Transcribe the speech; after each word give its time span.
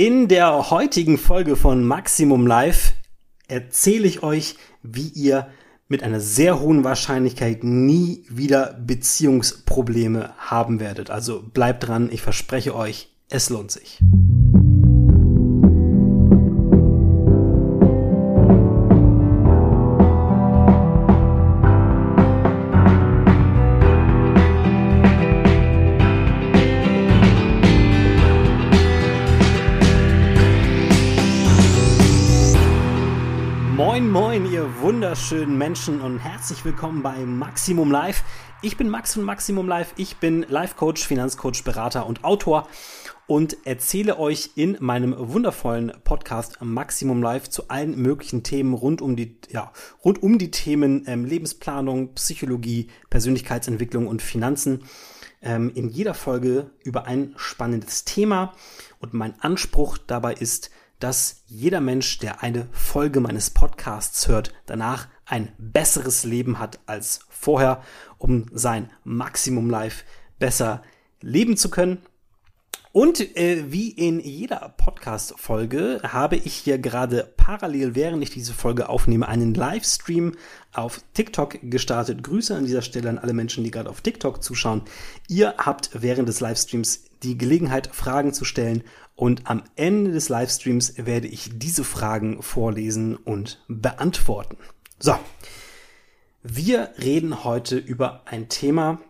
In 0.00 0.28
der 0.28 0.70
heutigen 0.70 1.18
Folge 1.18 1.56
von 1.56 1.84
Maximum 1.84 2.46
Live 2.46 2.94
erzähle 3.48 4.08
ich 4.08 4.22
euch, 4.22 4.56
wie 4.82 5.08
ihr 5.08 5.48
mit 5.88 6.02
einer 6.02 6.20
sehr 6.20 6.58
hohen 6.58 6.84
Wahrscheinlichkeit 6.84 7.64
nie 7.64 8.24
wieder 8.30 8.80
Beziehungsprobleme 8.82 10.32
haben 10.38 10.80
werdet. 10.80 11.10
Also 11.10 11.42
bleibt 11.42 11.86
dran, 11.86 12.08
ich 12.10 12.22
verspreche 12.22 12.74
euch, 12.74 13.10
es 13.28 13.50
lohnt 13.50 13.72
sich. 13.72 13.98
Herzlich 36.50 36.64
willkommen 36.64 37.00
bei 37.04 37.16
Maximum 37.24 37.92
Live. 37.92 38.24
Ich 38.60 38.76
bin 38.76 38.88
Max 38.88 39.14
von 39.14 39.22
Maximum 39.22 39.68
Live. 39.68 39.94
Ich 39.96 40.16
bin 40.16 40.44
Life 40.48 40.74
Coach, 40.74 41.06
Finanzcoach, 41.06 41.62
Berater 41.62 42.06
und 42.06 42.24
Autor 42.24 42.66
und 43.28 43.56
erzähle 43.68 44.18
euch 44.18 44.50
in 44.56 44.76
meinem 44.80 45.14
wundervollen 45.16 45.92
Podcast 46.02 46.60
Maximum 46.60 47.22
Live 47.22 47.50
zu 47.50 47.68
allen 47.68 48.02
möglichen 48.02 48.42
Themen 48.42 48.74
rund 48.74 49.00
um 49.00 49.14
die, 49.14 49.38
ja, 49.48 49.70
rund 50.04 50.24
um 50.24 50.38
die 50.38 50.50
Themen 50.50 51.04
ähm, 51.06 51.24
Lebensplanung, 51.24 52.14
Psychologie, 52.14 52.88
Persönlichkeitsentwicklung 53.10 54.08
und 54.08 54.20
Finanzen. 54.20 54.82
Ähm, 55.42 55.70
in 55.72 55.88
jeder 55.88 56.14
Folge 56.14 56.72
über 56.82 57.06
ein 57.06 57.32
spannendes 57.36 58.04
Thema 58.04 58.54
und 58.98 59.14
mein 59.14 59.38
Anspruch 59.40 59.98
dabei 59.98 60.34
ist, 60.34 60.72
dass 60.98 61.44
jeder 61.46 61.80
Mensch, 61.80 62.18
der 62.18 62.42
eine 62.42 62.66
Folge 62.72 63.20
meines 63.20 63.50
Podcasts 63.50 64.26
hört, 64.26 64.52
danach 64.66 65.06
ein 65.30 65.52
besseres 65.58 66.24
Leben 66.24 66.58
hat 66.58 66.80
als 66.86 67.20
vorher, 67.28 67.82
um 68.18 68.46
sein 68.52 68.90
Maximum 69.04 69.70
Life 69.70 70.04
besser 70.38 70.82
leben 71.20 71.56
zu 71.56 71.70
können. 71.70 71.98
Und 72.92 73.36
äh, 73.36 73.70
wie 73.70 73.90
in 73.90 74.18
jeder 74.18 74.74
Podcast-Folge 74.76 76.00
habe 76.02 76.34
ich 76.34 76.54
hier 76.54 76.78
gerade 76.78 77.32
parallel, 77.36 77.94
während 77.94 78.20
ich 78.24 78.30
diese 78.30 78.52
Folge 78.52 78.88
aufnehme, 78.88 79.28
einen 79.28 79.54
Livestream 79.54 80.32
auf 80.72 81.00
TikTok 81.14 81.58
gestartet. 81.62 82.24
Grüße 82.24 82.56
an 82.56 82.64
dieser 82.64 82.82
Stelle 82.82 83.08
an 83.08 83.18
alle 83.18 83.32
Menschen, 83.32 83.62
die 83.62 83.70
gerade 83.70 83.88
auf 83.88 84.00
TikTok 84.00 84.42
zuschauen. 84.42 84.82
Ihr 85.28 85.54
habt 85.56 85.90
während 86.02 86.28
des 86.28 86.40
Livestreams 86.40 87.04
die 87.22 87.38
Gelegenheit, 87.38 87.90
Fragen 87.92 88.32
zu 88.32 88.44
stellen 88.44 88.82
und 89.14 89.48
am 89.48 89.62
Ende 89.76 90.10
des 90.10 90.28
Livestreams 90.28 90.94
werde 90.96 91.28
ich 91.28 91.50
diese 91.52 91.84
Fragen 91.84 92.42
vorlesen 92.42 93.14
und 93.14 93.62
beantworten. 93.68 94.56
So, 95.02 95.18
wir 96.42 96.90
reden 96.98 97.42
heute 97.42 97.78
über 97.78 98.20
ein 98.26 98.50
Thema. 98.50 99.00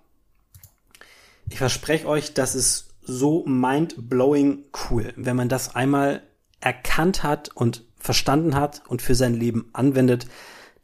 Ich 1.48 1.58
verspreche 1.58 2.06
euch, 2.06 2.32
das 2.32 2.54
ist 2.54 2.94
so 3.02 3.44
mind-blowing 3.44 4.66
cool, 4.88 5.12
wenn 5.16 5.34
man 5.34 5.48
das 5.48 5.74
einmal 5.74 6.22
erkannt 6.60 7.24
hat 7.24 7.48
und 7.56 7.82
verstanden 7.98 8.54
hat 8.54 8.82
und 8.86 9.02
für 9.02 9.16
sein 9.16 9.34
Leben 9.34 9.68
anwendet. 9.72 10.28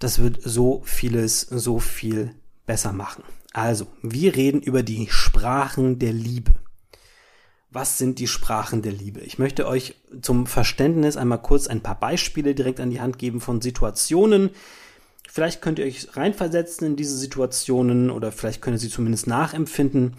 Das 0.01 0.19
wird 0.19 0.41
so 0.43 0.83
vieles, 0.85 1.43
so 1.43 1.79
viel 1.79 2.35
besser 2.67 2.93
machen. 2.93 3.23
Also, 3.53 3.87
wir 4.03 4.35
reden 4.35 4.61
über 4.61 4.83
die 4.83 5.07
Sprachen 5.09 6.01
der 6.01 6.13
Liebe 6.13 6.53
was 7.77 7.99
sind 7.99 8.21
die 8.21 8.27
Sprachen 8.27 8.81
der 8.81 8.93
Liebe? 8.93 9.21
Ich 9.21 9.39
möchte 9.39 9.67
euch 9.67 9.97
zum 10.23 10.47
Verständnis 10.47 11.19
einmal 11.19 11.43
kurz 11.43 11.67
ein 11.67 11.83
paar 11.83 12.01
Beispiele 12.01 12.55
direkt 12.55 12.81
an 12.81 12.89
die 12.89 13.03
Hand 13.03 13.19
geben 13.19 13.43
von 13.43 13.61
Situationen. 13.61 14.49
Vielleicht 15.37 15.61
könnt 15.61 15.79
ihr 15.79 15.85
euch 15.85 16.17
reinversetzen 16.17 16.87
in 16.87 16.97
diese 16.97 17.15
Situationen 17.15 18.11
oder 18.11 18.33
vielleicht 18.33 18.63
könnt 18.63 18.77
ihr 18.77 18.79
sie 18.79 18.89
zumindest 18.89 19.27
nachempfinden. 19.27 20.15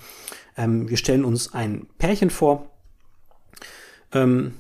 Ähm, 0.56 0.88
wir 0.92 0.98
stellen 0.98 1.26
uns 1.26 1.56
ein 1.56 1.88
Pärchen 1.98 2.30
vor. 2.30 2.70
Ähm, 4.12 4.54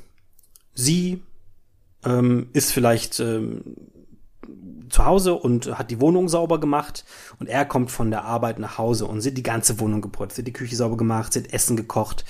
sie 0.73 1.21
ähm, 2.03 2.49
ist 2.53 2.71
vielleicht 2.71 3.19
ähm, 3.19 3.61
zu 4.89 5.05
Hause 5.05 5.35
und 5.35 5.77
hat 5.77 5.91
die 5.91 6.01
Wohnung 6.01 6.27
sauber 6.27 6.59
gemacht 6.59 7.05
und 7.39 7.45
er 7.45 7.63
kommt 7.63 7.91
von 7.91 8.09
der 8.09 8.25
Arbeit 8.25 8.57
nach 8.57 8.79
Hause 8.79 9.05
und 9.05 9.21
sie 9.21 9.29
hat 9.29 9.37
die 9.37 9.43
ganze 9.43 9.79
Wohnung 9.79 10.01
geputzt, 10.01 10.37
sie 10.37 10.43
die 10.43 10.53
Küche 10.53 10.75
sauber 10.75 10.97
gemacht, 10.97 11.33
sie 11.33 11.43
hat 11.43 11.53
Essen 11.53 11.77
gekocht, 11.77 12.25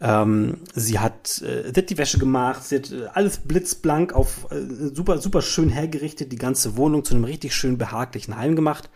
ähm, 0.00 0.58
sie 0.74 0.98
hat, 0.98 1.42
äh, 1.42 1.72
sie 1.72 1.80
hat 1.80 1.90
die 1.90 1.98
Wäsche 1.98 2.18
gemacht, 2.18 2.62
sie 2.64 2.76
hat 2.76 2.90
äh, 2.92 3.06
alles 3.14 3.38
blitzblank 3.38 4.12
auf 4.12 4.50
äh, 4.50 4.94
super, 4.94 5.18
super 5.18 5.42
schön 5.42 5.68
hergerichtet, 5.68 6.30
die 6.30 6.36
ganze 6.36 6.76
Wohnung 6.76 7.04
zu 7.04 7.14
einem 7.14 7.24
richtig 7.24 7.54
schön 7.54 7.78
behaglichen 7.78 8.36
Heim 8.36 8.54
gemacht. 8.54 8.90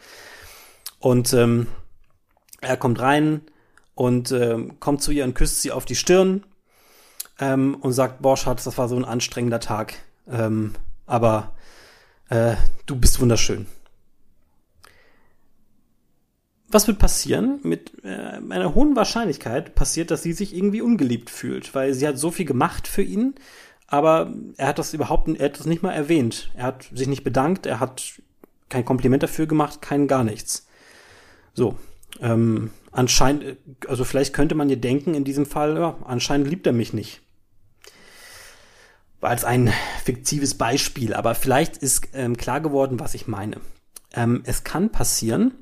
Und 1.01 1.33
ähm, 1.33 1.67
er 2.61 2.77
kommt 2.77 3.01
rein 3.01 3.41
und 3.95 4.31
äh, 4.31 4.57
kommt 4.79 5.03
zu 5.03 5.11
ihr 5.11 5.25
und 5.25 5.35
küsst 5.35 5.63
sie 5.63 5.73
auf 5.73 5.85
die 5.85 5.97
Stirn 5.97 6.45
ähm, 7.41 7.75
und 7.81 7.93
sagt, 7.93 8.23
boah, 8.23 8.37
Schatz, 8.37 8.63
das 8.63 8.79
war 8.79 8.89
so 8.89 8.97
ein 8.97 9.05
anstrengender 9.05 9.61
Tag. 9.61 9.95
Ähm, 10.31 10.75
aber 11.07 11.53
äh, 12.29 12.55
du 12.87 12.95
bist 12.95 13.21
wunderschön 13.21 13.67
was 16.73 16.87
wird 16.87 16.99
passieren? 16.99 17.61
Mit 17.63 17.93
äh, 18.05 18.41
einer 18.51 18.75
hohen 18.75 18.97
Wahrscheinlichkeit 18.97 19.75
passiert, 19.75 20.11
dass 20.11 20.23
sie 20.23 20.33
sich 20.33 20.55
irgendwie 20.57 20.83
ungeliebt 20.83 21.31
fühlt, 21.31 21.75
weil 21.75 21.95
sie 21.95 22.07
hat 22.07 22.19
so 22.19 22.31
viel 22.31 22.47
gemacht 22.47 22.89
für 22.89 23.03
ihn, 23.03 23.35
aber 23.87 24.33
er 24.57 24.69
hat 24.69 24.79
das 24.79 24.95
überhaupt, 24.95 25.29
er 25.29 25.45
hat 25.45 25.59
das 25.59 25.67
nicht 25.67 25.83
mal 25.83 25.93
erwähnt. 25.93 26.51
Er 26.55 26.65
hat 26.65 26.89
sich 26.95 27.09
nicht 27.09 27.25
bedankt, 27.25 27.67
er 27.67 27.79
hat 27.79 28.23
kein 28.69 28.85
Kompliment 28.85 29.23
dafür 29.23 29.47
gemacht, 29.47 29.83
kein 29.83 30.09
gar 30.09 30.25
nichts. 30.25 30.67
So, 31.53 31.77
ähm, 32.21 32.71
anscheinend, 32.91 33.59
also 33.87 34.05
vielleicht 34.05 34.33
könnte 34.33 34.55
man 34.55 34.71
ihr 34.71 34.81
denken 34.81 35.15
in 35.15 35.25
diesem 35.25 35.47
Fall, 35.47 35.77
ja, 35.77 35.99
anscheinend 36.05 36.49
liebt 36.49 36.67
er 36.67 36.73
mich 36.73 36.93
nicht. 36.93 37.21
Als 39.21 39.45
ein 39.45 39.73
fiktives 40.03 40.55
Beispiel, 40.55 41.15
aber 41.15 41.35
vielleicht 41.35 41.77
ist 41.77 42.09
ähm, 42.15 42.37
klar 42.37 42.61
geworden, 42.61 42.99
was 42.99 43.15
ich 43.15 43.29
meine. 43.29 43.61
Ähm, 44.15 44.43
es 44.47 44.65
kann 44.65 44.91
passieren, 44.91 45.53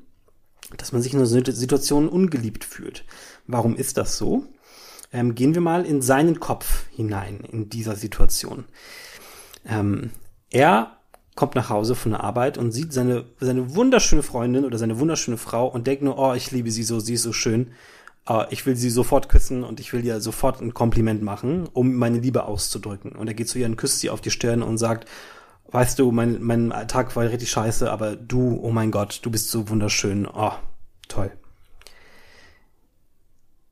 dass 0.77 0.91
man 0.91 1.01
sich 1.01 1.13
in 1.13 1.19
einer 1.19 1.27
Situation 1.27 2.07
ungeliebt 2.07 2.63
fühlt. 2.63 3.05
Warum 3.47 3.75
ist 3.75 3.97
das 3.97 4.17
so? 4.17 4.45
Ähm, 5.13 5.35
gehen 5.35 5.53
wir 5.53 5.61
mal 5.61 5.85
in 5.85 6.01
seinen 6.01 6.39
Kopf 6.39 6.85
hinein 6.91 7.41
in 7.51 7.69
dieser 7.69 7.95
Situation. 7.95 8.65
Ähm, 9.65 10.11
er 10.49 10.97
kommt 11.35 11.55
nach 11.55 11.69
Hause 11.69 11.95
von 11.95 12.11
der 12.11 12.23
Arbeit 12.23 12.57
und 12.57 12.71
sieht 12.71 12.93
seine, 12.93 13.25
seine 13.39 13.75
wunderschöne 13.75 14.23
Freundin 14.23 14.65
oder 14.65 14.77
seine 14.77 14.99
wunderschöne 14.99 15.37
Frau 15.37 15.67
und 15.67 15.87
denkt 15.87 16.03
nur, 16.03 16.17
oh, 16.17 16.33
ich 16.33 16.51
liebe 16.51 16.71
sie 16.71 16.83
so, 16.83 16.99
sie 16.99 17.15
ist 17.15 17.23
so 17.23 17.33
schön. 17.33 17.71
Uh, 18.29 18.43
ich 18.51 18.67
will 18.67 18.75
sie 18.75 18.91
sofort 18.91 19.29
küssen 19.29 19.63
und 19.63 19.79
ich 19.79 19.93
will 19.93 20.05
ihr 20.05 20.21
sofort 20.21 20.61
ein 20.61 20.75
Kompliment 20.75 21.23
machen, 21.23 21.67
um 21.73 21.95
meine 21.95 22.19
Liebe 22.19 22.43
auszudrücken. 22.43 23.13
Und 23.13 23.27
er 23.27 23.33
geht 23.33 23.49
zu 23.49 23.57
ihr 23.57 23.65
und 23.65 23.77
küsst 23.77 23.99
sie 23.99 24.11
auf 24.11 24.21
die 24.21 24.29
Stirn 24.29 24.61
und 24.61 24.77
sagt, 24.77 25.09
weißt 25.71 25.99
du, 25.99 26.11
mein, 26.11 26.41
mein 26.41 26.69
Tag 26.87 27.15
war 27.15 27.23
richtig 27.23 27.49
scheiße, 27.49 27.91
aber 27.91 28.15
du, 28.15 28.59
oh 28.61 28.71
mein 28.71 28.91
Gott, 28.91 29.19
du 29.23 29.31
bist 29.31 29.49
so 29.49 29.69
wunderschön. 29.69 30.27
Oh, 30.27 30.53
toll. 31.07 31.31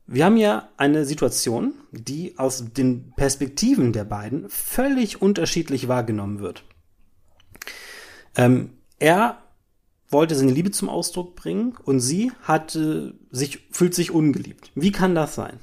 Wir 0.06 0.24
haben 0.24 0.38
ja 0.38 0.68
eine 0.76 1.04
Situation, 1.04 1.74
die 1.92 2.36
aus 2.36 2.72
den 2.72 3.12
Perspektiven 3.12 3.92
der 3.92 4.04
beiden 4.04 4.48
völlig 4.48 5.22
unterschiedlich 5.22 5.86
wahrgenommen 5.86 6.40
wird. 6.40 6.64
Ähm, 8.34 8.70
er 8.98 9.38
wollte 10.08 10.34
seine 10.34 10.50
Liebe 10.50 10.72
zum 10.72 10.88
Ausdruck 10.88 11.36
bringen 11.36 11.76
und 11.84 12.00
sie 12.00 12.32
hat 12.42 12.76
sich, 13.30 13.68
fühlt 13.70 13.94
sich 13.94 14.10
ungeliebt. 14.10 14.72
Wie 14.74 14.90
kann 14.90 15.14
das 15.14 15.36
sein? 15.36 15.60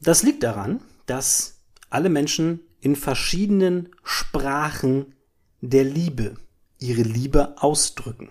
Das 0.00 0.22
liegt 0.22 0.42
daran, 0.42 0.80
dass 1.06 1.62
alle 1.88 2.10
Menschen 2.10 2.60
in 2.80 2.96
verschiedenen 2.96 3.88
Sprachen 4.02 5.14
der 5.60 5.84
Liebe 5.84 6.36
ihre 6.78 7.02
Liebe 7.02 7.54
ausdrücken. 7.58 8.28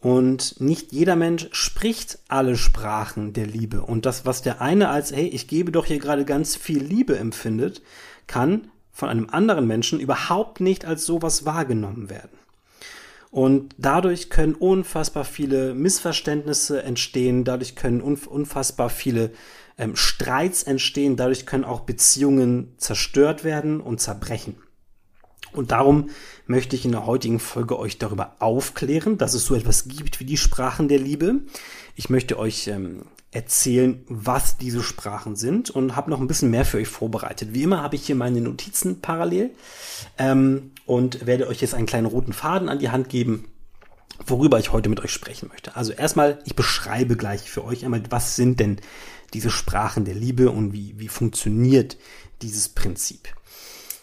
Und 0.00 0.60
nicht 0.60 0.92
jeder 0.92 1.14
Mensch 1.14 1.48
spricht 1.52 2.18
alle 2.28 2.56
Sprachen 2.56 3.34
der 3.34 3.46
Liebe. 3.46 3.82
Und 3.82 4.06
das, 4.06 4.24
was 4.24 4.40
der 4.40 4.62
eine 4.62 4.88
als, 4.88 5.12
hey, 5.12 5.26
ich 5.26 5.46
gebe 5.46 5.72
doch 5.72 5.84
hier 5.84 5.98
gerade 5.98 6.24
ganz 6.24 6.56
viel 6.56 6.82
Liebe 6.82 7.18
empfindet, 7.18 7.82
kann 8.26 8.70
von 8.92 9.10
einem 9.10 9.28
anderen 9.30 9.66
Menschen 9.66 10.00
überhaupt 10.00 10.60
nicht 10.60 10.86
als 10.86 11.04
sowas 11.04 11.44
wahrgenommen 11.44 12.08
werden. 12.08 12.38
Und 13.30 13.74
dadurch 13.78 14.30
können 14.30 14.54
unfassbar 14.54 15.24
viele 15.24 15.74
Missverständnisse 15.74 16.82
entstehen, 16.82 17.44
dadurch 17.44 17.76
können 17.76 18.00
unfassbar 18.00 18.90
viele 18.90 19.30
ähm, 19.78 19.94
Streits 19.94 20.64
entstehen, 20.64 21.16
dadurch 21.16 21.46
können 21.46 21.64
auch 21.64 21.80
Beziehungen 21.80 22.74
zerstört 22.78 23.44
werden 23.44 23.80
und 23.80 24.00
zerbrechen. 24.00 24.56
Und 25.52 25.70
darum 25.70 26.10
möchte 26.46 26.76
ich 26.76 26.84
in 26.84 26.92
der 26.92 27.06
heutigen 27.06 27.40
Folge 27.40 27.78
euch 27.78 27.98
darüber 27.98 28.36
aufklären, 28.38 29.18
dass 29.18 29.34
es 29.34 29.44
so 29.44 29.54
etwas 29.54 29.88
gibt 29.88 30.20
wie 30.20 30.24
die 30.24 30.36
Sprachen 30.36 30.88
der 30.88 30.98
Liebe. 30.98 31.40
Ich 31.96 32.10
möchte 32.10 32.38
euch 32.38 32.68
ähm, 32.68 33.02
erzählen, 33.32 34.04
was 34.08 34.56
diese 34.56 34.82
Sprachen 34.82 35.36
sind 35.36 35.70
und 35.70 35.94
habe 35.94 36.10
noch 36.10 36.20
ein 36.20 36.26
bisschen 36.26 36.50
mehr 36.50 36.64
für 36.64 36.78
euch 36.78 36.88
vorbereitet. 36.88 37.50
Wie 37.52 37.62
immer 37.62 37.82
habe 37.82 37.96
ich 37.96 38.06
hier 38.06 38.16
meine 38.16 38.40
Notizen 38.40 39.00
parallel 39.00 39.50
ähm, 40.18 40.72
und 40.86 41.26
werde 41.26 41.46
euch 41.46 41.60
jetzt 41.60 41.74
einen 41.74 41.86
kleinen 41.86 42.06
roten 42.06 42.32
Faden 42.32 42.68
an 42.68 42.80
die 42.80 42.90
Hand 42.90 43.08
geben, 43.08 43.46
worüber 44.26 44.58
ich 44.58 44.72
heute 44.72 44.88
mit 44.88 45.00
euch 45.00 45.12
sprechen 45.12 45.48
möchte. 45.48 45.76
Also 45.76 45.92
erstmal, 45.92 46.40
ich 46.44 46.56
beschreibe 46.56 47.16
gleich 47.16 47.48
für 47.48 47.64
euch 47.64 47.84
einmal, 47.84 48.02
was 48.10 48.34
sind 48.34 48.58
denn 48.58 48.80
diese 49.32 49.50
Sprachen 49.50 50.04
der 50.04 50.14
Liebe 50.14 50.50
und 50.50 50.72
wie, 50.72 50.94
wie 50.98 51.08
funktioniert 51.08 51.96
dieses 52.42 52.68
Prinzip. 52.68 53.28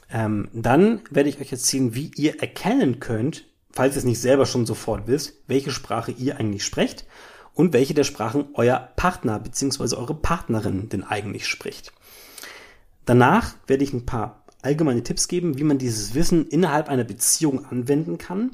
Ähm, 0.10 0.50
dann 0.54 1.02
werde 1.12 1.30
ich 1.30 1.40
euch 1.40 1.52
erzählen, 1.52 1.94
wie 1.94 2.12
ihr 2.16 2.40
erkennen 2.40 3.00
könnt, 3.00 3.46
falls 3.72 3.96
ihr 3.96 4.00
es 4.00 4.06
nicht 4.06 4.22
selber 4.22 4.46
schon 4.46 4.66
sofort 4.66 5.08
wisst, 5.08 5.34
welche 5.48 5.72
Sprache 5.72 6.12
ihr 6.12 6.38
eigentlich 6.38 6.64
sprecht 6.64 7.06
und 7.54 7.74
welche 7.74 7.94
der 7.94 8.04
Sprachen 8.04 8.46
euer 8.54 8.90
Partner 8.96 9.40
bzw. 9.40 9.96
eure 9.96 10.16
Partnerin 10.16 10.90
denn 10.90 11.04
eigentlich 11.04 11.48
spricht. 11.48 11.92
Danach 13.06 13.56
werde 13.68 13.84
ich 13.84 13.94
ein 13.94 14.06
paar 14.06 14.44
allgemeine 14.62 15.04
Tipps 15.04 15.28
geben, 15.28 15.58
wie 15.58 15.64
man 15.64 15.78
dieses 15.78 16.14
Wissen 16.14 16.48
innerhalb 16.48 16.90
einer 16.90 17.04
Beziehung 17.04 17.66
anwenden 17.66 18.18
kann, 18.18 18.52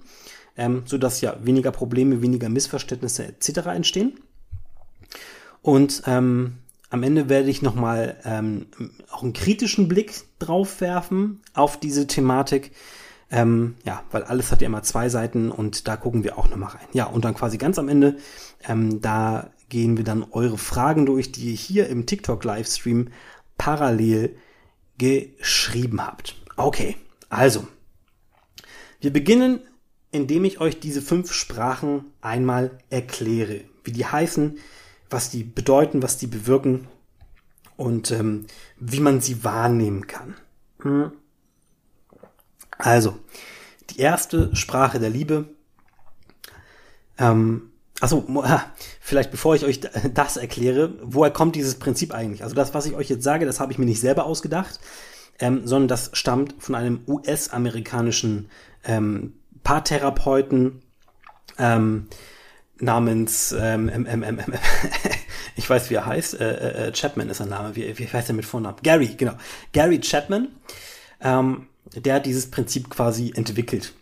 ähm, 0.56 0.84
sodass 0.86 1.22
ja 1.22 1.38
weniger 1.44 1.72
Probleme, 1.72 2.22
weniger 2.22 2.50
Missverständnisse 2.50 3.26
etc. 3.26 3.68
entstehen. 3.68 4.20
Und 5.62 6.04
ähm, 6.06 6.60
am 6.94 7.02
Ende 7.02 7.28
werde 7.28 7.50
ich 7.50 7.64
nochmal 7.64 8.18
ähm, 8.24 8.68
auch 9.10 9.24
einen 9.24 9.34
kritischen 9.34 9.88
Blick 9.88 10.14
drauf 10.38 10.80
werfen 10.80 11.42
auf 11.56 11.80
diese 11.80 12.06
Thematik, 12.06 12.72
ähm, 13.32 13.74
ja, 13.84 14.04
weil 14.12 14.22
alles 14.22 14.52
hat 14.52 14.62
ja 14.62 14.68
immer 14.68 14.84
zwei 14.84 15.10
Seiten 15.10 15.50
und 15.50 15.88
da 15.88 15.98
gucken 15.98 16.24
wir 16.24 16.38
auch 16.38 16.50
nochmal 16.50 16.70
rein. 16.70 16.88
Ja, 16.94 17.06
und 17.06 17.26
dann 17.26 17.34
quasi 17.34 17.58
ganz 17.58 17.80
am 17.80 17.90
Ende, 17.90 18.18
ähm, 18.68 19.02
da 19.02 19.50
gehen 19.70 19.98
wir 19.98 20.04
dann 20.04 20.24
eure 20.30 20.60
Fragen 20.60 21.08
durch, 21.08 21.32
die 21.32 21.50
ihr 21.50 21.56
hier 21.56 21.88
im 21.88 22.06
TikTok-Livestream 22.06 23.08
parallel 23.58 24.36
geschrieben 25.00 26.00
habt. 26.00 26.36
Okay, 26.58 26.96
also, 27.28 27.68
wir 29.02 29.12
beginnen, 29.12 29.62
indem 30.12 30.46
ich 30.46 30.62
euch 30.62 30.80
diese 30.80 31.02
fünf 31.02 31.34
Sprachen 31.34 32.06
einmal 32.22 32.78
erkläre, 32.92 33.62
wie 33.84 33.94
die 33.94 34.06
heißen, 34.06 34.60
was 35.14 35.30
die 35.30 35.44
bedeuten, 35.44 36.02
was 36.02 36.18
die 36.18 36.28
bewirken 36.28 36.88
und 37.78 38.12
ähm, 38.12 38.46
wie 38.78 39.00
man 39.00 39.22
sie 39.22 39.44
wahrnehmen 39.44 40.08
kann. 40.08 40.36
Hm. 40.82 41.12
Also, 42.78 43.18
die 43.90 44.00
erste 44.00 44.56
Sprache 44.56 45.00
der 45.00 45.10
Liebe. 45.10 45.46
Ähm, 47.18 47.72
achso, 48.02 48.26
vielleicht 49.00 49.32
bevor 49.32 49.56
ich 49.56 49.64
euch 49.64 49.80
das 50.14 50.38
erkläre, 50.38 50.94
woher 51.02 51.32
kommt 51.32 51.56
dieses 51.56 51.76
Prinzip 51.76 52.14
eigentlich? 52.14 52.44
Also 52.44 52.56
das, 52.56 52.74
was 52.74 52.86
ich 52.86 52.96
euch 52.96 53.10
jetzt 53.10 53.24
sage, 53.24 53.46
das 53.46 53.60
habe 53.60 53.72
ich 53.72 53.78
mir 53.78 53.86
nicht 53.86 54.02
selber 54.02 54.26
ausgedacht, 54.26 54.80
ähm, 55.40 55.66
sondern 55.66 55.88
das 55.88 56.10
stammt 56.14 56.56
von 56.60 56.76
einem 56.76 57.02
US-amerikanischen 57.08 58.50
ähm, 58.84 59.34
Paartherapeuten 59.64 60.82
ähm, 61.58 62.08
namens 62.80 63.56
ähm, 63.58 63.90
ähm, 63.90 64.08
ähm, 64.10 64.24
ähm, 64.24 64.40
ich 65.56 65.70
weiß, 65.70 65.90
wie 65.90 65.96
er 65.96 66.06
heißt, 66.06 66.40
äh, 66.40 66.88
äh, 66.88 66.92
Chapman 66.92 67.30
ist 67.30 67.38
sein 67.38 67.50
Name, 67.50 67.76
wie, 67.76 67.98
wie 67.98 68.08
heißt 68.08 68.30
er 68.30 68.36
mit 68.36 68.46
Vornamen? 68.46 68.78
Gary, 68.84 69.16
genau. 69.18 69.34
Gary 69.72 70.00
Chapman. 70.00 70.50
Ähm, 71.22 71.68
der 71.96 72.16
hat 72.16 72.26
dieses 72.26 72.50
Prinzip 72.50 72.90
quasi 72.90 73.34
entwickelt. 73.36 73.94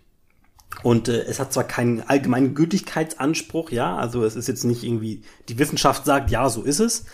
Und 0.83 1.09
äh, 1.09 1.23
es 1.23 1.39
hat 1.39 1.53
zwar 1.53 1.65
keinen 1.65 2.01
allgemeinen 2.01 2.55
Gültigkeitsanspruch, 2.55 3.71
ja, 3.71 3.97
also 3.97 4.23
es 4.23 4.35
ist 4.35 4.47
jetzt 4.47 4.63
nicht 4.63 4.83
irgendwie, 4.83 5.21
die 5.49 5.59
Wissenschaft 5.59 6.05
sagt, 6.05 6.31
ja, 6.31 6.49
so 6.49 6.63
ist 6.63 6.79
es, 6.79 7.05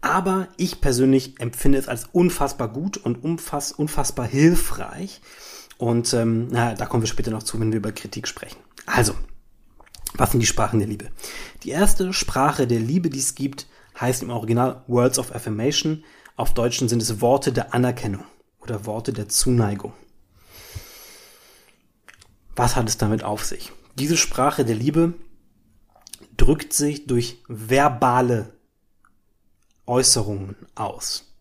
aber 0.00 0.48
ich 0.56 0.80
persönlich 0.80 1.40
empfinde 1.40 1.78
es 1.78 1.88
als 1.88 2.06
unfassbar 2.12 2.68
gut 2.68 2.96
und 2.96 3.22
unfass, 3.22 3.72
unfassbar 3.72 4.26
hilfreich. 4.26 5.20
Und 5.76 6.14
ähm, 6.14 6.48
na, 6.50 6.74
da 6.74 6.86
kommen 6.86 7.02
wir 7.02 7.08
später 7.08 7.30
noch 7.30 7.42
zu, 7.42 7.58
wenn 7.60 7.72
wir 7.72 7.78
über 7.78 7.92
Kritik 7.92 8.28
sprechen. 8.28 8.58
Also, 8.86 9.14
was 10.14 10.32
sind 10.32 10.40
die 10.40 10.46
Sprachen 10.46 10.78
der 10.78 10.88
Liebe? 10.88 11.10
Die 11.62 11.70
erste 11.70 12.12
Sprache 12.12 12.66
der 12.66 12.80
Liebe, 12.80 13.10
die 13.10 13.18
es 13.18 13.34
gibt, 13.34 13.66
heißt 14.00 14.22
im 14.22 14.30
Original 14.30 14.82
Words 14.86 15.18
of 15.18 15.34
Affirmation. 15.34 16.04
Auf 16.36 16.54
Deutschen 16.54 16.88
sind 16.88 17.02
es 17.02 17.20
Worte 17.20 17.52
der 17.52 17.74
Anerkennung 17.74 18.24
oder 18.60 18.86
Worte 18.86 19.12
der 19.12 19.28
Zuneigung. 19.28 19.92
Was 22.56 22.76
hat 22.76 22.88
es 22.88 22.98
damit 22.98 23.22
auf 23.24 23.44
sich? 23.44 23.72
Diese 23.96 24.16
Sprache 24.16 24.64
der 24.64 24.74
Liebe 24.74 25.14
drückt 26.36 26.72
sich 26.72 27.06
durch 27.06 27.38
verbale 27.48 28.52
Äußerungen 29.86 30.56
aus. 30.74 31.34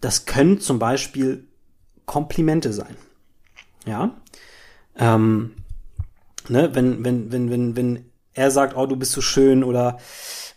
Das 0.00 0.26
können 0.26 0.60
zum 0.60 0.78
Beispiel 0.78 1.46
Komplimente 2.06 2.72
sein. 2.72 2.96
Ja. 3.86 4.20
Ähm, 4.96 5.54
ne, 6.48 6.74
wenn, 6.74 7.04
wenn, 7.04 7.32
wenn, 7.32 7.50
wenn, 7.50 7.76
wenn 7.76 8.04
er 8.32 8.50
sagt, 8.50 8.76
oh, 8.76 8.86
du 8.86 8.96
bist 8.96 9.12
so 9.12 9.20
schön 9.20 9.64
oder 9.64 9.98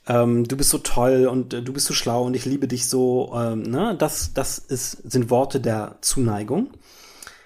ähm, 0.07 0.47
du 0.47 0.57
bist 0.57 0.69
so 0.69 0.79
toll 0.79 1.27
und 1.27 1.53
äh, 1.53 1.61
du 1.61 1.73
bist 1.73 1.85
so 1.85 1.93
schlau 1.93 2.25
und 2.25 2.35
ich 2.35 2.45
liebe 2.45 2.67
dich 2.67 2.87
so, 2.87 3.33
ähm, 3.35 3.63
ne, 3.63 3.95
das, 3.97 4.33
das 4.33 4.57
ist, 4.57 5.11
sind 5.11 5.29
Worte 5.29 5.59
der 5.59 5.97
Zuneigung. 6.01 6.71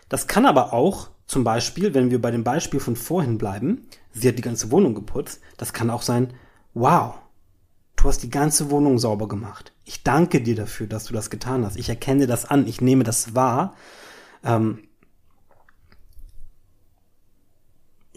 Das 0.10 0.28
kann 0.28 0.46
aber 0.46 0.74
auch 0.74 1.10
zum 1.26 1.44
Beispiel, 1.44 1.94
wenn 1.94 2.12
wir 2.12 2.22
bei 2.22 2.32
dem 2.32 2.44
Beispiel 2.44 2.80
von 2.80 2.96
vorhin 2.96 3.38
bleiben, 3.38 3.88
sie 4.12 4.28
hat 4.28 4.38
die 4.38 4.44
ganze 4.44 4.72
Wohnung 4.72 4.94
geputzt, 4.94 5.40
das 5.58 5.74
kann 5.74 5.90
auch 5.90 6.02
sein, 6.02 6.34
wow, 6.74 7.16
du 7.96 8.04
hast 8.06 8.24
die 8.24 8.30
ganze 8.30 8.70
Wohnung 8.70 9.00
sauber 9.00 9.28
gemacht. 9.28 9.72
Ich 9.86 10.04
danke 10.04 10.42
dir 10.42 10.56
dafür, 10.56 10.88
dass 10.88 11.06
du 11.06 11.14
das 11.14 11.30
getan 11.30 11.66
hast. 11.66 11.78
Ich 11.78 11.90
erkenne 11.90 12.28
das 12.28 12.46
an, 12.46 12.68
ich 12.68 12.82
nehme 12.82 13.04
das 13.04 13.36
wahr. 13.36 13.76
Ähm 14.44 14.88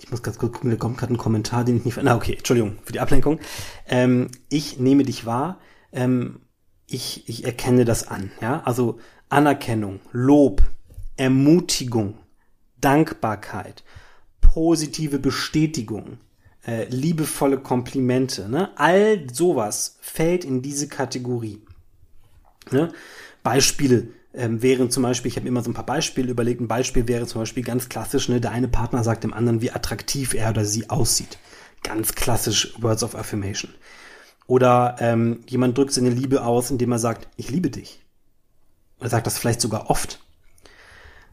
ich 0.04 0.10
muss 0.10 0.22
ganz 0.22 0.38
kurz 0.38 0.52
gucken, 0.52 0.70
da 0.70 0.76
kommt 0.76 0.98
gerade 0.98 1.14
ein 1.14 1.18
Kommentar, 1.18 1.64
den 1.64 1.78
ich 1.78 1.84
nicht... 1.86 1.98
Na 2.02 2.14
okay, 2.14 2.34
Entschuldigung 2.34 2.76
für 2.84 2.92
die 2.92 3.00
Ablenkung. 3.00 3.40
Ähm, 3.88 4.28
ich 4.50 4.78
nehme 4.78 5.02
dich 5.02 5.24
wahr. 5.24 5.60
Ähm, 5.92 6.40
ich, 6.86 7.26
ich 7.26 7.44
erkenne 7.46 7.86
das 7.86 8.06
an. 8.06 8.30
Ja, 8.42 8.62
also 8.64 8.98
Anerkennung, 9.30 10.00
Lob, 10.12 10.62
Ermutigung, 11.16 12.18
Dankbarkeit, 12.78 13.82
positive 14.42 15.18
Bestätigung, 15.18 16.18
äh, 16.66 16.84
liebevolle 16.90 17.58
Komplimente, 17.58 18.50
ne? 18.50 18.78
all 18.78 19.26
sowas 19.32 19.96
fällt 20.02 20.44
in 20.44 20.60
diese 20.60 20.86
Kategorie. 20.86 21.62
Ne? 22.70 22.92
Beispiele 23.42 24.08
ähm, 24.34 24.62
wären 24.62 24.90
zum 24.90 25.02
Beispiel, 25.02 25.30
ich 25.30 25.36
habe 25.36 25.48
immer 25.48 25.62
so 25.62 25.70
ein 25.70 25.74
paar 25.74 25.86
Beispiele 25.86 26.30
überlegt, 26.30 26.60
ein 26.60 26.68
Beispiel 26.68 27.08
wäre 27.08 27.26
zum 27.26 27.40
Beispiel 27.42 27.62
ganz 27.62 27.88
klassisch, 27.88 28.28
ne? 28.28 28.40
der 28.40 28.50
eine 28.50 28.68
Partner 28.68 29.04
sagt 29.04 29.24
dem 29.24 29.32
anderen, 29.32 29.60
wie 29.60 29.70
attraktiv 29.70 30.34
er 30.34 30.50
oder 30.50 30.64
sie 30.64 30.90
aussieht. 30.90 31.38
Ganz 31.82 32.14
klassisch 32.14 32.74
Words 32.80 33.04
of 33.04 33.14
Affirmation. 33.14 33.72
Oder 34.46 34.96
ähm, 34.98 35.40
jemand 35.46 35.78
drückt 35.78 35.92
seine 35.92 36.10
Liebe 36.10 36.44
aus, 36.44 36.70
indem 36.70 36.92
er 36.92 36.98
sagt, 36.98 37.28
ich 37.36 37.50
liebe 37.50 37.70
dich. 37.70 38.02
Er 39.00 39.08
sagt 39.08 39.26
das 39.26 39.38
vielleicht 39.38 39.60
sogar 39.60 39.90
oft. 39.90 40.20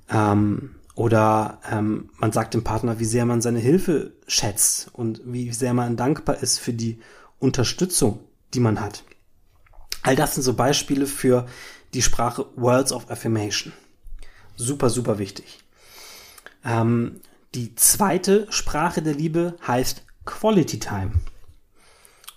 Ähm, 0.10 0.76
oder 0.96 1.60
ähm, 1.70 2.10
man 2.18 2.32
sagt 2.32 2.54
dem 2.54 2.64
Partner, 2.64 3.00
wie 3.00 3.06
sehr 3.06 3.26
man 3.26 3.42
seine 3.42 3.60
Hilfe 3.60 4.14
schätzt 4.28 4.90
und 4.94 5.22
wie 5.26 5.52
sehr 5.52 5.74
man 5.74 5.98
dankbar 5.98 6.42
ist 6.42 6.60
für 6.60 6.74
die 6.74 7.00
Unterstützung, 7.40 8.20
die 8.54 8.60
man 8.60 8.80
hat. 8.80 9.04
All 10.04 10.16
das 10.16 10.36
sind 10.36 10.44
so 10.44 10.54
Beispiele 10.54 11.06
für 11.06 11.48
die 11.94 12.02
Sprache 12.02 12.46
Words 12.56 12.92
of 12.92 13.10
Affirmation. 13.10 13.74
Super, 14.56 14.90
super 14.90 15.20
wichtig. 15.20 15.60
Ähm, 16.64 17.22
die 17.56 17.76
zweite 17.76 18.48
Sprache 18.50 19.02
der 19.02 19.14
Liebe 19.14 19.56
heißt 19.68 20.04
Quality 20.26 20.80
Time. 20.80 21.12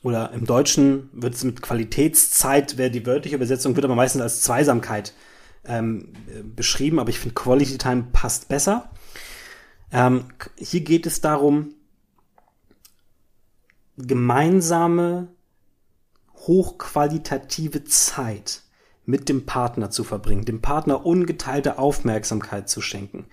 Oder 0.03 0.33
im 0.33 0.45
Deutschen 0.45 1.09
wird 1.13 1.35
es 1.35 1.45
mit 1.45 1.63
Qualitätszeit, 1.63 2.77
wäre 2.77 2.91
die 2.91 3.07
wörtliche 3.07 3.37
Übersetzung, 3.37 3.75
wird 3.77 3.85
aber 3.85 3.95
meistens 3.95 4.23
als 4.23 4.41
Zweisamkeit 4.43 5.15
ähm, 5.65 6.13
beschrieben, 6.55 6.99
aber 6.99 7.11
ich 7.11 7.19
finde 7.19 7.35
Quality 7.35 7.79
Time 7.79 8.09
passt 8.13 8.49
besser. 8.49 8.91
Ähm, 9.93 10.27
hier 10.57 10.81
geht 10.81 11.07
es 11.07 11.21
darum, 11.21 11.75
gemeinsame, 13.97 15.29
hochqualitative 16.35 17.85
Zeit 17.85 18.64
mit 19.07 19.29
dem 19.29 19.47
Partner 19.47 19.91
zu 19.91 20.05
verbringen, 20.05 20.45
dem 20.45 20.61
Partner 20.61 21.05
ungeteilte 21.05 21.79
Aufmerksamkeit 21.79 22.69
zu 22.69 22.81
schenken. 22.81 23.27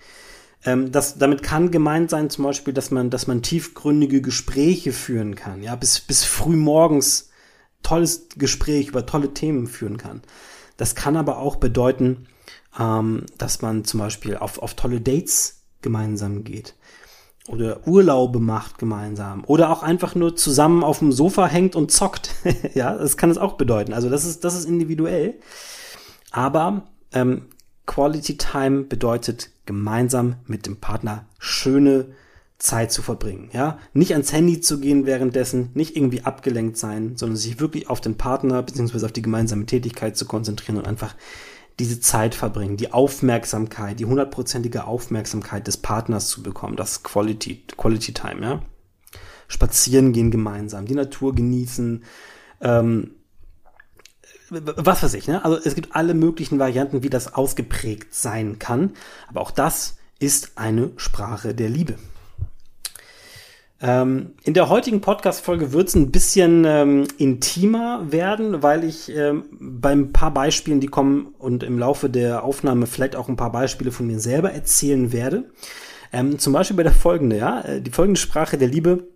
Ähm, 0.64 0.92
das, 0.92 1.18
damit 1.18 1.42
kann 1.42 1.70
gemeint 1.70 2.10
sein, 2.10 2.30
zum 2.30 2.44
Beispiel, 2.44 2.74
dass 2.74 2.90
man, 2.90 3.10
dass 3.10 3.26
man 3.26 3.42
tiefgründige 3.42 4.22
Gespräche 4.22 4.92
führen 4.92 5.34
kann, 5.34 5.62
ja, 5.62 5.74
bis, 5.76 6.00
bis 6.00 6.24
früh 6.24 6.56
morgens 6.56 7.30
tolles 7.82 8.28
Gespräch 8.36 8.88
über 8.88 9.06
tolle 9.06 9.34
Themen 9.34 9.66
führen 9.66 9.96
kann. 9.96 10.22
Das 10.76 10.94
kann 10.94 11.16
aber 11.16 11.38
auch 11.38 11.56
bedeuten, 11.56 12.26
ähm, 12.78 13.26
dass 13.38 13.62
man 13.62 13.84
zum 13.84 14.00
Beispiel 14.00 14.36
auf, 14.36 14.58
auf 14.58 14.74
tolle 14.74 15.00
Dates 15.00 15.62
gemeinsam 15.80 16.44
geht. 16.44 16.74
Oder 17.48 17.86
Urlaube 17.86 18.38
macht 18.38 18.78
gemeinsam 18.78 19.44
oder 19.46 19.70
auch 19.70 19.82
einfach 19.82 20.14
nur 20.14 20.36
zusammen 20.36 20.84
auf 20.84 21.00
dem 21.00 21.12
Sofa 21.12 21.46
hängt 21.46 21.74
und 21.74 21.90
zockt. 21.90 22.30
ja, 22.74 22.94
das 22.96 23.16
kann 23.16 23.30
es 23.30 23.38
auch 23.38 23.54
bedeuten. 23.54 23.92
Also 23.92 24.08
das 24.08 24.24
ist, 24.24 24.44
das 24.44 24.54
ist 24.54 24.64
individuell. 24.64 25.34
Aber 26.30 26.84
ähm, 27.12 27.46
Quality 27.86 28.36
Time 28.36 28.82
bedeutet 28.84 29.50
gemeinsam 29.66 30.36
mit 30.46 30.66
dem 30.66 30.76
Partner 30.76 31.26
schöne 31.38 32.06
Zeit 32.58 32.92
zu 32.92 33.02
verbringen, 33.02 33.50
ja, 33.52 33.78
nicht 33.92 34.12
ans 34.12 34.32
Handy 34.32 34.60
zu 34.60 34.78
gehen 34.78 35.04
währenddessen, 35.04 35.70
nicht 35.74 35.96
irgendwie 35.96 36.22
abgelenkt 36.22 36.76
sein, 36.76 37.16
sondern 37.16 37.36
sich 37.36 37.58
wirklich 37.58 37.90
auf 37.90 38.00
den 38.00 38.16
Partner 38.16 38.62
beziehungsweise 38.62 39.04
auf 39.04 39.12
die 39.12 39.22
gemeinsame 39.22 39.66
Tätigkeit 39.66 40.16
zu 40.16 40.26
konzentrieren 40.26 40.78
und 40.78 40.86
einfach 40.86 41.16
diese 41.78 42.00
Zeit 42.00 42.34
verbringen, 42.34 42.76
die 42.76 42.92
Aufmerksamkeit, 42.92 43.98
die 44.00 44.04
hundertprozentige 44.04 44.84
Aufmerksamkeit 44.84 45.66
des 45.66 45.76
Partners 45.76 46.28
zu 46.28 46.42
bekommen, 46.42 46.76
das 46.76 47.02
Quality, 47.02 47.64
Quality 47.76 48.12
Time, 48.12 48.42
ja. 48.42 48.62
Spazieren 49.48 50.12
gehen 50.12 50.30
gemeinsam, 50.30 50.86
die 50.86 50.94
Natur 50.94 51.34
genießen, 51.34 52.04
ähm, 52.60 53.14
was 54.48 55.02
weiß 55.02 55.14
ich, 55.14 55.28
ne? 55.28 55.44
Also 55.44 55.58
es 55.64 55.74
gibt 55.74 55.94
alle 55.94 56.14
möglichen 56.14 56.58
Varianten, 56.58 57.02
wie 57.02 57.10
das 57.10 57.34
ausgeprägt 57.34 58.14
sein 58.14 58.58
kann, 58.58 58.92
aber 59.28 59.40
auch 59.40 59.50
das 59.50 59.96
ist 60.18 60.52
eine 60.56 60.90
Sprache 60.96 61.54
der 61.54 61.68
Liebe. 61.68 61.96
Ähm, 63.84 64.34
in 64.44 64.54
der 64.54 64.68
heutigen 64.68 65.00
Podcast-Folge 65.00 65.72
wird 65.72 65.88
es 65.88 65.96
ein 65.96 66.12
bisschen 66.12 66.64
ähm, 66.64 67.08
intimer 67.18 68.12
werden, 68.12 68.62
weil 68.62 68.84
ich 68.84 69.08
ähm, 69.08 69.46
beim 69.58 70.12
paar 70.12 70.32
Beispielen, 70.32 70.78
die 70.78 70.86
kommen 70.86 71.34
und 71.38 71.64
im 71.64 71.80
Laufe 71.80 72.08
der 72.08 72.44
Aufnahme 72.44 72.86
vielleicht 72.86 73.16
auch 73.16 73.28
ein 73.28 73.34
paar 73.34 73.50
Beispiele 73.50 73.90
von 73.90 74.06
mir 74.06 74.20
selber 74.20 74.52
erzählen 74.52 75.12
werde. 75.12 75.50
Ähm, 76.12 76.38
zum 76.38 76.52
Beispiel 76.52 76.76
bei 76.76 76.84
der 76.84 76.92
folgende, 76.92 77.38
ja, 77.38 77.60
äh, 77.62 77.82
die 77.82 77.90
folgende 77.90 78.20
Sprache 78.20 78.56
der 78.56 78.68
Liebe. 78.68 79.08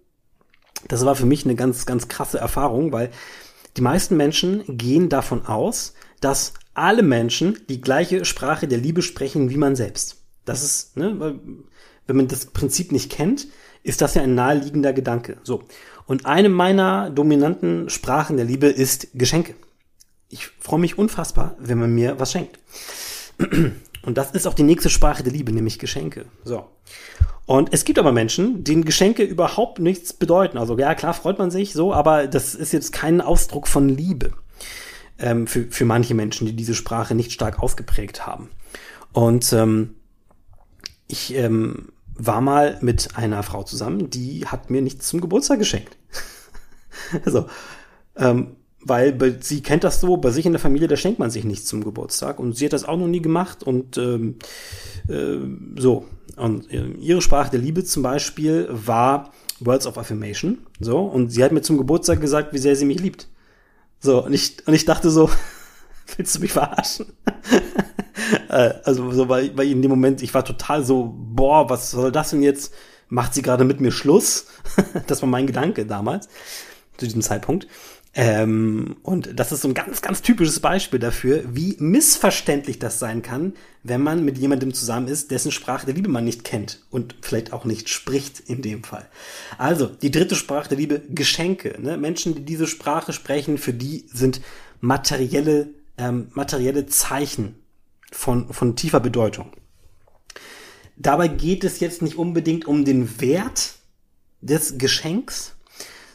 Das 0.89 1.07
war 1.07 1.15
für 1.15 1.27
mich 1.27 1.45
eine 1.45 1.55
ganz, 1.55 1.87
ganz 1.87 2.09
krasse 2.09 2.39
Erfahrung, 2.39 2.91
weil 2.91 3.11
die 3.77 3.83
meisten 3.83 4.17
Menschen 4.17 4.65
gehen 4.67 5.09
davon 5.09 5.47
aus, 5.47 5.95
dass 6.21 6.55
alle 6.75 7.05
Menschen 7.05 7.61
die 7.69 7.81
gleiche 7.81 8.25
Sprache 8.25 8.67
der 8.67 8.79
Liebe 8.79 9.03
sprechen 9.03 9.49
wie 9.49 9.59
man 9.59 9.77
selbst. 9.77 10.25
Das 10.45 10.65
ist, 10.65 10.97
ne, 10.97 11.39
wenn 12.07 12.17
man 12.17 12.27
das 12.27 12.47
Prinzip 12.47 12.91
nicht 12.91 13.13
kennt, 13.13 13.47
ist 13.87 14.03
das 14.03 14.15
ja 14.15 14.23
ein 14.23 14.35
naheliegender 14.35 14.93
Gedanke. 14.93 15.39
So. 15.43 15.63
Und 16.07 16.27
eine 16.27 16.49
meiner 16.49 17.11
dominanten 17.11 17.89
Sprachen 17.91 18.37
der 18.37 18.47
Liebe 18.47 18.67
ist 18.67 19.09
Geschenke. 19.15 19.55
Ich 20.29 20.49
freue 20.61 20.81
mich 20.81 20.99
unfassbar, 20.99 21.57
wenn 21.59 21.79
man 21.79 21.95
mir 21.95 22.19
was 22.19 22.33
schenkt. 22.33 22.59
Und 23.39 24.19
das 24.19 24.31
ist 24.33 24.47
auch 24.47 24.55
die 24.55 24.63
nächste 24.63 24.89
Sprache 24.89 25.23
der 25.23 25.33
Liebe, 25.33 25.53
nämlich 25.53 25.79
Geschenke. 25.79 26.27
So. 26.45 26.67
Und 27.45 27.73
es 27.73 27.85
gibt 27.85 27.99
aber 27.99 28.13
Menschen, 28.13 28.65
denen 28.65 28.85
Geschenke 28.85 29.23
überhaupt 29.23 29.79
nichts 29.79 30.13
bedeuten. 30.13 30.59
Also 30.59 30.79
ja, 30.79 30.95
klar 30.95 31.15
freut 31.15 31.39
man 31.39 31.51
sich 31.51 31.73
so, 31.73 31.93
aber 31.93 32.27
das 32.27 32.55
ist 32.55 32.73
jetzt 32.73 32.93
kein 32.93 33.21
Ausdruck 33.21 33.69
von 33.69 33.89
Liebe 33.89 34.33
ähm, 35.19 35.47
für, 35.47 35.65
für 35.71 35.85
manche 35.85 36.15
Menschen, 36.15 36.47
die 36.47 36.57
diese 36.57 36.75
Sprache 36.75 37.15
nicht 37.15 37.33
stark 37.33 37.61
ausgeprägt 37.61 38.27
haben. 38.27 38.51
Und 39.13 39.53
ähm, 39.53 39.95
ich 41.09 41.35
ähm, 41.35 41.89
war 42.19 42.41
mal 42.41 42.79
mit 42.81 43.17
einer 43.17 43.43
Frau 43.43 43.63
zusammen, 43.63 44.11
die 44.11 44.47
hat 44.47 44.71
mir 44.71 44.83
nichts 44.83 45.09
zum 45.09 45.21
Geburtstag 45.21 45.59
geschenkt. 45.59 45.97
also, 47.25 47.47
ähm, 48.17 48.57
weil 48.89 49.39
sie 49.41 49.63
kennt 49.63 49.85
das 49.85 50.01
so, 50.01 50.17
bei 50.17 50.31
sich 50.31 50.47
in 50.47 50.53
der 50.53 50.61
Familie, 50.61 50.87
da 50.87 50.97
schenkt 50.97 51.19
man 51.19 51.31
sich 51.31 51.45
nichts 51.45 51.67
zum 51.67 51.83
Geburtstag 51.83 52.39
und 52.39 52.57
sie 52.57 52.67
hat 52.67 52.73
das 52.73 52.85
auch 52.85 52.97
noch 52.97 53.09
nie 53.09 53.21
gemacht 53.21 53.65
und 53.65 53.99
ähm, 53.99 54.37
äh, 55.09 55.39
so. 55.81 56.07
Und 56.37 56.71
äh, 56.73 56.87
ihre 57.01 57.23
Sprache 57.23 57.51
der 57.51 57.61
Liebe 57.61 57.85
zum 57.85 58.03
Beispiel 58.03 58.69
war 58.71 59.33
Words 59.61 59.87
of 59.87 59.99
Affirmation, 59.99 60.59
so, 60.79 61.01
und 61.01 61.31
sie 61.31 61.43
hat 61.43 61.53
mir 61.53 61.63
zum 61.63 61.79
Geburtstag 61.79 62.21
gesagt, 62.21 62.53
wie 62.53 62.59
sehr 62.59 62.77
sie 62.77 62.85
mich 62.85 63.01
liebt. 63.01 63.29
So, 64.01 64.25
und 64.25 64.33
ich, 64.33 64.57
und 64.67 64.75
ich 64.75 64.85
dachte 64.85 65.11
so, 65.11 65.31
willst 66.17 66.37
du 66.37 66.41
mich 66.41 66.53
verarschen? 66.53 67.07
äh, 68.49 68.75
also 68.85 69.11
so 69.13 69.29
weil, 69.29 69.57
weil 69.57 69.71
in 69.71 69.83
dem 69.83 69.91
Moment, 69.91 70.23
ich 70.23 70.35
war 70.35 70.45
total 70.45 70.85
so, 70.85 71.15
boah, 71.17 71.69
was 71.69 71.91
soll 71.91 72.13
das 72.13 72.31
denn 72.31 72.43
jetzt? 72.43 72.73
Macht 73.09 73.35
sie 73.35 73.43
gerade 73.43 73.65
mit 73.65 73.81
mir 73.81 73.93
Schluss? 73.93 74.47
das 75.07 75.23
war 75.23 75.29
mein 75.29 75.47
Gedanke 75.47 75.87
damals, 75.87 76.29
zu 76.97 77.07
diesem 77.07 77.23
Zeitpunkt. 77.23 77.69
Ähm, 78.19 78.97
und 79.03 79.39
das 79.39 79.53
ist 79.53 79.61
so 79.61 79.69
ein 79.69 79.75
ganz, 79.75 80.01
ganz 80.01 80.23
typisches 80.23 80.61
Beispiel 80.61 80.99
dafür, 80.99 81.45
wie 81.53 81.77
missverständlich 81.79 82.79
das 82.79 82.99
sein 82.99 83.21
kann, 83.21 83.53
wenn 83.83 84.01
man 84.01 84.25
mit 84.25 84.39
jemandem 84.39 84.73
zusammen 84.73 85.07
ist, 85.07 85.31
dessen 85.31 85.53
Sprache 85.53 85.85
der 85.85 85.95
Liebe 85.95 86.09
man 86.09 86.25
nicht 86.25 86.43
kennt 86.43 86.83
und 86.91 87.15
vielleicht 87.21 87.53
auch 87.53 87.67
nicht 87.67 87.91
spricht 87.91 88.41
in 88.41 88.63
dem 88.63 88.85
Fall. 88.85 89.07
Also, 89.59 89.87
die 89.87 90.11
dritte 90.11 90.35
Sprache 90.35 90.71
der 90.71 90.79
Liebe, 90.79 91.03
Geschenke. 91.11 91.77
Ne? 91.79 91.99
Menschen, 91.99 92.35
die 92.35 92.45
diese 92.47 92.67
Sprache 92.67 93.13
sprechen, 93.13 93.59
für 93.59 93.75
die 93.75 94.07
sind 94.11 94.41
materielle, 94.81 95.69
ähm, 95.99 96.29
materielle 96.33 96.87
Zeichen 96.87 97.57
von, 98.17 98.53
von 98.53 98.77
tiefer 98.77 99.01
Bedeutung. 99.01 99.53
Dabei 100.97 101.29
geht 101.29 101.65
es 101.65 101.81
jetzt 101.81 102.03
nicht 102.03 102.17
unbedingt 102.17 102.67
um 102.67 102.85
den 102.85 103.21
Wert 103.21 103.75
des 104.41 104.79
Geschenks, 104.79 105.55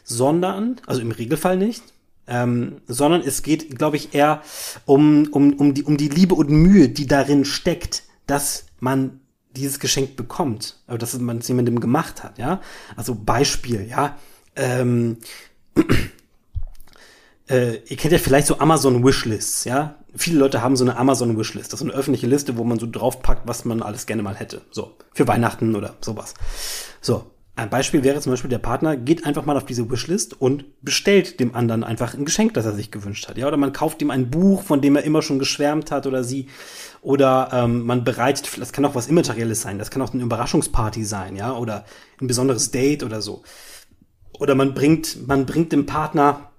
sondern, 0.02 0.80
also 0.86 1.00
im 1.00 1.12
Regelfall 1.12 1.56
nicht, 1.56 1.82
ähm, 2.26 2.80
sondern 2.86 3.22
es 3.22 3.42
geht, 3.42 3.78
glaube 3.78 3.96
ich, 3.96 4.14
eher 4.14 4.42
um, 4.84 5.28
um, 5.30 5.54
um, 5.54 5.74
die, 5.74 5.84
um 5.84 5.96
die 5.96 6.08
Liebe 6.08 6.34
und 6.34 6.50
Mühe, 6.50 6.88
die 6.88 7.06
darin 7.06 7.44
steckt, 7.44 8.04
dass 8.26 8.66
man 8.80 9.20
dieses 9.54 9.78
Geschenk 9.78 10.16
bekommt, 10.16 10.80
also 10.86 10.98
dass 10.98 11.18
man 11.18 11.38
es 11.38 11.48
jemandem 11.48 11.78
gemacht 11.78 12.24
hat, 12.24 12.38
ja. 12.38 12.60
Also 12.96 13.14
Beispiel, 13.14 13.86
ja. 13.88 14.16
Ähm, 14.56 15.18
äh, 17.52 17.82
ihr 17.86 17.96
kennt 17.96 18.12
ja 18.12 18.18
vielleicht 18.18 18.46
so 18.46 18.58
Amazon 18.58 19.04
Wishlists, 19.04 19.64
ja. 19.64 19.96
Viele 20.14 20.38
Leute 20.38 20.62
haben 20.62 20.76
so 20.76 20.84
eine 20.84 20.96
Amazon 20.96 21.38
Wishlist. 21.38 21.72
Das 21.72 21.80
ist 21.80 21.86
eine 21.86 21.96
öffentliche 21.96 22.26
Liste, 22.26 22.56
wo 22.56 22.64
man 22.64 22.78
so 22.78 22.86
draufpackt, 22.90 23.46
was 23.46 23.64
man 23.64 23.82
alles 23.82 24.06
gerne 24.06 24.22
mal 24.22 24.34
hätte. 24.34 24.60
So. 24.70 24.96
Für 25.14 25.26
Weihnachten 25.26 25.74
oder 25.74 25.94
sowas. 26.00 26.34
So. 27.00 27.30
Ein 27.54 27.68
Beispiel 27.68 28.02
wäre 28.02 28.18
zum 28.20 28.32
Beispiel, 28.32 28.48
der 28.48 28.58
Partner 28.58 28.96
geht 28.96 29.26
einfach 29.26 29.44
mal 29.44 29.58
auf 29.58 29.66
diese 29.66 29.90
Wishlist 29.90 30.40
und 30.40 30.64
bestellt 30.80 31.38
dem 31.38 31.54
anderen 31.54 31.84
einfach 31.84 32.14
ein 32.14 32.24
Geschenk, 32.24 32.54
das 32.54 32.64
er 32.64 32.72
sich 32.72 32.90
gewünscht 32.90 33.28
hat. 33.28 33.36
Ja, 33.36 33.46
oder 33.46 33.58
man 33.58 33.74
kauft 33.74 34.00
ihm 34.00 34.10
ein 34.10 34.30
Buch, 34.30 34.62
von 34.62 34.80
dem 34.80 34.96
er 34.96 35.04
immer 35.04 35.20
schon 35.20 35.38
geschwärmt 35.38 35.90
hat 35.90 36.06
oder 36.06 36.24
sie. 36.24 36.48
Oder 37.02 37.50
ähm, 37.52 37.84
man 37.84 38.04
bereitet, 38.04 38.48
das 38.58 38.72
kann 38.72 38.86
auch 38.86 38.94
was 38.94 39.08
Immaterielles 39.08 39.60
sein, 39.60 39.78
das 39.78 39.90
kann 39.90 40.00
auch 40.00 40.14
eine 40.14 40.22
Überraschungsparty 40.22 41.04
sein, 41.04 41.36
ja, 41.36 41.54
oder 41.54 41.84
ein 42.22 42.26
besonderes 42.26 42.70
Date 42.70 43.02
oder 43.02 43.20
so. 43.20 43.42
Oder 44.38 44.54
man 44.54 44.72
bringt, 44.72 45.26
man 45.28 45.44
bringt 45.44 45.72
dem 45.72 45.84
Partner 45.84 46.51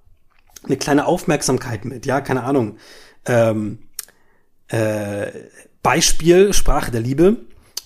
eine 0.64 0.78
kleine 0.78 1.06
Aufmerksamkeit 1.06 1.86
mit, 1.86 2.06
ja, 2.06 2.22
keine 2.22 2.44
Ahnung. 2.44 2.78
Ähm, 3.26 3.80
äh, 4.68 5.28
Beispiel 5.82 6.54
Sprache 6.54 6.92
der 6.92 7.02
Liebe 7.02 7.38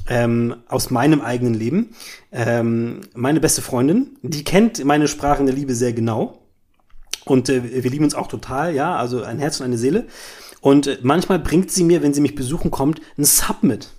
ähm, 0.07 0.55
aus 0.67 0.89
meinem 0.89 1.21
eigenen 1.21 1.53
Leben. 1.53 1.95
Ähm, 2.31 3.01
meine 3.13 3.39
beste 3.39 3.61
Freundin, 3.61 4.17
die 4.21 4.43
kennt 4.43 4.83
meine 4.85 5.07
Sprache 5.07 5.43
der 5.43 5.53
Liebe 5.53 5.75
sehr 5.75 5.93
genau. 5.93 6.41
Und 7.25 7.49
äh, 7.49 7.83
wir 7.83 7.91
lieben 7.91 8.05
uns 8.05 8.15
auch 8.15 8.27
total, 8.27 8.73
ja, 8.73 8.95
also 8.95 9.23
ein 9.23 9.39
Herz 9.39 9.59
und 9.59 9.65
eine 9.65 9.77
Seele. 9.77 10.07
Und 10.61 10.87
äh, 10.87 10.97
manchmal 11.01 11.39
bringt 11.39 11.71
sie 11.71 11.83
mir, 11.83 12.01
wenn 12.01 12.13
sie 12.13 12.21
mich 12.21 12.35
besuchen 12.35 12.71
kommt, 12.71 13.01
ein 13.17 13.25
Sub 13.25 13.63
mit. 13.63 13.89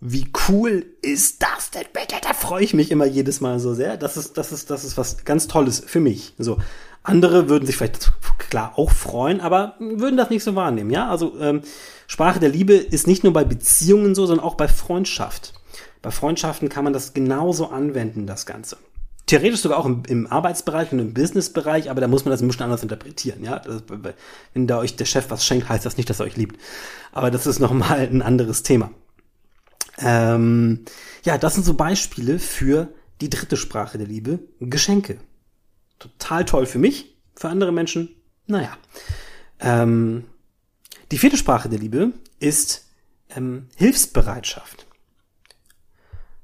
Wie 0.00 0.26
cool 0.48 0.84
ist 1.00 1.42
das 1.42 1.70
denn 1.70 1.86
bitte? 1.92 2.16
Da 2.22 2.34
freue 2.34 2.62
ich 2.62 2.74
mich 2.74 2.90
immer 2.90 3.06
jedes 3.06 3.40
Mal 3.40 3.58
so 3.58 3.74
sehr. 3.74 3.96
Das 3.96 4.16
ist, 4.16 4.36
das 4.36 4.52
ist, 4.52 4.70
das 4.70 4.84
ist 4.84 4.98
was 4.98 5.24
ganz 5.24 5.46
Tolles 5.46 5.82
für 5.84 6.00
mich. 6.00 6.34
So. 6.38 6.58
Andere 7.04 7.50
würden 7.50 7.66
sich 7.66 7.76
vielleicht 7.76 8.12
klar 8.38 8.72
auch 8.76 8.90
freuen, 8.90 9.42
aber 9.42 9.74
würden 9.78 10.16
das 10.16 10.30
nicht 10.30 10.42
so 10.42 10.54
wahrnehmen. 10.56 10.90
Ja, 10.90 11.10
also 11.10 11.38
ähm, 11.38 11.60
Sprache 12.06 12.40
der 12.40 12.48
Liebe 12.48 12.72
ist 12.72 13.06
nicht 13.06 13.24
nur 13.24 13.32
bei 13.34 13.44
Beziehungen 13.44 14.14
so, 14.14 14.24
sondern 14.24 14.44
auch 14.44 14.54
bei 14.54 14.68
Freundschaft. 14.68 15.52
Bei 16.00 16.10
Freundschaften 16.10 16.70
kann 16.70 16.82
man 16.82 16.94
das 16.94 17.12
genauso 17.12 17.68
anwenden, 17.68 18.26
das 18.26 18.46
Ganze. 18.46 18.78
Theoretisch 19.26 19.60
sogar 19.60 19.78
auch 19.78 19.84
im, 19.84 20.02
im 20.08 20.26
Arbeitsbereich 20.26 20.92
und 20.92 20.98
im 20.98 21.12
Businessbereich, 21.12 21.90
aber 21.90 22.00
da 22.00 22.08
muss 22.08 22.24
man 22.24 22.30
das 22.30 22.40
ein 22.40 22.48
bisschen 22.48 22.64
anders 22.64 22.82
interpretieren. 22.82 23.44
Ja, 23.44 23.58
das, 23.58 23.82
wenn 24.54 24.66
da 24.66 24.78
euch 24.78 24.96
der 24.96 25.04
Chef 25.04 25.26
was 25.28 25.44
schenkt, 25.44 25.68
heißt 25.68 25.84
das 25.84 25.98
nicht, 25.98 26.08
dass 26.08 26.20
er 26.20 26.26
euch 26.26 26.36
liebt. 26.36 26.58
Aber 27.12 27.30
das 27.30 27.46
ist 27.46 27.58
nochmal 27.60 28.00
ein 28.00 28.22
anderes 28.22 28.62
Thema. 28.62 28.90
Ähm, 29.98 30.86
ja, 31.22 31.36
das 31.36 31.54
sind 31.54 31.64
so 31.64 31.74
Beispiele 31.74 32.38
für 32.38 32.88
die 33.20 33.30
dritte 33.30 33.58
Sprache 33.58 33.98
der 33.98 34.06
Liebe, 34.06 34.38
Geschenke 34.60 35.18
total 36.24 36.44
toll 36.44 36.66
für 36.66 36.78
mich, 36.78 37.16
für 37.36 37.48
andere 37.48 37.72
Menschen, 37.72 38.16
naja. 38.46 38.76
Ähm, 39.60 40.24
die 41.10 41.18
vierte 41.18 41.36
Sprache 41.36 41.68
der 41.68 41.78
Liebe 41.78 42.12
ist 42.40 42.86
ähm, 43.36 43.68
Hilfsbereitschaft. 43.76 44.86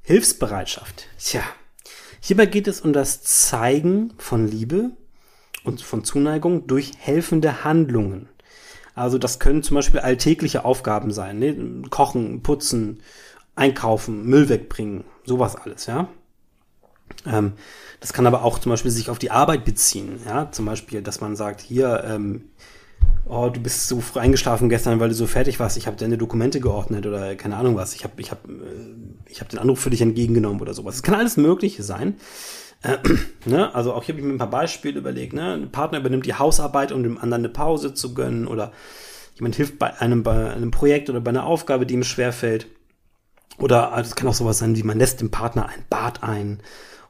Hilfsbereitschaft. 0.03 1.07
Tja, 1.19 1.43
hierbei 2.21 2.47
geht 2.47 2.69
es 2.69 2.83
um 2.83 2.93
das 2.93 3.23
Zeigen 3.23 4.13
von 4.19 4.47
Liebe 4.47 4.91
und 5.65 5.81
von 5.81 6.05
Zuneigung 6.05 6.67
durch 6.67 6.93
helfende 6.99 7.65
Handlungen. 7.65 8.29
Also 8.95 9.17
das 9.17 9.39
können 9.39 9.63
zum 9.63 9.77
Beispiel 9.77 10.01
alltägliche 10.01 10.65
Aufgaben 10.65 11.11
sein, 11.11 11.39
ne? 11.39 11.89
kochen, 11.89 12.43
putzen, 12.43 13.03
einkaufen, 13.55 14.27
Müll 14.27 14.49
wegbringen, 14.49 15.05
sowas 15.25 15.57
alles, 15.57 15.87
ja. 15.87 16.09
Ähm, 17.27 17.53
das 18.01 18.13
kann 18.13 18.27
aber 18.27 18.45
auch 18.45 18.59
zum 18.59 18.71
Beispiel 18.71 18.91
sich 18.91 19.11
auf 19.11 19.19
die 19.19 19.31
Arbeit 19.31 19.65
beziehen, 19.65 20.21
ja. 20.27 20.51
Zum 20.51 20.65
Beispiel, 20.65 21.03
dass 21.03 21.21
man 21.21 21.37
sagt, 21.37 21.61
hier, 21.61 22.03
ähm, 22.07 22.47
oh, 23.27 23.49
du 23.49 23.61
bist 23.61 23.89
so 23.89 24.01
früh 24.01 24.21
eingeschlafen 24.21 24.69
gestern, 24.69 25.01
weil 25.01 25.11
du 25.11 25.15
so 25.15 25.27
fertig 25.27 25.61
warst, 25.61 25.77
ich 25.77 25.87
habe 25.87 25.97
deine 25.97 26.19
Dokumente 26.19 26.61
geordnet 26.61 27.07
oder 27.07 27.35
keine 27.37 27.57
Ahnung 27.57 27.77
was, 27.77 27.95
ich 27.95 28.05
habe 28.05 28.15
ich 28.19 28.31
hab, 28.31 28.49
äh, 28.49 28.53
ich 29.27 29.41
hab 29.41 29.49
den 29.49 29.59
Anruf 29.59 29.81
für 29.81 29.91
dich 29.91 30.01
entgegengenommen 30.01 30.61
oder 30.61 30.75
sowas. 30.75 30.97
Es 30.97 31.03
kann 31.03 31.15
alles 31.15 31.37
Mögliche 31.37 31.83
sein. 31.83 32.17
Äh, 32.83 32.99
ne? 33.45 33.75
Also 33.75 33.93
auch 33.93 34.03
hier 34.03 34.15
habe 34.15 34.21
ich 34.21 34.27
mir 34.27 34.35
ein 34.35 34.39
paar 34.39 34.51
Beispiele 34.51 34.99
überlegt. 34.99 35.33
Ne? 35.33 35.55
Ein 35.55 35.71
Partner 35.71 35.99
übernimmt 35.99 36.27
die 36.27 36.35
Hausarbeit, 36.35 36.93
um 36.93 37.03
dem 37.03 37.19
anderen 37.19 37.43
eine 37.43 37.53
Pause 37.53 37.95
zu 37.95 38.15
gönnen 38.15 38.47
oder 38.47 38.73
jemand 39.35 39.57
hilft 39.57 39.79
bei 39.79 39.99
einem, 40.01 40.23
bei 40.23 40.51
einem 40.51 40.71
Projekt 40.71 41.11
oder 41.11 41.21
bei 41.21 41.31
einer 41.31 41.45
Aufgabe, 41.45 41.87
die 41.87 41.95
ihm 41.95 42.05
schwerfällt. 42.05 42.67
Oder 43.59 43.93
es 43.99 44.17
kann 44.17 44.29
auch 44.29 44.35
sowas 44.35 44.59
sein, 44.59 44.77
wie 44.77 44.83
man 44.83 44.99
lässt 44.99 45.21
dem 45.21 45.31
Partner 45.31 45.69
ein 45.69 45.85
Bad 45.91 46.23
ein 46.23 46.61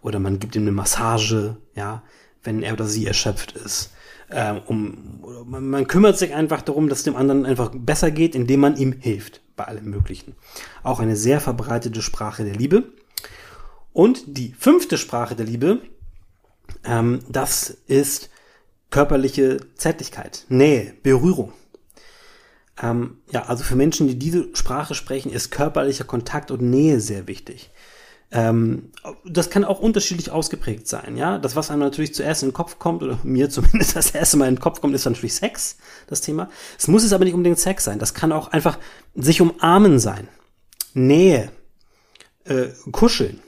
oder 0.02 0.18
man 0.18 0.38
gibt 0.38 0.56
ihm 0.56 0.62
eine 0.62 0.72
Massage, 0.72 1.56
ja, 1.74 2.02
wenn 2.42 2.62
er 2.62 2.72
oder 2.72 2.86
sie 2.86 3.06
erschöpft 3.06 3.52
ist. 3.52 3.92
Ähm, 4.30 4.60
um, 4.66 5.44
man, 5.46 5.86
kümmert 5.86 6.16
sich 6.16 6.34
einfach 6.34 6.62
darum, 6.62 6.88
dass 6.88 7.02
dem 7.02 7.16
anderen 7.16 7.44
einfach 7.44 7.70
besser 7.74 8.10
geht, 8.10 8.34
indem 8.34 8.60
man 8.60 8.76
ihm 8.76 8.92
hilft 8.92 9.40
bei 9.56 9.64
allem 9.64 9.90
Möglichen. 9.90 10.36
Auch 10.82 11.00
eine 11.00 11.16
sehr 11.16 11.40
verbreitete 11.40 12.00
Sprache 12.00 12.44
der 12.44 12.54
Liebe. 12.54 12.84
Und 13.92 14.22
die 14.26 14.54
fünfte 14.56 14.98
Sprache 14.98 15.34
der 15.34 15.46
Liebe, 15.46 15.80
ähm, 16.84 17.20
das 17.28 17.70
ist 17.88 18.30
körperliche 18.90 19.58
Zärtlichkeit, 19.74 20.46
Nähe, 20.48 20.94
Berührung. 21.02 21.52
Ähm, 22.80 23.18
ja, 23.30 23.42
also 23.46 23.64
für 23.64 23.76
Menschen, 23.76 24.06
die 24.06 24.18
diese 24.18 24.48
Sprache 24.54 24.94
sprechen, 24.94 25.32
ist 25.32 25.50
körperlicher 25.50 26.04
Kontakt 26.04 26.50
und 26.50 26.62
Nähe 26.62 27.00
sehr 27.00 27.26
wichtig. 27.26 27.70
Ähm, 28.32 28.92
das 29.24 29.50
kann 29.50 29.64
auch 29.64 29.80
unterschiedlich 29.80 30.30
ausgeprägt 30.30 30.86
sein, 30.86 31.16
ja. 31.16 31.38
Das, 31.38 31.56
was 31.56 31.70
einem 31.70 31.80
natürlich 31.80 32.14
zuerst 32.14 32.42
in 32.42 32.50
den 32.50 32.54
Kopf 32.54 32.78
kommt, 32.78 33.02
oder 33.02 33.18
mir 33.24 33.50
zumindest 33.50 33.96
das 33.96 34.12
erste 34.12 34.36
Mal 34.36 34.48
in 34.48 34.56
den 34.56 34.60
Kopf 34.60 34.80
kommt, 34.80 34.94
ist 34.94 35.04
natürlich 35.04 35.34
Sex, 35.34 35.76
das 36.06 36.20
Thema. 36.20 36.48
Es 36.78 36.86
muss 36.86 37.02
es 37.02 37.12
aber 37.12 37.24
nicht 37.24 37.34
unbedingt 37.34 37.58
Sex 37.58 37.84
sein. 37.84 37.98
Das 37.98 38.14
kann 38.14 38.32
auch 38.32 38.48
einfach 38.48 38.78
sich 39.14 39.40
umarmen 39.40 39.98
sein. 39.98 40.28
Nähe, 40.94 41.50
äh, 42.44 42.68
kuscheln, 42.92 43.40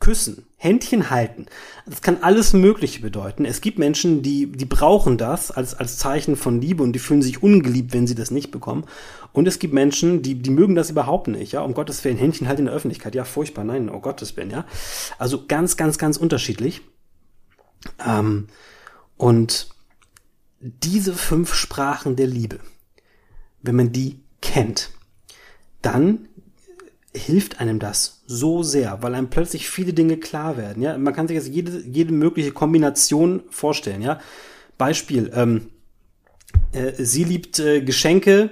küssen, 0.00 0.46
Händchen 0.56 1.10
halten. 1.10 1.46
Das 1.86 2.02
kann 2.02 2.22
alles 2.22 2.52
Mögliche 2.52 3.00
bedeuten. 3.00 3.44
Es 3.44 3.60
gibt 3.60 3.78
Menschen, 3.78 4.22
die, 4.22 4.50
die 4.50 4.64
brauchen 4.64 5.18
das 5.18 5.50
als, 5.50 5.74
als 5.74 5.98
Zeichen 5.98 6.36
von 6.36 6.60
Liebe 6.60 6.82
und 6.82 6.92
die 6.92 6.98
fühlen 6.98 7.22
sich 7.22 7.42
ungeliebt, 7.42 7.92
wenn 7.92 8.06
sie 8.06 8.14
das 8.14 8.30
nicht 8.30 8.50
bekommen. 8.50 8.84
Und 9.32 9.46
es 9.46 9.58
gibt 9.58 9.72
Menschen, 9.74 10.22
die, 10.22 10.34
die 10.34 10.50
mögen 10.50 10.74
das 10.74 10.90
überhaupt 10.90 11.28
nicht, 11.28 11.52
ja. 11.52 11.60
Um 11.62 11.74
Gottes 11.74 12.02
Willen, 12.04 12.16
Händchen 12.16 12.48
halt 12.48 12.58
in 12.58 12.64
der 12.64 12.74
Öffentlichkeit. 12.74 13.14
Ja, 13.14 13.24
furchtbar, 13.24 13.64
nein, 13.64 13.88
oh 13.88 14.00
Gottes 14.00 14.36
Willen, 14.36 14.50
ja. 14.50 14.64
Also 15.18 15.46
ganz, 15.46 15.76
ganz, 15.76 15.98
ganz 15.98 16.16
unterschiedlich. 16.16 16.80
Ähm, 18.04 18.48
und 19.16 19.68
diese 20.60 21.14
fünf 21.14 21.54
Sprachen 21.54 22.16
der 22.16 22.26
Liebe, 22.26 22.58
wenn 23.62 23.76
man 23.76 23.92
die 23.92 24.20
kennt, 24.40 24.90
dann 25.82 26.28
hilft 27.14 27.60
einem 27.60 27.78
das 27.78 28.22
so 28.26 28.62
sehr, 28.62 29.02
weil 29.02 29.14
einem 29.14 29.30
plötzlich 29.30 29.68
viele 29.68 29.92
Dinge 29.92 30.16
klar 30.16 30.56
werden. 30.56 30.82
Ja, 30.82 30.96
man 30.96 31.14
kann 31.14 31.26
sich 31.28 31.36
jetzt 31.36 31.48
jede, 31.48 31.82
jede 31.86 32.12
mögliche 32.12 32.52
Kombination 32.52 33.42
vorstellen. 33.50 34.02
Ja, 34.02 34.20
Beispiel: 34.78 35.30
ähm, 35.34 35.70
äh, 36.72 36.92
Sie 37.02 37.24
liebt 37.24 37.58
äh, 37.58 37.82
Geschenke, 37.82 38.50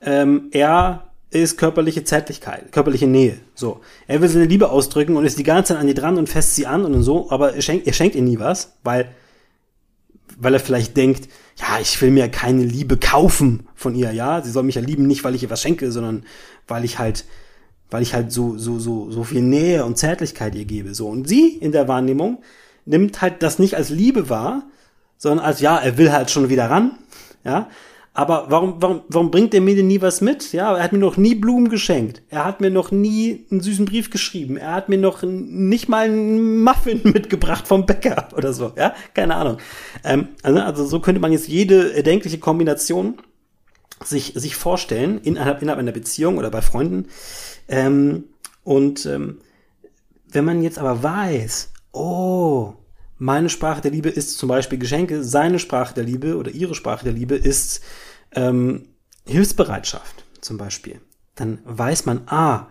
ähm, 0.00 0.48
er 0.52 1.10
ist 1.30 1.58
körperliche 1.58 2.02
Zärtlichkeit, 2.02 2.72
körperliche 2.72 3.06
Nähe. 3.06 3.36
So, 3.54 3.80
er 4.06 4.20
will 4.20 4.28
seine 4.28 4.46
Liebe 4.46 4.70
ausdrücken 4.70 5.16
und 5.16 5.24
ist 5.24 5.38
die 5.38 5.44
ganze 5.44 5.74
Zeit 5.74 5.82
an 5.82 5.88
ihr 5.88 5.94
dran 5.94 6.18
und 6.18 6.28
fässt 6.28 6.56
sie 6.56 6.66
an 6.66 6.84
und 6.84 7.02
so, 7.02 7.30
aber 7.30 7.54
er 7.54 7.62
schenkt, 7.62 7.86
er 7.86 7.92
schenkt 7.92 8.16
ihr 8.16 8.22
nie 8.22 8.38
was, 8.38 8.76
weil 8.82 9.14
weil 10.42 10.54
er 10.54 10.60
vielleicht 10.60 10.96
denkt, 10.96 11.28
ja, 11.56 11.78
ich 11.80 12.00
will 12.00 12.10
mir 12.10 12.28
keine 12.30 12.64
Liebe 12.64 12.96
kaufen 12.96 13.68
von 13.74 13.94
ihr, 13.94 14.10
ja, 14.12 14.40
sie 14.40 14.50
soll 14.50 14.62
mich 14.62 14.76
ja 14.76 14.80
lieben, 14.80 15.06
nicht 15.06 15.22
weil 15.22 15.34
ich 15.34 15.42
ihr 15.42 15.50
was 15.50 15.60
schenke, 15.60 15.92
sondern 15.92 16.24
weil 16.66 16.84
ich 16.84 16.98
halt 16.98 17.26
weil 17.90 18.02
ich 18.02 18.14
halt 18.14 18.32
so, 18.32 18.56
so, 18.56 18.78
so, 18.78 19.10
so 19.10 19.24
viel 19.24 19.42
Nähe 19.42 19.84
und 19.84 19.98
Zärtlichkeit 19.98 20.54
ihr 20.54 20.64
gebe. 20.64 20.94
So. 20.94 21.08
Und 21.08 21.28
sie 21.28 21.48
in 21.48 21.72
der 21.72 21.88
Wahrnehmung 21.88 22.38
nimmt 22.84 23.20
halt 23.20 23.42
das 23.42 23.58
nicht 23.58 23.76
als 23.76 23.90
Liebe 23.90 24.28
wahr, 24.28 24.62
sondern 25.16 25.44
als, 25.44 25.60
ja, 25.60 25.76
er 25.76 25.98
will 25.98 26.12
halt 26.12 26.30
schon 26.30 26.48
wieder 26.48 26.70
ran, 26.70 26.92
ja. 27.44 27.68
Aber 28.12 28.46
warum, 28.48 28.82
warum, 28.82 29.02
warum 29.08 29.30
bringt 29.30 29.54
er 29.54 29.60
mir 29.60 29.76
denn 29.76 29.86
nie 29.86 30.02
was 30.02 30.20
mit? 30.20 30.52
Ja, 30.52 30.76
er 30.76 30.82
hat 30.82 30.92
mir 30.92 30.98
noch 30.98 31.16
nie 31.16 31.36
Blumen 31.36 31.68
geschenkt. 31.68 32.22
Er 32.28 32.44
hat 32.44 32.60
mir 32.60 32.70
noch 32.70 32.90
nie 32.90 33.46
einen 33.50 33.60
süßen 33.60 33.86
Brief 33.86 34.10
geschrieben. 34.10 34.56
Er 34.56 34.72
hat 34.72 34.88
mir 34.88 34.98
noch 34.98 35.22
nicht 35.22 35.88
mal 35.88 36.06
einen 36.06 36.64
Muffin 36.64 37.00
mitgebracht 37.04 37.68
vom 37.68 37.86
Bäcker 37.86 38.28
oder 38.36 38.52
so. 38.52 38.72
Ja, 38.76 38.94
keine 39.14 39.36
Ahnung. 39.36 39.58
Ähm, 40.02 40.28
also, 40.42 40.60
also 40.60 40.84
so 40.86 41.00
könnte 41.00 41.20
man 41.20 41.30
jetzt 41.30 41.46
jede 41.46 41.94
erdenkliche 41.94 42.38
Kombination 42.38 43.14
sich, 44.04 44.32
sich 44.34 44.56
vorstellen 44.56 45.20
innerhalb, 45.22 45.62
innerhalb 45.62 45.80
einer 45.80 45.92
Beziehung 45.92 46.38
oder 46.38 46.50
bei 46.50 46.62
Freunden. 46.62 47.08
Ähm, 47.68 48.24
und 48.64 49.06
ähm, 49.06 49.38
wenn 50.28 50.44
man 50.44 50.62
jetzt 50.62 50.78
aber 50.78 51.02
weiß, 51.02 51.72
oh, 51.92 52.74
meine 53.18 53.50
Sprache 53.50 53.82
der 53.82 53.90
Liebe 53.90 54.08
ist 54.08 54.38
zum 54.38 54.48
Beispiel 54.48 54.78
Geschenke, 54.78 55.22
seine 55.22 55.58
Sprache 55.58 55.94
der 55.94 56.04
Liebe 56.04 56.36
oder 56.36 56.50
ihre 56.50 56.74
Sprache 56.74 57.04
der 57.04 57.12
Liebe 57.12 57.34
ist 57.34 57.82
ähm, 58.32 58.88
Hilfsbereitschaft 59.26 60.24
zum 60.40 60.56
Beispiel, 60.56 61.00
dann 61.34 61.58
weiß 61.64 62.06
man, 62.06 62.22
ah, 62.26 62.68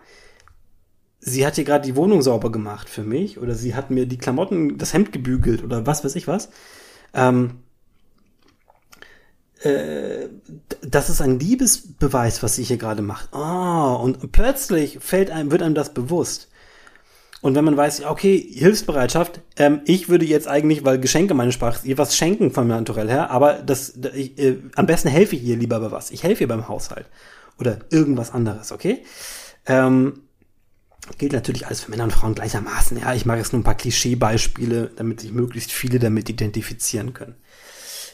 sie 1.20 1.46
hat 1.46 1.56
hier 1.56 1.66
gerade 1.66 1.86
die 1.86 1.96
Wohnung 1.96 2.22
sauber 2.22 2.52
gemacht 2.52 2.90
für 2.90 3.04
mich 3.04 3.38
oder 3.40 3.54
sie 3.54 3.76
hat 3.76 3.92
mir 3.92 4.06
die 4.08 4.18
Klamotten, 4.18 4.78
das 4.78 4.94
Hemd 4.94 5.12
gebügelt 5.12 5.64
oder 5.64 5.86
was 5.86 6.04
weiß 6.04 6.16
ich 6.16 6.28
was. 6.28 6.50
Ähm, 7.14 7.60
äh, 9.62 10.30
das 10.82 11.10
ist 11.10 11.22
ein 11.22 11.40
Liebesbeweis, 11.40 12.44
was 12.44 12.56
sie 12.56 12.64
hier 12.64 12.78
gerade 12.78 13.02
macht. 13.02 13.30
Oh, 13.32 14.00
und 14.02 14.32
plötzlich 14.32 15.00
fällt 15.00 15.32
einem, 15.32 15.52
wird 15.52 15.62
einem 15.62 15.76
das 15.76 15.94
bewusst. 15.94 16.48
Und 17.42 17.56
wenn 17.56 17.64
man 17.64 17.78
weiß, 17.78 18.04
okay, 18.04 18.38
Hilfsbereitschaft, 18.38 19.42
ähm, 19.56 19.82
ich 19.86 20.10
würde 20.10 20.26
jetzt 20.26 20.48
eigentlich, 20.48 20.84
weil 20.84 21.00
Geschenke 21.00 21.34
meine 21.34 21.54
Sprache, 21.54 21.88
ihr 21.88 21.98
was 21.98 22.18
schenken 22.18 22.52
von 22.52 22.68
mir 22.68 22.76
naturell 22.76 23.10
her, 23.10 23.32
aber 23.32 23.54
das, 23.54 23.94
ich, 24.14 24.38
äh, 24.38 24.58
am 24.76 24.86
besten 24.86 25.08
helfe 25.08 25.38
ich 25.38 25.44
ihr 25.44 25.56
lieber 25.56 25.80
bei 25.80 25.92
was. 25.92 26.12
Ich 26.12 26.24
helfe 26.24 26.44
ihr 26.44 26.48
beim 26.50 26.68
Haushalt. 26.68 27.06
Oder 27.58 27.80
irgendwas 27.90 28.32
anderes, 28.32 28.72
okay? 28.72 29.04
Ähm, 29.66 30.22
gilt 31.18 31.32
natürlich 31.32 31.66
alles 31.66 31.82
für 31.82 31.92
Männer 31.92 32.06
und 32.06 32.14
Frauen 32.14 32.36
gleichermaßen. 32.36 33.00
Ja, 33.00 33.14
ich 33.14 33.26
mache 33.26 33.38
jetzt 33.38 33.54
nur 33.54 33.62
ein 33.62 33.66
paar 33.66 33.76
Klischeebeispiele, 33.76 34.92
damit 34.96 35.22
sich 35.22 35.32
möglichst 35.32 35.72
viele 35.72 36.00
damit 36.00 36.30
identifizieren 36.30 37.14
können. 37.14 37.36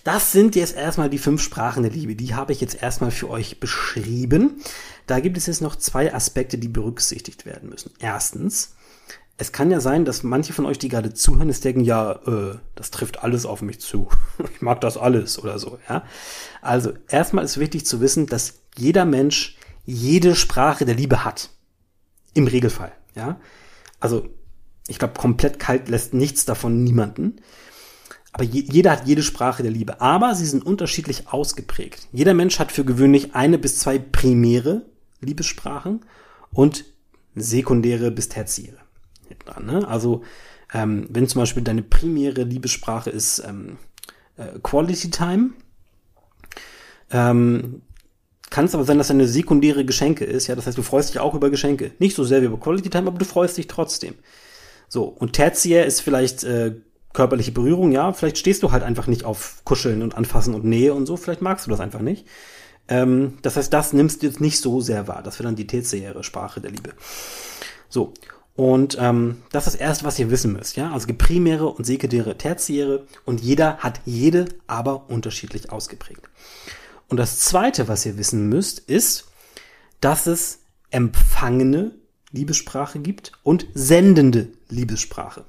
Das 0.06 0.32
sind 0.32 0.56
jetzt 0.56 0.76
erstmal 0.76 1.10
die 1.10 1.18
fünf 1.18 1.42
Sprachen 1.42 1.82
der 1.82 1.92
Liebe. 1.92 2.16
Die 2.16 2.36
habe 2.36 2.54
ich 2.54 2.62
jetzt 2.62 2.80
erstmal 2.80 3.10
für 3.10 3.28
euch 3.28 3.60
beschrieben. 3.60 4.62
Da 5.08 5.20
gibt 5.20 5.36
es 5.36 5.48
jetzt 5.48 5.64
noch 5.64 5.76
zwei 5.76 6.14
Aspekte, 6.14 6.60
die 6.60 6.68
berücksichtigt 6.68 7.48
werden 7.48 7.70
müssen. 7.70 7.92
Erstens, 7.98 8.76
es 9.38 9.52
kann 9.52 9.72
ja 9.72 9.80
sein, 9.80 10.06
dass 10.06 10.22
manche 10.22 10.54
von 10.54 10.68
euch, 10.68 10.78
die 10.78 10.90
gerade 10.90 11.16
zuhören, 11.16 11.50
es 11.50 11.60
denken, 11.60 11.82
ja, 11.82 12.12
äh, 12.28 12.60
das 12.76 12.92
trifft 12.92 13.24
alles 13.24 13.48
auf 13.48 13.64
mich 13.64 13.82
zu. 13.82 14.08
ich 14.54 14.62
mag 14.62 14.80
das 14.80 14.96
alles 14.96 15.40
oder 15.40 15.58
so, 15.58 15.80
ja. 15.90 16.06
Also, 16.62 16.94
erstmal 17.08 17.44
ist 17.44 17.60
wichtig 17.60 17.88
zu 17.88 18.00
wissen, 18.00 18.28
dass 18.28 18.60
jeder 18.78 19.06
Mensch 19.06 19.58
jede 19.86 20.36
Sprache 20.36 20.86
der 20.86 20.96
Liebe 20.96 21.26
hat. 21.26 21.50
Im 22.36 22.46
Regelfall, 22.46 22.92
ja. 23.16 23.40
Also, 24.00 24.30
ich 24.88 25.00
glaube, 25.00 25.16
komplett 25.16 25.58
kalt 25.58 25.90
lässt 25.90 26.14
nichts 26.14 26.46
davon 26.46 26.84
niemanden. 26.84 27.38
Aber 28.36 28.44
je, 28.44 28.66
jeder 28.70 28.92
hat 28.92 29.08
jede 29.08 29.24
Sprache 29.24 29.64
der 29.64 29.72
Liebe. 29.72 30.02
Aber 30.02 30.36
sie 30.36 30.46
sind 30.46 30.66
unterschiedlich 30.66 31.30
ausgeprägt. 31.30 32.10
Jeder 32.12 32.34
Mensch 32.34 32.60
hat 32.60 32.74
für 32.74 32.84
gewöhnlich 32.84 33.34
eine 33.34 33.58
bis 33.58 33.80
zwei 33.80 33.98
primäre 33.98 34.82
Liebessprachen 35.22 36.02
und 36.52 36.84
sekundäre 37.34 38.12
bis 38.12 38.28
tertiäre. 38.28 38.76
Ne? 39.62 39.88
Also 39.88 40.24
ähm, 40.74 41.08
wenn 41.10 41.30
zum 41.30 41.44
Beispiel 41.44 41.64
deine 41.64 41.82
primäre 41.82 42.44
Liebessprache 42.44 43.10
ist 43.10 43.40
ähm, 43.40 43.78
äh, 44.36 44.60
Quality 44.62 45.12
Time, 45.12 45.52
ähm, 47.12 47.84
kann 48.50 48.66
es 48.66 48.76
aber 48.76 48.84
sein, 48.84 48.98
dass 48.98 49.08
deine 49.08 49.30
sekundäre 49.30 49.86
Geschenke 49.86 50.26
ist. 50.26 50.48
Ja, 50.48 50.56
das 50.56 50.68
heißt, 50.68 50.78
du 50.78 50.84
freust 50.84 51.14
dich 51.14 51.22
auch 51.22 51.36
über 51.36 51.50
Geschenke. 51.50 51.92
Nicht 52.00 52.18
so 52.18 52.26
sehr 52.26 52.42
wie 52.42 52.48
über 52.48 52.60
Quality 52.60 52.90
Time, 52.90 53.08
aber 53.08 53.18
du 53.18 53.24
freust 53.24 53.56
dich 53.58 53.68
trotzdem. 53.68 54.16
So, 54.90 55.06
und 55.06 55.32
tertiär 55.32 55.86
ist 55.86 56.02
vielleicht 56.02 56.44
äh, 56.44 56.76
körperliche 57.16 57.52
Berührung, 57.52 57.92
ja, 57.92 58.14
vielleicht 58.14 58.38
stehst 58.38 58.62
du 58.62 58.72
halt 58.72 58.84
einfach 58.84 59.08
nicht 59.08 59.24
auf 59.24 59.62
Kuscheln 59.64 60.04
und 60.04 60.16
Anfassen 60.16 60.54
und 60.54 60.66
Nähe 60.66 60.94
und 60.94 61.08
so, 61.08 61.18
vielleicht 61.18 61.42
magst 61.42 61.66
du 61.66 61.72
das 61.72 61.80
einfach 61.80 62.02
nicht. 62.02 62.28
Ähm, 62.88 63.38
das 63.42 63.58
heißt, 63.58 63.74
das 63.74 63.94
nimmst 63.94 64.22
du 64.22 64.28
jetzt 64.28 64.42
nicht 64.42 64.60
so 64.60 64.82
sehr 64.82 65.08
wahr. 65.08 65.24
Das 65.24 65.40
wäre 65.40 65.48
dann 65.48 65.56
die 65.56 65.68
tertiäre 65.68 66.24
Sprache 66.24 66.62
der 66.62 66.72
Liebe. 66.72 66.94
So. 67.90 68.14
Und 68.56 68.98
ähm, 69.02 69.42
das 69.52 69.68
ist 69.68 69.74
das 69.74 69.82
Erste, 69.82 70.06
was 70.06 70.20
ihr 70.20 70.30
wissen 70.30 70.54
müsst. 70.54 70.78
Ja? 70.78 70.92
Also 70.94 71.08
primäre 71.18 71.68
und 71.68 71.84
sekundäre, 71.84 72.38
tertiäre. 72.38 73.06
Und 73.26 73.42
jeder 73.42 73.78
hat 73.78 74.02
jede 74.06 74.46
aber 74.68 75.10
unterschiedlich 75.10 75.72
ausgeprägt. 75.72 76.22
Und 77.10 77.18
das 77.18 77.40
Zweite, 77.40 77.88
was 77.88 78.06
ihr 78.06 78.18
wissen 78.18 78.48
müsst, 78.48 78.80
ist, 78.80 79.26
dass 80.00 80.28
es 80.28 80.60
empfangene 80.90 81.92
Liebessprache 82.32 83.00
gibt 83.00 83.34
und 83.44 83.68
sendende 83.74 84.50
Liebessprache. 84.70 85.46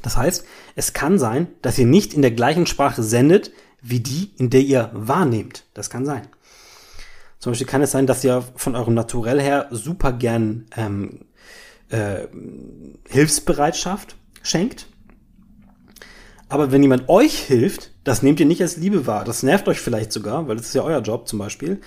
Das 0.00 0.16
heißt, 0.16 0.44
es 0.74 0.92
kann 0.92 1.18
sein, 1.18 1.48
dass 1.60 1.78
ihr 1.78 1.86
nicht 1.86 2.14
in 2.14 2.22
der 2.22 2.30
gleichen 2.30 2.66
Sprache 2.66 3.02
sendet, 3.02 3.52
wie 3.82 4.00
die, 4.00 4.30
in 4.38 4.48
der 4.48 4.62
ihr 4.62 4.90
wahrnehmt. 4.94 5.64
Das 5.74 5.90
kann 5.90 6.06
sein. 6.06 6.28
Zum 7.38 7.52
Beispiel 7.52 7.66
kann 7.66 7.82
es 7.82 7.90
sein, 7.90 8.06
dass 8.06 8.22
ihr 8.24 8.44
von 8.54 8.76
eurem 8.76 8.94
Naturell 8.94 9.40
her 9.40 9.66
super 9.70 10.12
gern 10.12 10.66
ähm, 10.76 11.26
äh, 11.90 12.28
Hilfsbereitschaft 13.08 14.16
schenkt. 14.42 14.86
Aber 16.48 16.70
wenn 16.70 16.82
jemand 16.82 17.08
euch 17.08 17.38
hilft, 17.38 17.92
das 18.04 18.22
nehmt 18.22 18.38
ihr 18.38 18.46
nicht 18.46 18.60
als 18.60 18.76
Liebe 18.76 19.06
wahr. 19.06 19.24
Das 19.24 19.42
nervt 19.42 19.68
euch 19.68 19.80
vielleicht 19.80 20.12
sogar, 20.12 20.46
weil 20.48 20.56
das 20.56 20.66
ist 20.66 20.74
ja 20.74 20.82
euer 20.82 21.00
Job 21.00 21.26
zum 21.26 21.38
Beispiel. 21.38 21.80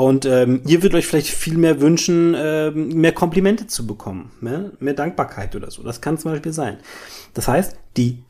Und 0.00 0.24
ähm, 0.24 0.62
ihr 0.64 0.82
würdet 0.82 0.94
euch 0.94 1.06
vielleicht 1.06 1.28
viel 1.28 1.58
mehr 1.58 1.82
wünschen, 1.82 2.32
äh, 2.32 2.70
mehr 2.70 3.12
Komplimente 3.12 3.66
zu 3.66 3.86
bekommen, 3.86 4.30
mehr, 4.40 4.72
mehr 4.80 4.94
Dankbarkeit 4.94 5.54
oder 5.54 5.70
so. 5.70 5.82
Das 5.82 6.00
kann 6.00 6.16
zum 6.16 6.30
Beispiel 6.30 6.54
sein. 6.54 6.78
Das 7.34 7.48
heißt, 7.48 7.76
die 7.98 8.24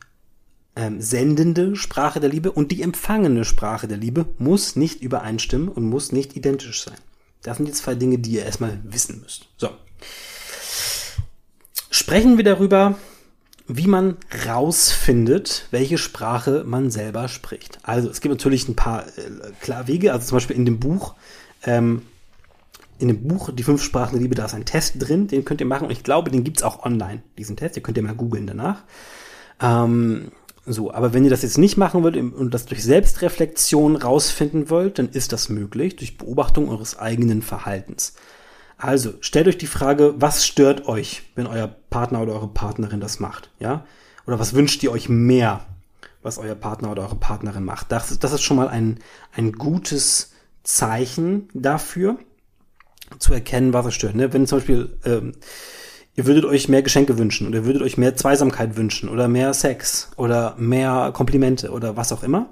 ähm, 0.75 0.99
sendende 0.99 1.77
Sprache 1.77 2.19
der 2.19 2.29
Liebe 2.29 2.51
und 2.51 2.73
die 2.73 2.81
empfangene 2.81 3.45
Sprache 3.45 3.87
der 3.87 3.95
Liebe 3.95 4.25
muss 4.37 4.75
nicht 4.75 5.01
übereinstimmen 5.01 5.69
und 5.69 5.85
muss 5.85 6.11
nicht 6.11 6.35
identisch 6.35 6.83
sein. 6.83 6.97
Das 7.41 7.55
sind 7.55 7.69
die 7.69 7.71
zwei 7.71 7.95
Dinge, 7.95 8.19
die 8.19 8.31
ihr 8.31 8.43
erstmal 8.43 8.77
wissen 8.83 9.21
müsst. 9.21 9.47
So. 9.55 9.69
Sprechen 11.89 12.35
wir 12.35 12.43
darüber, 12.43 12.95
wie 13.69 13.87
man 13.87 14.17
rausfindet, 14.45 15.67
welche 15.71 15.97
Sprache 15.97 16.65
man 16.65 16.91
selber 16.91 17.29
spricht. 17.29 17.79
Also 17.83 18.09
es 18.09 18.19
gibt 18.19 18.33
natürlich 18.33 18.67
ein 18.67 18.75
paar 18.75 19.07
äh, 19.07 19.53
klar 19.61 19.87
Wege, 19.87 20.11
also 20.11 20.27
zum 20.27 20.35
Beispiel 20.35 20.57
in 20.57 20.65
dem 20.65 20.81
Buch, 20.81 21.15
ähm, 21.63 22.03
in 22.99 23.07
dem 23.07 23.27
Buch 23.27 23.49
Die 23.51 23.63
fünf 23.63 23.83
Sprachen 23.83 24.13
der 24.13 24.21
Liebe, 24.21 24.35
da 24.35 24.45
ist 24.45 24.53
ein 24.53 24.65
Test 24.65 24.95
drin, 24.99 25.27
den 25.27 25.43
könnt 25.43 25.59
ihr 25.59 25.67
machen 25.67 25.85
und 25.85 25.91
ich 25.91 26.03
glaube, 26.03 26.31
den 26.31 26.43
gibt's 26.43 26.63
auch 26.63 26.85
online, 26.85 27.23
diesen 27.37 27.57
Test, 27.57 27.75
ihr 27.75 27.83
könnt 27.83 27.97
ihr 27.97 28.03
mal 28.03 28.15
googeln 28.15 28.47
danach. 28.47 28.83
Ähm, 29.59 30.31
so, 30.65 30.93
aber 30.93 31.13
wenn 31.13 31.23
ihr 31.23 31.31
das 31.31 31.41
jetzt 31.41 31.57
nicht 31.57 31.77
machen 31.77 32.03
wollt 32.03 32.15
und 32.15 32.53
das 32.53 32.65
durch 32.65 32.83
Selbstreflexion 32.83 33.95
rausfinden 33.95 34.69
wollt, 34.69 34.99
dann 34.99 35.09
ist 35.09 35.33
das 35.33 35.49
möglich 35.49 35.95
durch 35.95 36.17
Beobachtung 36.17 36.69
eures 36.69 36.99
eigenen 36.99 37.41
Verhaltens. 37.41 38.13
Also, 38.77 39.13
stellt 39.21 39.47
euch 39.47 39.57
die 39.57 39.67
Frage, 39.67 40.15
was 40.17 40.45
stört 40.45 40.87
euch, 40.87 41.23
wenn 41.35 41.47
euer 41.47 41.67
Partner 41.67 42.21
oder 42.21 42.33
eure 42.33 42.47
Partnerin 42.47 42.99
das 42.99 43.19
macht, 43.19 43.49
ja? 43.59 43.85
Oder 44.27 44.39
was 44.39 44.53
wünscht 44.53 44.81
ihr 44.83 44.91
euch 44.91 45.09
mehr, 45.09 45.65
was 46.21 46.37
euer 46.37 46.55
Partner 46.55 46.91
oder 46.91 47.03
eure 47.03 47.15
Partnerin 47.15 47.63
macht? 47.63 47.91
Das, 47.91 48.17
das 48.19 48.31
ist 48.31 48.41
schon 48.43 48.57
mal 48.57 48.69
ein, 48.69 48.99
ein 49.33 49.53
gutes 49.53 50.30
Zeichen 50.63 51.49
dafür, 51.53 52.17
zu 53.19 53.33
erkennen, 53.33 53.73
was 53.73 53.85
es 53.87 53.93
stört. 53.93 54.15
Ne? 54.15 54.31
Wenn 54.33 54.47
zum 54.47 54.59
Beispiel 54.59 54.97
ähm, 55.05 55.33
ihr 56.15 56.25
würdet 56.25 56.45
euch 56.45 56.69
mehr 56.69 56.81
Geschenke 56.81 57.17
wünschen 57.17 57.47
oder 57.47 57.65
würdet 57.65 57.81
euch 57.81 57.97
mehr 57.97 58.15
Zweisamkeit 58.15 58.75
wünschen 58.75 59.09
oder 59.09 59.27
mehr 59.27 59.53
Sex 59.53 60.11
oder 60.17 60.55
mehr 60.57 61.11
Komplimente 61.13 61.71
oder 61.71 61.97
was 61.97 62.11
auch 62.11 62.23
immer, 62.23 62.49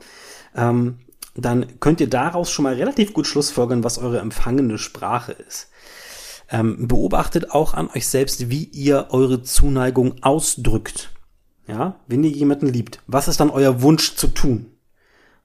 ähm, 0.56 1.00
dann 1.36 1.80
könnt 1.80 2.02
ihr 2.02 2.10
daraus 2.10 2.52
schon 2.52 2.64
mal 2.64 2.74
relativ 2.74 3.14
gut 3.14 3.28
schlussfolgern, 3.28 3.84
was 3.84 3.98
eure 3.98 4.20
empfangene 4.20 4.78
Sprache 4.78 5.32
ist. 5.32 5.70
Ähm, 6.52 6.88
beobachtet 6.88 7.52
auch 7.52 7.74
an 7.74 7.90
euch 7.96 8.08
selbst, 8.08 8.50
wie 8.50 8.64
ihr 8.64 9.08
eure 9.12 9.44
Zuneigung 9.44 10.16
ausdrückt. 10.24 11.12
Ja, 11.68 12.00
wenn 12.08 12.24
ihr 12.24 12.32
jemanden 12.32 12.66
liebt, 12.66 13.04
was 13.06 13.28
ist 13.28 13.40
dann 13.40 13.52
euer 13.52 13.84
Wunsch 13.84 14.16
zu 14.16 14.28
tun? 14.28 14.72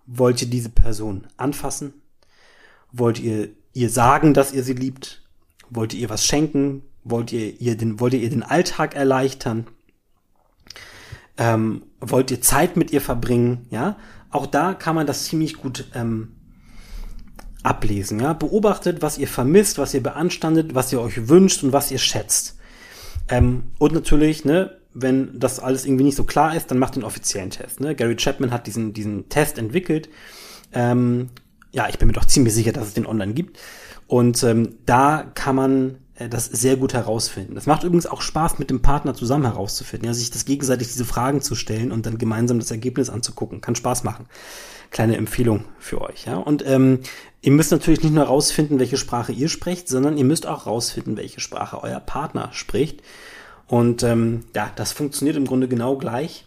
Wollt 0.06 0.40
ihr 0.40 0.48
diese 0.48 0.70
Person 0.70 1.26
anfassen? 1.36 1.92
Wollt 2.96 3.18
ihr 3.18 3.48
ihr 3.72 3.90
sagen, 3.90 4.34
dass 4.34 4.52
ihr 4.52 4.62
sie 4.62 4.72
liebt? 4.72 5.22
Wollt 5.68 5.94
ihr 5.94 6.00
ihr 6.00 6.10
was 6.10 6.24
schenken? 6.24 6.82
Wollt 7.02 7.32
ihr 7.32 7.60
ihr 7.60 7.76
den, 7.76 7.98
wollt 7.98 8.14
ihr 8.14 8.20
ihr 8.20 8.30
den 8.30 8.44
Alltag 8.44 8.94
erleichtern? 8.94 9.66
Ähm, 11.36 11.82
wollt 12.00 12.30
ihr 12.30 12.40
Zeit 12.40 12.76
mit 12.76 12.92
ihr 12.92 13.00
verbringen? 13.00 13.66
Ja, 13.70 13.96
auch 14.30 14.46
da 14.46 14.74
kann 14.74 14.94
man 14.94 15.06
das 15.06 15.24
ziemlich 15.24 15.56
gut 15.56 15.90
ähm, 15.94 16.36
ablesen. 17.64 18.20
Ja, 18.20 18.32
beobachtet, 18.32 19.02
was 19.02 19.18
ihr 19.18 19.26
vermisst, 19.28 19.78
was 19.78 19.92
ihr 19.92 20.02
beanstandet, 20.02 20.74
was 20.74 20.92
ihr 20.92 21.00
euch 21.00 21.28
wünscht 21.28 21.64
und 21.64 21.72
was 21.72 21.90
ihr 21.90 21.98
schätzt. 21.98 22.56
Ähm, 23.28 23.72
und 23.78 23.92
natürlich, 23.92 24.44
ne, 24.44 24.78
wenn 24.92 25.40
das 25.40 25.58
alles 25.58 25.84
irgendwie 25.84 26.04
nicht 26.04 26.16
so 26.16 26.24
klar 26.24 26.54
ist, 26.54 26.70
dann 26.70 26.78
macht 26.78 26.94
den 26.94 27.04
offiziellen 27.04 27.50
Test. 27.50 27.80
Ne? 27.80 27.96
Gary 27.96 28.14
Chapman 28.14 28.52
hat 28.52 28.68
diesen 28.68 28.92
diesen 28.92 29.28
Test 29.28 29.58
entwickelt. 29.58 30.08
Ähm, 30.72 31.30
ja, 31.74 31.88
ich 31.88 31.98
bin 31.98 32.06
mir 32.06 32.14
doch 32.14 32.24
ziemlich 32.24 32.54
sicher, 32.54 32.72
dass 32.72 32.86
es 32.86 32.94
den 32.94 33.06
online 33.06 33.34
gibt. 33.34 33.58
Und 34.06 34.42
ähm, 34.44 34.76
da 34.86 35.30
kann 35.34 35.56
man 35.56 35.98
äh, 36.14 36.28
das 36.28 36.46
sehr 36.46 36.76
gut 36.76 36.94
herausfinden. 36.94 37.54
Das 37.54 37.66
macht 37.66 37.82
übrigens 37.82 38.06
auch 38.06 38.22
Spaß, 38.22 38.58
mit 38.58 38.70
dem 38.70 38.80
Partner 38.80 39.14
zusammen 39.14 39.44
herauszufinden, 39.44 40.06
ja, 40.06 40.14
sich 40.14 40.30
das 40.30 40.44
gegenseitig 40.44 40.88
diese 40.88 41.04
Fragen 41.04 41.40
zu 41.40 41.54
stellen 41.54 41.90
und 41.90 42.06
dann 42.06 42.18
gemeinsam 42.18 42.60
das 42.60 42.70
Ergebnis 42.70 43.10
anzugucken. 43.10 43.60
Kann 43.60 43.74
Spaß 43.74 44.04
machen. 44.04 44.26
Kleine 44.90 45.16
Empfehlung 45.16 45.64
für 45.80 46.00
euch, 46.00 46.26
ja. 46.26 46.36
Und 46.36 46.64
ähm, 46.64 47.00
ihr 47.42 47.50
müsst 47.50 47.72
natürlich 47.72 48.02
nicht 48.02 48.14
nur 48.14 48.24
herausfinden, 48.24 48.78
welche 48.78 48.96
Sprache 48.96 49.32
ihr 49.32 49.48
sprecht, 49.48 49.88
sondern 49.88 50.16
ihr 50.16 50.24
müsst 50.24 50.46
auch 50.46 50.66
herausfinden, 50.66 51.16
welche 51.16 51.40
Sprache 51.40 51.82
euer 51.82 51.98
Partner 51.98 52.50
spricht. 52.52 53.02
Und 53.66 54.04
ähm, 54.04 54.44
ja, 54.54 54.70
das 54.76 54.92
funktioniert 54.92 55.36
im 55.36 55.46
Grunde 55.46 55.66
genau 55.66 55.96
gleich. 55.96 56.46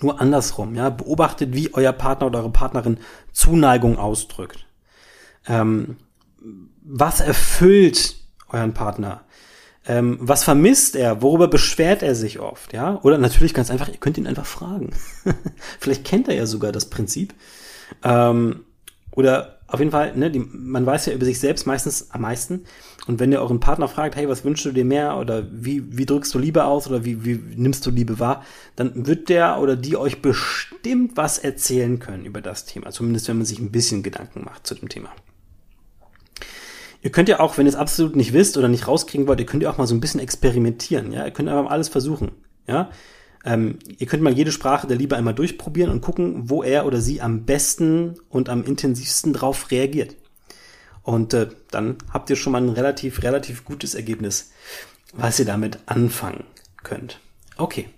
Nur 0.00 0.20
andersrum, 0.20 0.74
ja. 0.74 0.90
Beobachtet, 0.90 1.54
wie 1.54 1.74
euer 1.74 1.92
Partner 1.92 2.26
oder 2.26 2.40
eure 2.40 2.50
Partnerin 2.50 2.98
Zuneigung 3.32 3.98
ausdrückt. 3.98 4.66
Ähm, 5.46 5.96
was 6.82 7.20
erfüllt 7.20 8.16
euren 8.50 8.74
Partner? 8.74 9.22
Ähm, 9.86 10.18
was 10.20 10.44
vermisst 10.44 10.96
er? 10.96 11.22
Worüber 11.22 11.48
beschwert 11.48 12.02
er 12.02 12.14
sich 12.14 12.38
oft? 12.38 12.72
Ja, 12.72 13.00
oder 13.02 13.18
natürlich 13.18 13.54
ganz 13.54 13.70
einfach, 13.70 13.88
ihr 13.88 13.96
könnt 13.96 14.18
ihn 14.18 14.26
einfach 14.26 14.46
fragen. 14.46 14.90
Vielleicht 15.80 16.04
kennt 16.04 16.28
er 16.28 16.34
ja 16.34 16.46
sogar 16.46 16.72
das 16.72 16.90
Prinzip. 16.90 17.34
Ähm, 18.04 18.64
oder 19.12 19.57
auf 19.68 19.80
jeden 19.80 19.90
Fall, 19.90 20.16
ne, 20.16 20.30
die, 20.30 20.38
man 20.38 20.86
weiß 20.86 21.06
ja 21.06 21.12
über 21.12 21.26
sich 21.26 21.38
selbst 21.38 21.66
meistens 21.66 22.10
am 22.10 22.22
meisten. 22.22 22.64
Und 23.06 23.20
wenn 23.20 23.30
ihr 23.30 23.40
euren 23.40 23.60
Partner 23.60 23.86
fragt, 23.86 24.16
hey, 24.16 24.26
was 24.26 24.42
wünschst 24.42 24.64
du 24.64 24.72
dir 24.72 24.84
mehr? 24.84 25.18
Oder 25.18 25.46
wie, 25.50 25.96
wie 25.96 26.06
drückst 26.06 26.34
du 26.34 26.38
Liebe 26.38 26.64
aus? 26.64 26.88
Oder 26.88 27.04
wie, 27.04 27.24
wie 27.24 27.38
nimmst 27.54 27.84
du 27.84 27.90
Liebe 27.90 28.18
wahr? 28.18 28.44
Dann 28.76 29.06
wird 29.06 29.28
der 29.28 29.60
oder 29.60 29.76
die 29.76 29.98
euch 29.98 30.22
bestimmt 30.22 31.16
was 31.16 31.38
erzählen 31.38 31.98
können 31.98 32.24
über 32.24 32.40
das 32.40 32.64
Thema. 32.64 32.90
Zumindest 32.90 33.28
wenn 33.28 33.36
man 33.36 33.46
sich 33.46 33.58
ein 33.58 33.70
bisschen 33.70 34.02
Gedanken 34.02 34.42
macht 34.42 34.66
zu 34.66 34.74
dem 34.74 34.88
Thema. 34.88 35.10
Ihr 37.02 37.10
könnt 37.10 37.28
ja 37.28 37.38
auch, 37.38 37.58
wenn 37.58 37.66
ihr 37.66 37.70
es 37.70 37.76
absolut 37.76 38.16
nicht 38.16 38.32
wisst 38.32 38.56
oder 38.56 38.68
nicht 38.68 38.88
rauskriegen 38.88 39.26
wollt, 39.26 39.38
ihr 39.38 39.46
könnt 39.46 39.62
ja 39.62 39.70
auch 39.70 39.78
mal 39.78 39.86
so 39.86 39.94
ein 39.94 40.00
bisschen 40.00 40.20
experimentieren. 40.20 41.12
Ja, 41.12 41.26
ihr 41.26 41.30
könnt 41.30 41.48
einfach 41.48 41.70
alles 41.70 41.88
versuchen. 41.88 42.32
Ja, 42.66 42.90
ähm, 43.48 43.78
ihr 43.96 44.06
könnt 44.06 44.22
mal 44.22 44.36
jede 44.36 44.52
Sprache 44.52 44.86
der 44.86 44.98
Liebe 44.98 45.16
einmal 45.16 45.34
durchprobieren 45.34 45.90
und 45.90 46.02
gucken, 46.02 46.50
wo 46.50 46.62
er 46.62 46.84
oder 46.84 47.00
sie 47.00 47.22
am 47.22 47.46
besten 47.46 48.20
und 48.28 48.50
am 48.50 48.62
intensivsten 48.62 49.32
drauf 49.32 49.70
reagiert. 49.70 50.16
Und 51.02 51.32
äh, 51.32 51.48
dann 51.70 51.96
habt 52.12 52.28
ihr 52.28 52.36
schon 52.36 52.52
mal 52.52 52.60
ein 52.60 52.68
relativ, 52.68 53.22
relativ 53.22 53.64
gutes 53.64 53.94
Ergebnis, 53.94 54.50
was 55.14 55.38
ihr 55.38 55.46
damit 55.46 55.78
anfangen 55.86 56.44
könnt. 56.82 57.20
Okay. 57.56 57.88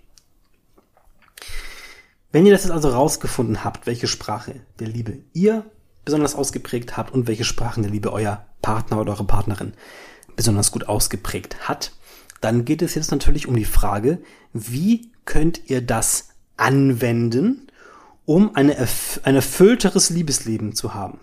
Wenn 2.31 2.45
ihr 2.45 2.53
das 2.53 2.63
jetzt 2.63 2.71
also 2.71 2.87
rausgefunden 2.87 3.65
habt, 3.65 3.87
welche 3.87 4.07
Sprache 4.07 4.61
der 4.79 4.87
Liebe 4.87 5.17
ihr 5.33 5.65
besonders 6.05 6.33
ausgeprägt 6.33 6.95
habt 6.95 7.13
und 7.13 7.27
welche 7.27 7.43
Sprachen 7.43 7.83
der 7.83 7.91
Liebe 7.91 8.13
euer 8.13 8.45
Partner 8.61 9.01
oder 9.01 9.11
eure 9.11 9.25
Partnerin 9.25 9.73
besonders 10.37 10.71
gut 10.71 10.87
ausgeprägt 10.87 11.67
hat, 11.67 11.91
dann 12.41 12.65
geht 12.65 12.81
es 12.81 12.95
jetzt 12.95 13.11
natürlich 13.11 13.47
um 13.47 13.55
die 13.55 13.65
Frage, 13.65 14.19
wie 14.51 15.11
könnt 15.25 15.69
ihr 15.69 15.81
das 15.81 16.29
anwenden, 16.57 17.67
um 18.25 18.55
eine, 18.55 18.75
ein 19.23 19.35
erfüllteres 19.35 20.09
Liebesleben 20.09 20.73
zu 20.73 20.93
haben, 20.93 21.19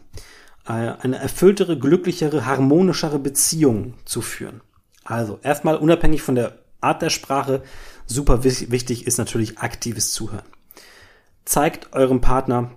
äh, 0.66 0.72
eine 0.72 1.18
erfülltere, 1.18 1.78
glücklichere, 1.78 2.46
harmonischere 2.46 3.18
Beziehung 3.18 3.94
zu 4.04 4.20
führen. 4.20 4.60
Also 5.04 5.38
erstmal 5.42 5.76
unabhängig 5.76 6.22
von 6.22 6.34
der 6.34 6.58
Art 6.80 7.02
der 7.02 7.10
Sprache, 7.10 7.62
super 8.06 8.44
wichtig 8.44 9.06
ist 9.06 9.18
natürlich 9.18 9.58
aktives 9.58 10.12
Zuhören. 10.12 10.44
Zeigt 11.44 11.92
eurem 11.92 12.20
Partner, 12.20 12.70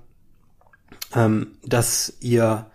ähm, 1.13 1.57
dass 1.63 2.13
ihr 2.19 2.67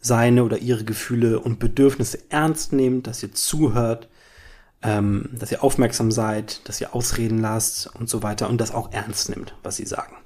seine 0.00 0.44
oder 0.44 0.58
ihre 0.58 0.84
Gefühle 0.84 1.40
und 1.40 1.58
Bedürfnisse 1.58 2.18
ernst 2.28 2.72
nehmt, 2.72 3.06
dass 3.06 3.22
ihr 3.22 3.32
zuhört, 3.32 4.08
ähm, 4.82 5.28
dass 5.32 5.52
ihr 5.52 5.62
aufmerksam 5.62 6.10
seid, 6.10 6.68
dass 6.68 6.80
ihr 6.80 6.94
ausreden 6.94 7.38
lasst 7.38 7.94
und 7.94 8.08
so 8.08 8.22
weiter 8.22 8.48
und 8.48 8.60
das 8.60 8.72
auch 8.72 8.92
ernst 8.92 9.28
nimmt, 9.28 9.54
was 9.62 9.76
sie 9.76 9.86
sagen. 9.86 10.16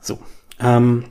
So, 0.00 0.18
ähm, 0.60 1.04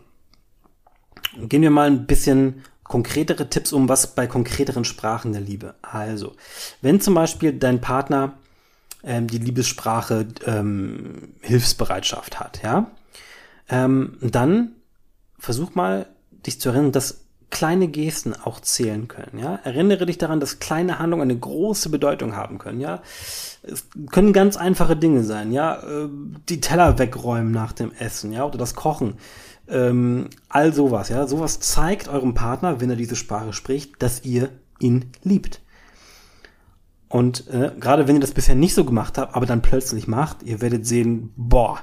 gehen 1.37 1.61
wir 1.61 1.71
mal 1.71 1.87
ein 1.87 2.05
bisschen 2.05 2.63
konkretere 2.83 3.49
Tipps 3.49 3.73
um, 3.73 3.89
was 3.89 4.15
bei 4.15 4.27
konkreteren 4.27 4.85
Sprachen 4.85 5.31
der 5.31 5.41
Liebe. 5.41 5.75
Also, 5.81 6.35
wenn 6.81 7.01
zum 7.01 7.13
Beispiel 7.13 7.53
dein 7.53 7.81
Partner 7.81 8.37
ähm, 9.03 9.27
die 9.27 9.39
Liebessprache 9.39 10.27
ähm, 10.45 11.33
Hilfsbereitschaft 11.41 12.39
hat, 12.39 12.61
ja, 12.63 12.91
ähm, 13.69 14.17
dann 14.21 14.75
versuch 15.39 15.75
mal, 15.75 16.07
dich 16.45 16.59
zu 16.59 16.69
erinnern, 16.69 16.91
dass 16.91 17.22
kleine 17.53 17.87
Gesten 17.87 18.33
auch 18.33 18.59
zählen 18.59 19.07
können, 19.07 19.39
ja. 19.39 19.59
Erinnere 19.63 20.05
dich 20.07 20.17
daran, 20.17 20.39
dass 20.39 20.59
kleine 20.59 20.99
Handlungen 20.99 21.29
eine 21.29 21.37
große 21.37 21.89
Bedeutung 21.89 22.35
haben 22.35 22.57
können, 22.57 22.81
ja. 22.81 23.01
Es 23.61 23.85
können 24.11 24.33
ganz 24.33 24.57
einfache 24.57 24.97
Dinge 24.97 25.23
sein, 25.23 25.53
ja. 25.53 25.75
Äh, 25.75 26.09
die 26.49 26.59
Teller 26.59 26.97
wegräumen 26.97 27.51
nach 27.51 27.71
dem 27.71 27.91
Essen, 27.93 28.33
ja, 28.33 28.43
oder 28.43 28.57
das 28.57 28.75
Kochen. 28.75 29.15
Ähm, 29.69 30.29
all 30.49 30.73
sowas, 30.73 31.09
ja. 31.09 31.27
Sowas 31.27 31.59
zeigt 31.59 32.09
eurem 32.09 32.33
Partner, 32.33 32.81
wenn 32.81 32.89
er 32.89 32.95
diese 32.97 33.15
Sprache 33.15 33.53
spricht, 33.53 34.01
dass 34.01 34.25
ihr 34.25 34.49
ihn 34.79 35.05
liebt. 35.21 35.61
Und 37.13 37.47
äh, 37.49 37.69
gerade 37.79 38.07
wenn 38.07 38.15
ihr 38.15 38.21
das 38.21 38.31
bisher 38.31 38.55
nicht 38.55 38.73
so 38.73 38.85
gemacht 38.85 39.19
habt, 39.19 39.35
aber 39.35 39.45
dann 39.45 39.61
plötzlich 39.61 40.07
macht, 40.07 40.41
ihr 40.41 40.61
werdet 40.61 40.87
sehen, 40.87 41.31
boah, 41.35 41.79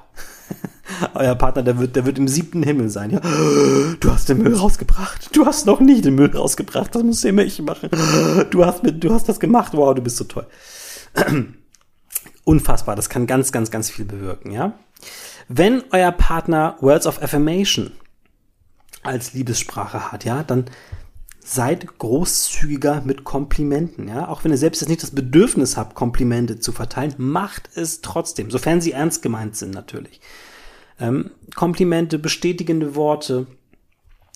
euer 1.14 1.36
Partner, 1.36 1.62
der 1.62 1.78
wird, 1.78 1.94
der 1.94 2.04
wird 2.04 2.18
im 2.18 2.26
siebten 2.26 2.64
Himmel 2.64 2.90
sein. 2.90 3.10
Ja, 3.10 3.20
du 3.20 4.10
hast 4.10 4.28
den 4.28 4.38
Müll 4.38 4.56
rausgebracht. 4.56 5.30
Du 5.36 5.46
hast 5.46 5.66
noch 5.66 5.78
nie 5.78 6.00
den 6.00 6.16
Müll 6.16 6.36
rausgebracht. 6.36 6.92
Das 6.92 7.04
muss 7.04 7.22
immer 7.22 7.42
ich 7.42 7.62
machen. 7.62 7.90
Du 8.50 8.66
hast 8.66 8.82
mit, 8.82 9.04
du 9.04 9.14
hast 9.14 9.28
das 9.28 9.38
gemacht. 9.38 9.72
Wow, 9.72 9.94
du 9.94 10.02
bist 10.02 10.16
so 10.16 10.24
toll. 10.24 10.48
Unfassbar. 12.44 12.96
Das 12.96 13.08
kann 13.08 13.28
ganz, 13.28 13.52
ganz, 13.52 13.70
ganz 13.70 13.88
viel 13.88 14.06
bewirken. 14.06 14.50
Ja. 14.50 14.72
Wenn 15.46 15.84
euer 15.92 16.10
Partner 16.10 16.76
Words 16.80 17.06
of 17.06 17.22
Affirmation 17.22 17.92
als 19.04 19.32
Liebessprache 19.32 20.10
hat, 20.10 20.24
ja, 20.24 20.42
dann 20.42 20.64
seid 21.42 21.98
großzügiger 21.98 23.02
mit 23.04 23.24
Komplimenten, 23.24 24.08
ja. 24.08 24.28
Auch 24.28 24.44
wenn 24.44 24.52
ihr 24.52 24.58
selbst 24.58 24.80
jetzt 24.80 24.88
nicht 24.88 25.02
das 25.02 25.10
Bedürfnis 25.10 25.76
habt, 25.76 25.94
Komplimente 25.94 26.60
zu 26.60 26.72
verteilen, 26.72 27.14
macht 27.16 27.70
es 27.74 28.02
trotzdem, 28.02 28.50
sofern 28.50 28.80
sie 28.80 28.92
ernst 28.92 29.22
gemeint 29.22 29.56
sind 29.56 29.74
natürlich. 29.74 30.20
Ähm, 30.98 31.30
Komplimente, 31.54 32.18
bestätigende 32.18 32.94
Worte, 32.94 33.46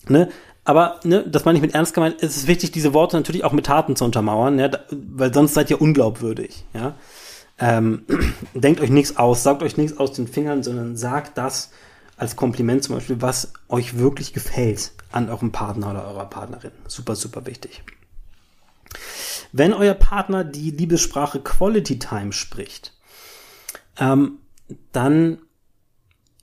ne. 0.08 0.28
Aber, 0.66 1.00
ne, 1.04 1.22
das 1.28 1.44
meine 1.44 1.58
ich 1.58 1.62
mit 1.62 1.74
ernst 1.74 1.92
gemeint, 1.92 2.16
es 2.22 2.38
ist 2.38 2.46
wichtig, 2.46 2.72
diese 2.72 2.94
Worte 2.94 3.16
natürlich 3.16 3.44
auch 3.44 3.52
mit 3.52 3.66
Taten 3.66 3.96
zu 3.96 4.04
untermauern, 4.06 4.58
ja, 4.58 4.70
weil 4.90 5.32
sonst 5.32 5.52
seid 5.52 5.70
ihr 5.70 5.80
unglaubwürdig, 5.80 6.64
ja. 6.72 6.94
Ähm, 7.58 8.04
denkt 8.54 8.80
euch 8.80 8.90
nichts 8.90 9.18
aus, 9.18 9.42
saugt 9.42 9.62
euch 9.62 9.76
nichts 9.76 9.98
aus 9.98 10.12
den 10.12 10.26
Fingern, 10.26 10.62
sondern 10.62 10.96
sagt 10.96 11.36
das 11.36 11.70
als 12.16 12.36
Kompliment 12.36 12.84
zum 12.84 12.94
Beispiel, 12.94 13.20
was 13.20 13.52
euch 13.68 13.98
wirklich 13.98 14.32
gefällt 14.32 14.92
an 15.10 15.28
eurem 15.28 15.52
Partner 15.52 15.90
oder 15.90 16.06
eurer 16.06 16.30
Partnerin. 16.30 16.72
Super, 16.86 17.16
super 17.16 17.46
wichtig. 17.46 17.82
Wenn 19.52 19.72
euer 19.72 19.94
Partner 19.94 20.44
die 20.44 20.70
Liebessprache 20.70 21.40
Quality 21.40 21.98
Time 21.98 22.32
spricht, 22.32 22.92
ähm, 23.98 24.38
dann 24.92 25.38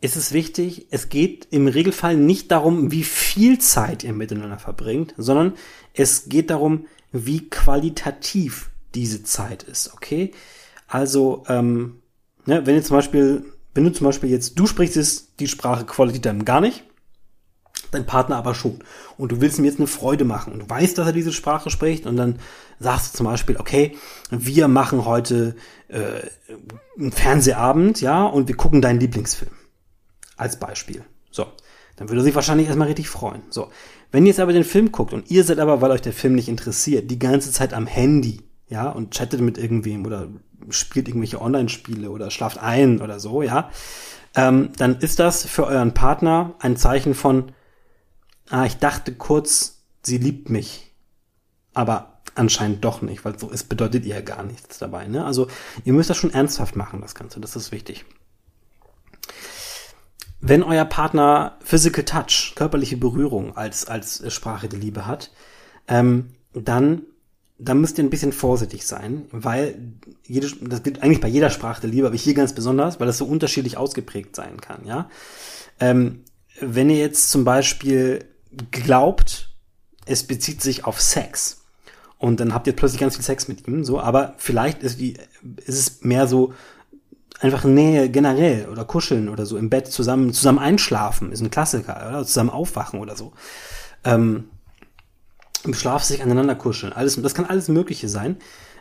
ist 0.01 0.15
es 0.15 0.31
wichtig, 0.31 0.87
es 0.89 1.09
geht 1.09 1.47
im 1.51 1.67
Regelfall 1.67 2.17
nicht 2.17 2.51
darum, 2.51 2.91
wie 2.91 3.03
viel 3.03 3.59
Zeit 3.59 4.03
ihr 4.03 4.13
miteinander 4.13 4.57
verbringt, 4.57 5.13
sondern 5.17 5.53
es 5.93 6.27
geht 6.27 6.49
darum, 6.49 6.87
wie 7.11 7.49
qualitativ 7.49 8.71
diese 8.95 9.23
Zeit 9.23 9.63
ist, 9.63 9.93
okay? 9.93 10.31
Also, 10.87 11.43
ähm, 11.47 12.01
ne, 12.45 12.65
wenn 12.65 12.75
ihr 12.75 12.83
zum 12.83 12.97
Beispiel, 12.97 13.45
wenn 13.73 13.83
du 13.83 13.91
zum 13.91 14.05
Beispiel 14.05 14.29
jetzt, 14.29 14.59
du 14.59 14.67
sprichst 14.67 14.95
jetzt 14.95 15.39
die 15.39 15.47
Sprache 15.47 15.85
Quality 15.85 16.21
Time 16.21 16.43
gar 16.43 16.61
nicht, 16.61 16.83
dein 17.91 18.05
Partner 18.05 18.37
aber 18.37 18.55
schon. 18.55 18.79
Und 19.17 19.31
du 19.31 19.41
willst 19.41 19.59
ihm 19.59 19.65
jetzt 19.65 19.79
eine 19.79 19.87
Freude 19.87 20.25
machen 20.25 20.53
und 20.53 20.59
du 20.59 20.69
weißt, 20.69 20.97
dass 20.97 21.07
er 21.07 21.13
diese 21.13 21.31
Sprache 21.31 21.69
spricht 21.69 22.05
und 22.05 22.15
dann 22.17 22.39
sagst 22.79 23.13
du 23.13 23.17
zum 23.17 23.25
Beispiel, 23.27 23.57
okay, 23.57 23.97
wir 24.29 24.67
machen 24.67 25.05
heute 25.05 25.55
äh, 25.87 26.21
einen 26.97 27.11
Fernsehabend, 27.11 28.01
ja, 28.01 28.25
und 28.25 28.47
wir 28.47 28.55
gucken 28.55 28.81
deinen 28.81 28.99
Lieblingsfilm. 28.99 29.51
Als 30.37 30.57
Beispiel. 30.57 31.03
So. 31.29 31.45
Dann 31.97 32.09
würde 32.09 32.21
er 32.21 32.23
sich 32.23 32.35
wahrscheinlich 32.35 32.67
erstmal 32.67 32.87
richtig 32.87 33.09
freuen. 33.09 33.43
So. 33.49 33.69
Wenn 34.11 34.25
ihr 34.25 34.29
jetzt 34.29 34.39
aber 34.39 34.53
den 34.53 34.63
Film 34.63 34.91
guckt 34.91 35.13
und 35.13 35.29
ihr 35.29 35.43
seid 35.43 35.59
aber, 35.59 35.81
weil 35.81 35.91
euch 35.91 36.01
der 36.01 36.13
Film 36.13 36.33
nicht 36.33 36.49
interessiert, 36.49 37.11
die 37.11 37.19
ganze 37.19 37.51
Zeit 37.51 37.73
am 37.73 37.85
Handy, 37.85 38.41
ja, 38.71 38.89
und 38.89 39.13
chattet 39.13 39.41
mit 39.41 39.57
irgendwem 39.57 40.05
oder 40.05 40.27
spielt 40.69 41.07
irgendwelche 41.07 41.41
Online-Spiele 41.41 42.09
oder 42.09 42.31
schlaft 42.31 42.57
ein 42.57 43.01
oder 43.01 43.19
so, 43.19 43.41
ja, 43.43 43.69
ähm, 44.35 44.71
dann 44.77 44.97
ist 44.99 45.19
das 45.19 45.45
für 45.45 45.67
euren 45.67 45.93
Partner 45.93 46.55
ein 46.59 46.77
Zeichen 46.77 47.13
von, 47.13 47.51
ah, 48.49 48.65
ich 48.65 48.77
dachte 48.77 49.13
kurz, 49.13 49.83
sie 50.03 50.17
liebt 50.17 50.49
mich. 50.49 50.93
Aber 51.73 52.21
anscheinend 52.35 52.83
doch 52.83 53.01
nicht, 53.01 53.25
weil 53.25 53.37
so 53.37 53.51
es 53.51 53.63
bedeutet 53.63 54.05
ihr 54.05 54.15
ja 54.15 54.21
gar 54.21 54.43
nichts 54.43 54.77
dabei. 54.79 55.07
Ne? 55.07 55.25
Also 55.25 55.47
ihr 55.83 55.93
müsst 55.93 56.09
das 56.09 56.17
schon 56.17 56.33
ernsthaft 56.33 56.75
machen, 56.75 57.01
das 57.01 57.15
Ganze. 57.15 57.39
Das 57.39 57.55
ist 57.55 57.71
wichtig. 57.71 58.05
Wenn 60.39 60.63
euer 60.63 60.85
Partner 60.85 61.57
Physical 61.63 62.03
Touch, 62.03 62.53
körperliche 62.55 62.97
Berührung 62.97 63.55
als, 63.55 63.85
als 63.85 64.33
Sprache 64.33 64.67
der 64.67 64.79
Liebe 64.79 65.05
hat, 65.05 65.31
ähm, 65.87 66.31
dann, 66.53 67.03
dann 67.63 67.79
müsst 67.79 67.97
ihr 67.97 68.03
ein 68.03 68.09
bisschen 68.09 68.33
vorsichtig 68.33 68.85
sein, 68.85 69.25
weil 69.31 69.75
jede, 70.25 70.51
das 70.61 70.83
gilt 70.83 71.03
eigentlich 71.03 71.21
bei 71.21 71.27
jeder 71.27 71.49
Sprache 71.49 71.81
der 71.81 71.89
Liebe, 71.91 72.07
aber 72.07 72.15
hier 72.15 72.33
ganz 72.33 72.53
besonders, 72.53 72.99
weil 72.99 73.07
das 73.07 73.17
so 73.17 73.25
unterschiedlich 73.25 73.77
ausgeprägt 73.77 74.35
sein 74.35 74.59
kann, 74.59 74.85
ja. 74.85 75.09
Ähm, 75.79 76.23
wenn 76.59 76.89
ihr 76.89 76.97
jetzt 76.97 77.29
zum 77.29 77.43
Beispiel 77.43 78.25
glaubt, 78.71 79.49
es 80.05 80.23
bezieht 80.23 80.61
sich 80.61 80.85
auf 80.85 80.99
Sex. 80.99 81.61
Und 82.17 82.39
dann 82.39 82.53
habt 82.53 82.67
ihr 82.67 82.75
plötzlich 82.75 83.01
ganz 83.01 83.15
viel 83.15 83.25
Sex 83.25 83.47
mit 83.47 83.67
ihm, 83.67 83.83
so, 83.83 83.99
aber 83.99 84.35
vielleicht 84.37 84.83
ist, 84.83 84.99
die, 84.99 85.17
ist 85.65 85.79
es 85.79 86.03
mehr 86.03 86.27
so 86.27 86.53
einfach 87.39 87.63
Nähe 87.63 88.09
generell 88.09 88.69
oder 88.69 88.85
kuscheln 88.85 89.29
oder 89.29 89.45
so 89.45 89.57
im 89.57 89.69
Bett 89.69 89.87
zusammen, 89.87 90.33
zusammen 90.33 90.59
einschlafen, 90.59 91.31
ist 91.31 91.41
ein 91.41 91.49
Klassiker, 91.49 91.95
oder? 92.07 92.25
Zusammen 92.25 92.51
aufwachen 92.51 92.99
oder 92.99 93.15
so. 93.15 93.33
Ähm, 94.03 94.49
Im 95.63 95.73
Schlaf 95.73 96.03
sich 96.03 96.23
aneinander 96.23 96.55
kuscheln. 96.55 96.93
Alles, 96.93 97.21
das 97.21 97.35
kann 97.35 97.45
alles 97.45 97.67
Mögliche 97.67 98.09
sein. 98.09 98.37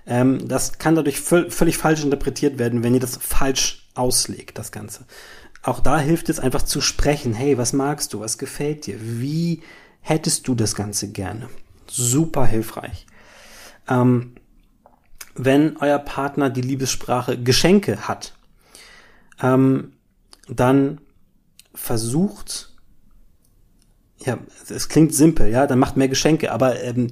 Ähm, 0.06 0.48
das 0.48 0.78
kann 0.78 0.94
dadurch 0.94 1.20
völlig 1.20 1.76
falsch 1.76 2.04
interpretiert 2.04 2.58
werden, 2.58 2.82
wenn 2.82 2.94
ihr 2.94 3.00
das 3.00 3.18
falsch 3.18 3.88
auslegt, 3.94 4.58
das 4.58 4.72
Ganze 4.72 5.04
auch 5.62 5.80
da 5.80 5.98
hilft 5.98 6.28
es 6.28 6.40
einfach 6.40 6.62
zu 6.62 6.80
sprechen. 6.80 7.34
Hey, 7.34 7.58
was 7.58 7.72
magst 7.72 8.12
du? 8.12 8.20
Was 8.20 8.38
gefällt 8.38 8.86
dir? 8.86 8.98
Wie 9.00 9.62
hättest 10.00 10.48
du 10.48 10.54
das 10.54 10.74
Ganze 10.74 11.10
gerne? 11.10 11.48
Super 11.86 12.46
hilfreich. 12.46 13.06
Ähm, 13.88 14.34
wenn 15.34 15.76
euer 15.78 15.98
Partner 15.98 16.50
die 16.50 16.62
Liebessprache 16.62 17.40
Geschenke 17.40 18.08
hat, 18.08 18.34
ähm, 19.40 19.92
dann 20.48 21.00
versucht 21.74 22.69
ja, 24.24 24.38
es 24.68 24.88
klingt 24.88 25.14
simpel, 25.14 25.48
ja, 25.48 25.66
dann 25.66 25.78
macht 25.78 25.96
mehr 25.96 26.08
Geschenke, 26.08 26.52
aber 26.52 26.82
ähm, 26.82 27.08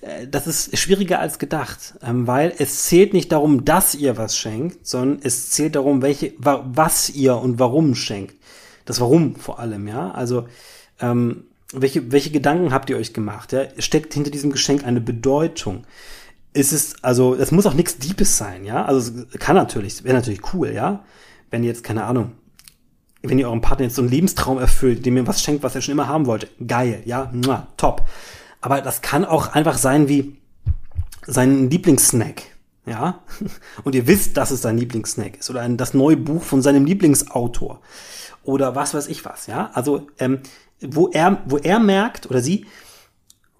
äh, 0.00 0.26
das 0.26 0.46
ist 0.46 0.78
schwieriger 0.78 1.20
als 1.20 1.38
gedacht, 1.38 1.94
ähm, 2.02 2.26
weil 2.26 2.52
es 2.58 2.84
zählt 2.84 3.12
nicht 3.12 3.32
darum, 3.32 3.64
dass 3.64 3.94
ihr 3.94 4.16
was 4.16 4.36
schenkt, 4.36 4.86
sondern 4.86 5.20
es 5.22 5.50
zählt 5.50 5.76
darum, 5.76 6.02
welche, 6.02 6.32
wa 6.38 6.64
was 6.66 7.10
ihr 7.10 7.36
und 7.36 7.58
warum 7.58 7.94
schenkt. 7.94 8.36
Das 8.86 9.00
Warum 9.00 9.34
vor 9.34 9.58
allem, 9.58 9.88
ja. 9.88 10.12
Also 10.12 10.46
ähm, 11.00 11.44
welche, 11.72 12.12
welche 12.12 12.30
Gedanken 12.30 12.72
habt 12.72 12.88
ihr 12.88 12.96
euch 12.96 13.12
gemacht? 13.12 13.52
Ja? 13.52 13.64
Steckt 13.78 14.14
hinter 14.14 14.30
diesem 14.30 14.52
Geschenk 14.52 14.84
eine 14.84 15.00
Bedeutung? 15.00 15.84
Ist 16.52 16.72
es, 16.72 16.94
also, 17.02 17.34
es 17.34 17.50
muss 17.50 17.66
auch 17.66 17.74
nichts 17.74 17.98
Diebes 17.98 18.38
sein, 18.38 18.64
ja. 18.64 18.84
Also 18.84 19.12
es 19.32 19.38
kann 19.40 19.56
natürlich, 19.56 20.04
wäre 20.04 20.14
natürlich 20.14 20.54
cool, 20.54 20.70
ja. 20.72 21.04
Wenn 21.50 21.64
ihr 21.64 21.68
jetzt, 21.68 21.84
keine 21.84 22.04
Ahnung, 22.04 22.32
wenn 23.28 23.38
ihr 23.38 23.46
eurem 23.46 23.60
Partner 23.60 23.86
jetzt 23.86 23.96
so 23.96 24.02
einen 24.02 24.10
Lebenstraum 24.10 24.58
erfüllt, 24.58 25.04
dem 25.06 25.16
ihr 25.16 25.26
was 25.26 25.42
schenkt, 25.42 25.62
was 25.62 25.74
er 25.74 25.82
schon 25.82 25.92
immer 25.92 26.08
haben 26.08 26.26
wollte, 26.26 26.48
geil, 26.66 27.02
ja, 27.04 27.30
Mua, 27.32 27.66
top. 27.76 28.02
Aber 28.60 28.80
das 28.80 29.02
kann 29.02 29.24
auch 29.24 29.52
einfach 29.54 29.78
sein 29.78 30.08
wie 30.08 30.36
sein 31.26 31.70
Lieblingssnack, 31.70 32.42
ja. 32.86 33.20
Und 33.84 33.94
ihr 33.94 34.06
wisst, 34.06 34.36
dass 34.36 34.50
es 34.50 34.62
sein 34.62 34.78
Lieblingssnack 34.78 35.38
ist 35.38 35.50
oder 35.50 35.62
ein, 35.62 35.76
das 35.76 35.94
neue 35.94 36.16
Buch 36.16 36.42
von 36.42 36.62
seinem 36.62 36.84
Lieblingsautor 36.84 37.80
oder 38.42 38.74
was 38.74 38.94
weiß 38.94 39.08
ich 39.08 39.24
was, 39.24 39.46
ja. 39.46 39.70
Also 39.74 40.06
ähm, 40.18 40.40
wo 40.80 41.08
er, 41.08 41.42
wo 41.46 41.58
er 41.58 41.78
merkt 41.78 42.26
oder 42.30 42.40
sie, 42.40 42.66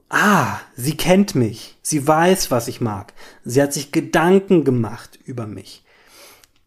ah, 0.08 0.58
sie 0.76 0.96
kennt 0.96 1.34
mich, 1.34 1.78
sie 1.82 2.06
weiß, 2.06 2.50
was 2.50 2.68
ich 2.68 2.80
mag, 2.80 3.14
sie 3.44 3.62
hat 3.62 3.72
sich 3.72 3.92
Gedanken 3.92 4.64
gemacht 4.64 5.18
über 5.24 5.46
mich 5.46 5.82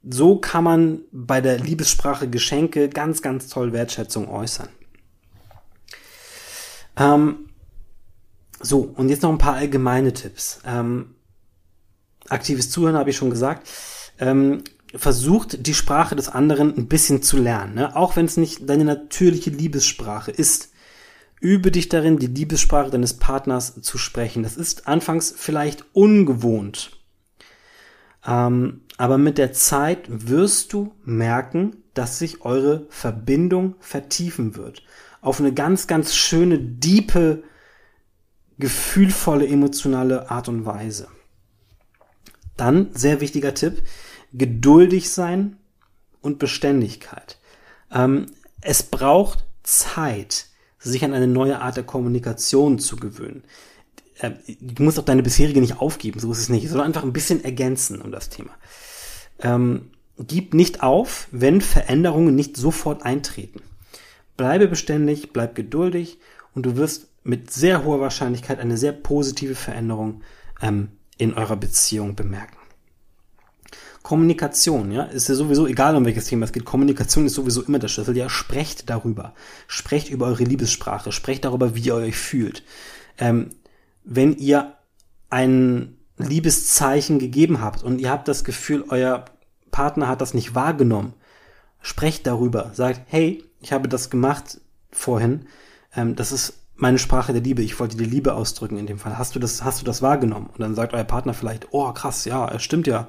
so 0.07 0.37
kann 0.37 0.63
man 0.63 1.01
bei 1.11 1.41
der 1.41 1.59
Liebessprache 1.59 2.29
Geschenke 2.29 2.89
ganz, 2.89 3.21
ganz 3.21 3.47
toll 3.47 3.73
Wertschätzung 3.73 4.29
äußern. 4.29 4.69
Ähm, 6.97 7.49
so, 8.61 8.93
und 8.95 9.09
jetzt 9.09 9.23
noch 9.23 9.31
ein 9.31 9.37
paar 9.37 9.55
allgemeine 9.55 10.13
Tipps. 10.13 10.59
Ähm, 10.65 11.15
aktives 12.27 12.69
Zuhören 12.69 12.97
habe 12.97 13.09
ich 13.09 13.17
schon 13.17 13.29
gesagt. 13.29 13.67
Ähm, 14.19 14.63
versucht 14.95 15.65
die 15.67 15.73
Sprache 15.73 16.15
des 16.15 16.29
anderen 16.29 16.75
ein 16.75 16.87
bisschen 16.87 17.21
zu 17.21 17.37
lernen, 17.37 17.75
ne? 17.75 17.95
auch 17.95 18.15
wenn 18.15 18.25
es 18.25 18.37
nicht 18.37 18.67
deine 18.69 18.85
natürliche 18.85 19.49
Liebessprache 19.49 20.31
ist. 20.31 20.69
Übe 21.39 21.71
dich 21.71 21.87
darin, 21.87 22.19
die 22.19 22.27
Liebessprache 22.27 22.89
deines 22.89 23.13
Partners 23.13 23.81
zu 23.81 23.97
sprechen. 23.97 24.43
Das 24.43 24.57
ist 24.57 24.87
anfangs 24.87 25.33
vielleicht 25.35 25.85
ungewohnt. 25.93 26.98
Ähm, 28.29 28.81
aber 28.97 29.17
mit 29.17 29.37
der 29.37 29.53
Zeit 29.53 30.05
wirst 30.07 30.73
du 30.73 30.93
merken, 31.03 31.77
dass 31.95 32.19
sich 32.19 32.41
eure 32.41 32.85
Verbindung 32.89 33.75
vertiefen 33.79 34.55
wird. 34.55 34.83
Auf 35.21 35.39
eine 35.39 35.53
ganz, 35.53 35.87
ganz 35.87 36.15
schöne, 36.15 36.59
diepe 36.59 37.43
gefühlvolle, 38.59 39.47
emotionale 39.47 40.29
Art 40.29 40.47
und 40.49 40.65
Weise. 40.65 41.07
Dann, 42.57 42.89
sehr 42.93 43.21
wichtiger 43.21 43.53
Tipp, 43.53 43.81
geduldig 44.33 45.09
sein 45.09 45.57
und 46.21 46.39
Beständigkeit. 46.39 47.39
Ähm, 47.91 48.27
es 48.61 48.83
braucht 48.83 49.45
Zeit, 49.63 50.47
sich 50.77 51.03
an 51.03 51.13
eine 51.13 51.27
neue 51.27 51.61
Art 51.61 51.77
der 51.77 51.85
Kommunikation 51.85 52.79
zu 52.79 52.97
gewöhnen. 52.97 53.43
Äh, 54.19 54.31
du 54.59 54.83
musst 54.83 54.99
auch 54.99 55.05
deine 55.05 55.23
bisherige 55.23 55.61
nicht 55.61 55.79
aufgeben, 55.79 56.19
so 56.19 56.31
ist 56.31 56.39
es 56.39 56.49
nicht, 56.49 56.67
sondern 56.69 56.87
einfach 56.87 57.03
ein 57.03 57.13
bisschen 57.13 57.43
ergänzen 57.43 58.01
um 58.01 58.11
das 58.11 58.29
Thema. 58.29 58.51
Ähm, 59.39 59.91
gib 60.17 60.53
nicht 60.53 60.83
auf, 60.83 61.27
wenn 61.31 61.61
Veränderungen 61.61 62.35
nicht 62.35 62.57
sofort 62.57 63.03
eintreten. 63.03 63.61
Bleibe 64.37 64.67
beständig, 64.67 65.33
bleib 65.33 65.55
geduldig 65.55 66.19
und 66.53 66.65
du 66.65 66.75
wirst 66.77 67.07
mit 67.23 67.51
sehr 67.51 67.83
hoher 67.83 67.99
Wahrscheinlichkeit 67.99 68.59
eine 68.59 68.77
sehr 68.77 68.91
positive 68.91 69.55
Veränderung 69.55 70.21
ähm, 70.61 70.89
in 71.17 71.33
eurer 71.33 71.57
Beziehung 71.57 72.15
bemerken. 72.15 72.57
Kommunikation, 74.01 74.91
ja, 74.91 75.03
ist 75.03 75.27
ja 75.27 75.35
sowieso 75.35 75.67
egal, 75.67 75.95
um 75.95 76.05
welches 76.05 76.25
Thema 76.25 76.45
es 76.45 76.53
geht. 76.53 76.65
Kommunikation 76.65 77.25
ist 77.25 77.35
sowieso 77.35 77.61
immer 77.61 77.79
der 77.79 77.89
Schlüssel. 77.89 78.15
Ja, 78.15 78.29
sprecht 78.29 78.89
darüber. 78.89 79.35
Sprecht 79.67 80.09
über 80.09 80.27
eure 80.27 80.45
Liebessprache. 80.45 81.11
Sprecht 81.11 81.45
darüber, 81.45 81.75
wie 81.75 81.81
ihr 81.81 81.95
euch 81.95 82.17
fühlt. 82.17 82.63
Ähm, 83.17 83.49
wenn 84.09 84.35
ihr 84.35 84.73
ein 85.29 85.97
Liebeszeichen 86.17 87.19
gegeben 87.19 87.61
habt 87.61 87.83
und 87.83 88.01
ihr 88.01 88.09
habt 88.09 88.27
das 88.27 88.43
Gefühl, 88.43 88.83
euer 88.89 89.25
Partner 89.71 90.07
hat 90.07 90.19
das 90.19 90.33
nicht 90.33 90.55
wahrgenommen, 90.55 91.13
sprecht 91.79 92.25
darüber. 92.25 92.71
Sagt, 92.73 93.01
hey, 93.05 93.43
ich 93.61 93.71
habe 93.71 93.87
das 93.87 94.09
gemacht 94.09 94.59
vorhin. 94.91 95.45
Ähm, 95.95 96.15
das 96.15 96.31
ist 96.31 96.65
meine 96.75 96.97
Sprache 96.97 97.33
der 97.33 97.43
Liebe. 97.43 97.61
Ich 97.61 97.79
wollte 97.79 97.97
die 97.97 98.05
Liebe 98.05 98.33
ausdrücken 98.33 98.77
in 98.77 98.87
dem 98.87 98.97
Fall. 98.97 99.17
Hast 99.17 99.35
du 99.35 99.39
das, 99.39 99.63
hast 99.63 99.81
du 99.81 99.85
das 99.85 100.01
wahrgenommen? 100.01 100.47
Und 100.47 100.59
dann 100.59 100.75
sagt 100.75 100.93
euer 100.93 101.03
Partner 101.03 101.33
vielleicht, 101.33 101.67
oh 101.71 101.91
krass, 101.93 102.25
ja, 102.25 102.57
stimmt 102.59 102.87
ja. 102.87 103.07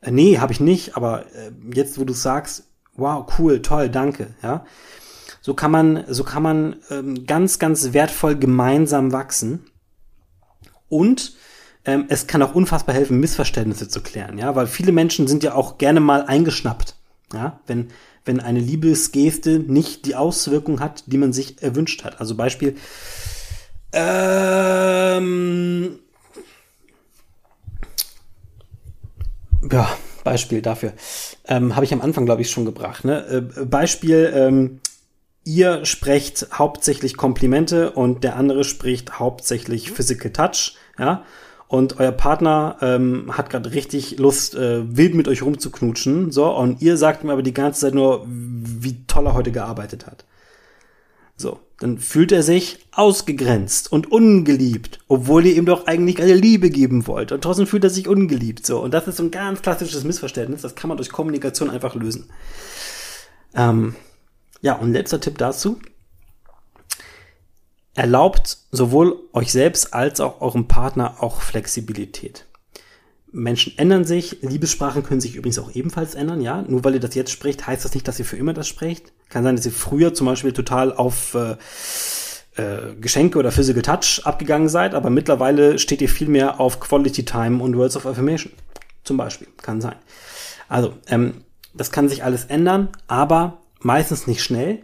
Äh, 0.00 0.12
nee, 0.12 0.38
habe 0.38 0.52
ich 0.52 0.60
nicht, 0.60 0.96
aber 0.96 1.26
äh, 1.34 1.50
jetzt, 1.74 1.98
wo 1.98 2.04
du 2.04 2.12
sagst, 2.12 2.68
wow, 2.94 3.26
cool, 3.38 3.60
toll, 3.60 3.88
danke, 3.88 4.34
ja. 4.42 4.64
So 5.40 5.54
kann 5.54 5.70
man, 5.70 6.04
so 6.08 6.22
kann 6.24 6.42
man 6.42 6.76
ähm, 6.90 7.26
ganz, 7.26 7.58
ganz 7.58 7.92
wertvoll 7.92 8.36
gemeinsam 8.36 9.12
wachsen. 9.12 9.64
Und 10.88 11.34
ähm, 11.84 12.06
es 12.08 12.26
kann 12.26 12.42
auch 12.42 12.54
unfassbar 12.54 12.94
helfen, 12.94 13.20
Missverständnisse 13.20 13.88
zu 13.88 14.02
klären, 14.02 14.38
ja, 14.38 14.54
weil 14.54 14.66
viele 14.66 14.92
Menschen 14.92 15.26
sind 15.26 15.42
ja 15.42 15.54
auch 15.54 15.78
gerne 15.78 16.00
mal 16.00 16.24
eingeschnappt, 16.24 16.96
ja, 17.32 17.60
wenn, 17.66 17.88
wenn 18.24 18.40
eine 18.40 18.60
Liebesgeste 18.60 19.58
nicht 19.58 20.06
die 20.06 20.14
Auswirkung 20.14 20.80
hat, 20.80 21.04
die 21.06 21.18
man 21.18 21.32
sich 21.32 21.62
erwünscht 21.62 22.04
hat. 22.04 22.20
Also 22.20 22.34
Beispiel, 22.34 22.76
ähm, 23.92 25.98
ja, 29.70 29.88
Beispiel 30.24 30.62
dafür. 30.62 30.92
Ähm, 31.46 31.74
Habe 31.74 31.86
ich 31.86 31.92
am 31.92 32.02
Anfang, 32.02 32.26
glaube 32.26 32.42
ich, 32.42 32.50
schon 32.50 32.66
gebracht. 32.66 33.04
Ne? 33.04 33.24
Äh, 33.26 33.64
Beispiel, 33.64 34.30
ähm, 34.34 34.80
ihr 35.48 35.86
sprecht 35.86 36.48
hauptsächlich 36.52 37.16
Komplimente 37.16 37.92
und 37.92 38.22
der 38.22 38.36
andere 38.36 38.64
spricht 38.64 39.18
hauptsächlich 39.18 39.90
Physical 39.90 40.30
Touch, 40.30 40.76
ja. 40.98 41.24
Und 41.68 42.00
euer 42.00 42.12
Partner 42.12 42.76
ähm, 42.80 43.36
hat 43.36 43.50
gerade 43.50 43.72
richtig 43.72 44.18
Lust, 44.18 44.54
äh, 44.54 44.96
wild 44.96 45.14
mit 45.14 45.28
euch 45.28 45.42
rumzuknutschen, 45.42 46.30
so, 46.32 46.50
und 46.54 46.80
ihr 46.80 46.96
sagt 46.96 47.24
ihm 47.24 47.30
aber 47.30 47.42
die 47.42 47.52
ganze 47.52 47.80
Zeit 47.80 47.94
nur, 47.94 48.24
wie 48.26 49.04
toll 49.06 49.26
er 49.26 49.34
heute 49.34 49.52
gearbeitet 49.52 50.06
hat. 50.06 50.24
So, 51.36 51.60
dann 51.78 51.98
fühlt 51.98 52.32
er 52.32 52.42
sich 52.42 52.86
ausgegrenzt 52.92 53.92
und 53.92 54.10
ungeliebt, 54.10 54.98
obwohl 55.08 55.46
ihr 55.46 55.56
ihm 55.56 55.66
doch 55.66 55.86
eigentlich 55.86 56.20
eine 56.22 56.34
Liebe 56.34 56.70
geben 56.70 57.06
wollt. 57.06 57.32
Und 57.32 57.42
trotzdem 57.42 57.66
fühlt 57.66 57.84
er 57.84 57.90
sich 57.90 58.08
ungeliebt. 58.08 58.66
So, 58.66 58.80
und 58.80 58.92
das 58.92 59.06
ist 59.06 59.18
so 59.18 59.24
ein 59.24 59.30
ganz 59.30 59.62
klassisches 59.62 60.04
Missverständnis. 60.04 60.62
Das 60.62 60.74
kann 60.74 60.88
man 60.88 60.96
durch 60.96 61.10
Kommunikation 61.10 61.70
einfach 61.70 61.94
lösen. 61.94 62.30
Ähm, 63.54 63.94
ja, 64.60 64.74
und 64.74 64.92
letzter 64.92 65.20
Tipp 65.20 65.38
dazu. 65.38 65.78
Erlaubt 67.94 68.58
sowohl 68.70 69.18
euch 69.32 69.50
selbst 69.50 69.92
als 69.92 70.20
auch 70.20 70.40
eurem 70.40 70.68
Partner 70.68 71.16
auch 71.20 71.40
Flexibilität. 71.40 72.44
Menschen 73.30 73.76
ändern 73.76 74.04
sich, 74.04 74.38
Liebessprachen 74.40 75.02
können 75.02 75.20
sich 75.20 75.36
übrigens 75.36 75.58
auch 75.58 75.74
ebenfalls 75.74 76.14
ändern, 76.14 76.40
ja. 76.40 76.62
Nur 76.62 76.84
weil 76.84 76.94
ihr 76.94 77.00
das 77.00 77.14
jetzt 77.14 77.30
spricht, 77.30 77.66
heißt 77.66 77.84
das 77.84 77.94
nicht, 77.94 78.08
dass 78.08 78.18
ihr 78.18 78.24
für 78.24 78.36
immer 78.36 78.54
das 78.54 78.68
sprecht. 78.68 79.12
Kann 79.28 79.44
sein, 79.44 79.56
dass 79.56 79.66
ihr 79.66 79.72
früher 79.72 80.14
zum 80.14 80.26
Beispiel 80.26 80.52
total 80.52 80.94
auf 80.94 81.34
äh, 81.34 81.56
äh, 82.56 82.94
Geschenke 83.00 83.38
oder 83.38 83.52
Physical 83.52 83.82
Touch 83.82 84.22
abgegangen 84.24 84.68
seid, 84.68 84.94
aber 84.94 85.10
mittlerweile 85.10 85.78
steht 85.78 86.00
ihr 86.00 86.08
viel 86.08 86.28
mehr 86.28 86.58
auf 86.60 86.80
Quality 86.80 87.24
Time 87.24 87.62
und 87.62 87.76
Words 87.76 87.96
of 87.96 88.06
Affirmation. 88.06 88.52
Zum 89.04 89.16
Beispiel. 89.16 89.48
Kann 89.60 89.80
sein. 89.80 89.96
Also, 90.68 90.94
ähm, 91.08 91.44
das 91.74 91.90
kann 91.90 92.08
sich 92.08 92.24
alles 92.24 92.46
ändern, 92.46 92.88
aber 93.06 93.58
meistens 93.80 94.26
nicht 94.26 94.42
schnell. 94.42 94.82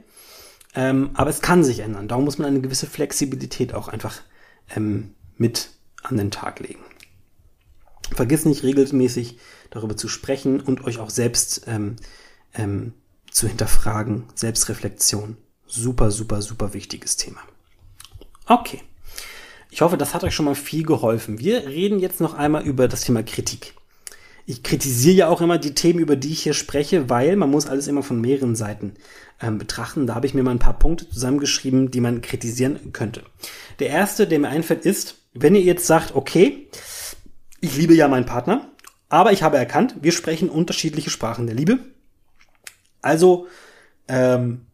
Ähm, 0.74 1.10
aber 1.14 1.30
es 1.30 1.40
kann 1.40 1.62
sich 1.62 1.80
ändern. 1.80 2.08
Darum 2.08 2.24
muss 2.24 2.38
man 2.38 2.48
eine 2.48 2.60
gewisse 2.60 2.86
Flexibilität 2.86 3.74
auch 3.74 3.88
einfach 3.88 4.20
ähm, 4.74 5.14
mit 5.36 5.70
an 6.02 6.16
den 6.16 6.30
Tag 6.30 6.60
legen. 6.60 6.80
Vergiss 8.10 8.44
nicht 8.44 8.62
regelmäßig 8.62 9.38
darüber 9.70 9.96
zu 9.96 10.08
sprechen 10.08 10.60
und 10.60 10.84
euch 10.84 10.98
auch 10.98 11.10
selbst 11.10 11.64
ähm, 11.66 11.96
ähm, 12.54 12.92
zu 13.30 13.48
hinterfragen. 13.48 14.24
Selbstreflexion. 14.34 15.36
Super, 15.66 16.10
super, 16.10 16.42
super 16.42 16.74
wichtiges 16.74 17.16
Thema. 17.16 17.40
Okay. 18.46 18.82
Ich 19.70 19.80
hoffe, 19.80 19.96
das 19.96 20.14
hat 20.14 20.22
euch 20.22 20.34
schon 20.34 20.44
mal 20.44 20.54
viel 20.54 20.84
geholfen. 20.84 21.38
Wir 21.38 21.66
reden 21.66 21.98
jetzt 21.98 22.20
noch 22.20 22.34
einmal 22.34 22.64
über 22.64 22.86
das 22.86 23.00
Thema 23.00 23.22
Kritik. 23.22 23.74
Ich 24.46 24.62
kritisiere 24.62 25.16
ja 25.16 25.28
auch 25.28 25.40
immer 25.40 25.58
die 25.58 25.74
Themen, 25.74 26.00
über 26.00 26.16
die 26.16 26.32
ich 26.32 26.42
hier 26.42 26.54
spreche, 26.54 27.08
weil 27.08 27.36
man 27.36 27.50
muss 27.50 27.66
alles 27.66 27.88
immer 27.88 28.02
von 28.02 28.20
mehreren 28.20 28.54
Seiten 28.54 28.94
ähm, 29.40 29.58
betrachten. 29.58 30.06
Da 30.06 30.14
habe 30.14 30.26
ich 30.26 30.34
mir 30.34 30.42
mal 30.42 30.50
ein 30.50 30.58
paar 30.58 30.78
Punkte 30.78 31.08
zusammengeschrieben, 31.08 31.90
die 31.90 32.00
man 32.00 32.20
kritisieren 32.20 32.92
könnte. 32.92 33.22
Der 33.78 33.88
erste, 33.88 34.26
der 34.26 34.38
mir 34.38 34.48
einfällt, 34.48 34.84
ist, 34.84 35.16
wenn 35.32 35.54
ihr 35.54 35.62
jetzt 35.62 35.86
sagt, 35.86 36.14
okay, 36.14 36.68
ich 37.60 37.76
liebe 37.76 37.94
ja 37.94 38.06
meinen 38.08 38.26
Partner, 38.26 38.70
aber 39.08 39.32
ich 39.32 39.42
habe 39.42 39.56
erkannt, 39.56 39.96
wir 40.02 40.12
sprechen 40.12 40.50
unterschiedliche 40.50 41.10
Sprachen 41.10 41.46
der 41.46 41.56
Liebe. 41.56 41.78
Also, 43.00 43.46
ähm, 44.08 44.66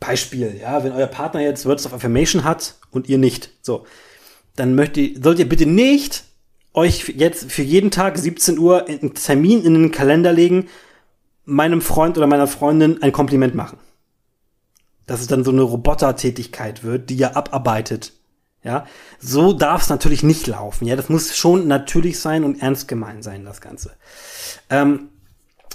Beispiel, 0.00 0.58
ja, 0.60 0.82
wenn 0.82 0.92
euer 0.92 1.06
Partner 1.06 1.40
jetzt 1.40 1.64
Words 1.64 1.86
of 1.86 1.92
Affirmation 1.92 2.42
hat 2.42 2.76
und 2.90 3.08
ihr 3.08 3.18
nicht, 3.18 3.50
so, 3.62 3.86
dann 4.56 4.74
möchte, 4.74 5.12
sollt 5.22 5.38
ihr 5.38 5.48
bitte 5.48 5.66
nicht 5.66 6.24
euch 6.74 7.12
jetzt 7.16 7.50
für 7.50 7.62
jeden 7.62 7.90
Tag 7.90 8.18
17 8.18 8.58
Uhr 8.58 8.86
einen 8.88 9.14
Termin 9.14 9.64
in 9.64 9.74
den 9.74 9.92
Kalender 9.92 10.32
legen, 10.32 10.68
meinem 11.44 11.80
Freund 11.80 12.16
oder 12.16 12.26
meiner 12.26 12.46
Freundin 12.46 13.02
ein 13.02 13.12
Kompliment 13.12 13.54
machen. 13.54 13.78
Dass 15.06 15.20
es 15.20 15.26
dann 15.26 15.44
so 15.44 15.50
eine 15.50 15.62
Robotertätigkeit 15.62 16.84
wird, 16.84 17.10
die 17.10 17.16
ihr 17.16 17.36
abarbeitet 17.36 18.12
ja, 18.64 18.86
so 19.18 19.52
darf 19.52 19.82
es 19.82 19.88
natürlich 19.88 20.22
nicht 20.22 20.46
laufen. 20.46 20.86
Ja, 20.86 20.94
das 20.94 21.08
muss 21.08 21.36
schon 21.36 21.66
natürlich 21.66 22.20
sein 22.20 22.44
und 22.44 22.62
ernst 22.62 22.86
gemeint 22.86 23.24
sein, 23.24 23.44
das 23.44 23.60
Ganze. 23.60 23.92
Ähm, 24.70 25.08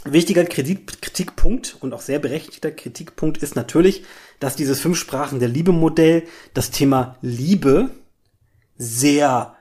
wichtiger 0.05 0.45
Kritik 0.45 1.01
Kritikpunkt 1.01 1.77
und 1.81 1.93
auch 1.93 2.01
sehr 2.01 2.19
berechtigter 2.19 2.71
Kritikpunkt 2.71 3.39
ist 3.39 3.55
natürlich, 3.55 4.03
dass 4.39 4.55
dieses 4.55 4.79
fünf 4.79 4.97
Sprachen 4.97 5.39
der 5.39 5.49
Liebe 5.49 5.73
Modell 5.73 6.23
das 6.53 6.71
Thema 6.71 7.17
Liebe 7.21 7.89
sehr 8.77 9.56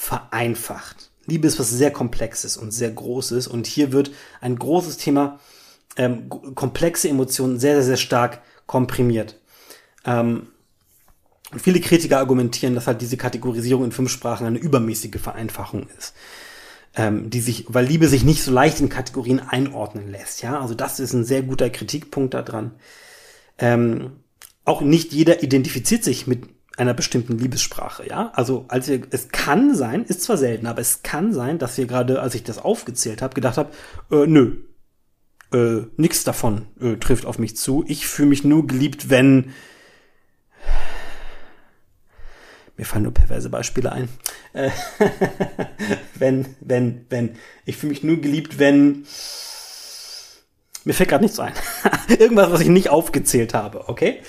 vereinfacht. 0.00 1.10
Liebe 1.26 1.46
ist 1.46 1.60
was 1.60 1.68
sehr 1.68 1.90
komplexes 1.90 2.56
und 2.56 2.70
sehr 2.70 2.90
großes 2.90 3.46
und 3.46 3.66
hier 3.66 3.92
wird 3.92 4.10
ein 4.40 4.58
großes 4.58 4.96
Thema 4.96 5.38
ähm, 5.96 6.30
komplexe 6.54 7.10
Emotionen 7.10 7.60
sehr, 7.60 7.74
sehr, 7.74 7.84
sehr 7.84 7.96
stark 7.98 8.40
komprimiert. 8.66 9.38
Ähm, 10.06 10.46
viele 11.54 11.80
Kritiker 11.80 12.16
argumentieren, 12.16 12.74
dass 12.74 12.86
halt 12.86 13.02
diese 13.02 13.18
Kategorisierung 13.18 13.84
in 13.84 13.92
fünf 13.92 14.10
Sprachen 14.10 14.46
eine 14.46 14.58
übermäßige 14.58 15.20
Vereinfachung 15.20 15.86
ist. 15.98 16.14
Ähm, 16.96 17.28
die 17.28 17.40
sich, 17.40 17.66
weil 17.68 17.84
Liebe 17.84 18.08
sich 18.08 18.24
nicht 18.24 18.42
so 18.42 18.50
leicht 18.50 18.80
in 18.80 18.88
Kategorien 18.88 19.38
einordnen 19.38 20.10
lässt, 20.10 20.42
ja. 20.42 20.58
Also 20.58 20.74
das 20.74 20.98
ist 20.98 21.12
ein 21.12 21.24
sehr 21.24 21.42
guter 21.42 21.68
Kritikpunkt 21.68 22.32
daran. 22.32 22.72
Ähm, 23.58 24.12
auch 24.64 24.80
nicht 24.80 25.12
jeder 25.12 25.42
identifiziert 25.42 26.02
sich 26.02 26.26
mit 26.26 26.48
einer 26.76 26.94
bestimmten 26.94 27.38
Liebessprache, 27.38 28.08
ja. 28.08 28.32
Also 28.34 28.64
als 28.68 28.88
wir, 28.88 29.02
es 29.10 29.28
kann 29.28 29.74
sein, 29.74 30.04
ist 30.04 30.22
zwar 30.22 30.36
selten, 30.36 30.66
aber 30.66 30.80
es 30.80 31.02
kann 31.02 31.32
sein, 31.32 31.58
dass 31.58 31.76
wir 31.76 31.86
gerade, 31.86 32.20
als 32.20 32.34
ich 32.34 32.44
das 32.44 32.58
aufgezählt 32.58 33.22
habe, 33.22 33.34
gedacht 33.34 33.58
habe, 33.58 33.70
äh, 34.10 34.26
nö, 34.26 34.56
äh, 35.52 35.86
nichts 35.96 36.24
davon 36.24 36.66
äh, 36.80 36.96
trifft 36.96 37.26
auf 37.26 37.38
mich 37.38 37.56
zu. 37.56 37.84
Ich 37.86 38.06
fühle 38.06 38.28
mich 38.28 38.44
nur 38.44 38.66
geliebt, 38.66 39.10
wenn 39.10 39.52
mir 42.80 42.86
fallen 42.86 43.02
nur 43.02 43.12
perverse 43.12 43.50
Beispiele 43.50 43.92
ein. 43.92 44.08
Äh, 44.54 44.70
wenn, 46.14 46.46
wenn, 46.60 47.04
wenn. 47.10 47.36
Ich 47.66 47.76
fühle 47.76 47.90
mich 47.90 48.02
nur 48.02 48.16
geliebt, 48.16 48.58
wenn. 48.58 49.04
Mir 50.84 50.94
fällt 50.94 51.10
gerade 51.10 51.22
nichts 51.22 51.38
ein. 51.38 51.52
Irgendwas, 52.08 52.50
was 52.50 52.62
ich 52.62 52.68
nicht 52.68 52.88
aufgezählt 52.88 53.52
habe, 53.52 53.86
okay? 53.90 54.22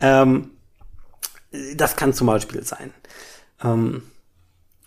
Ähm, 0.00 0.50
das 1.76 1.96
kann 1.96 2.12
zum 2.12 2.26
Beispiel 2.26 2.64
sein. 2.64 2.92
Ähm, 3.62 4.02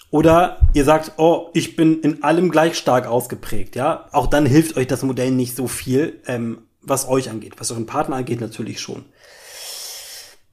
oder 0.09 0.61
ihr 0.73 0.85
sagt, 0.85 1.13
oh, 1.17 1.49
ich 1.53 1.75
bin 1.75 2.01
in 2.01 2.23
allem 2.23 2.49
gleich 2.49 2.77
stark 2.77 3.07
ausgeprägt, 3.07 3.75
ja. 3.75 4.07
Auch 4.11 4.27
dann 4.27 4.45
hilft 4.45 4.77
euch 4.77 4.87
das 4.87 5.03
Modell 5.03 5.31
nicht 5.31 5.55
so 5.55 5.67
viel, 5.67 6.21
ähm, 6.27 6.59
was 6.81 7.07
euch 7.07 7.29
angeht. 7.29 7.55
Was 7.57 7.71
euren 7.71 7.85
Partner 7.85 8.15
angeht, 8.15 8.39
natürlich 8.39 8.79
schon. 8.79 9.05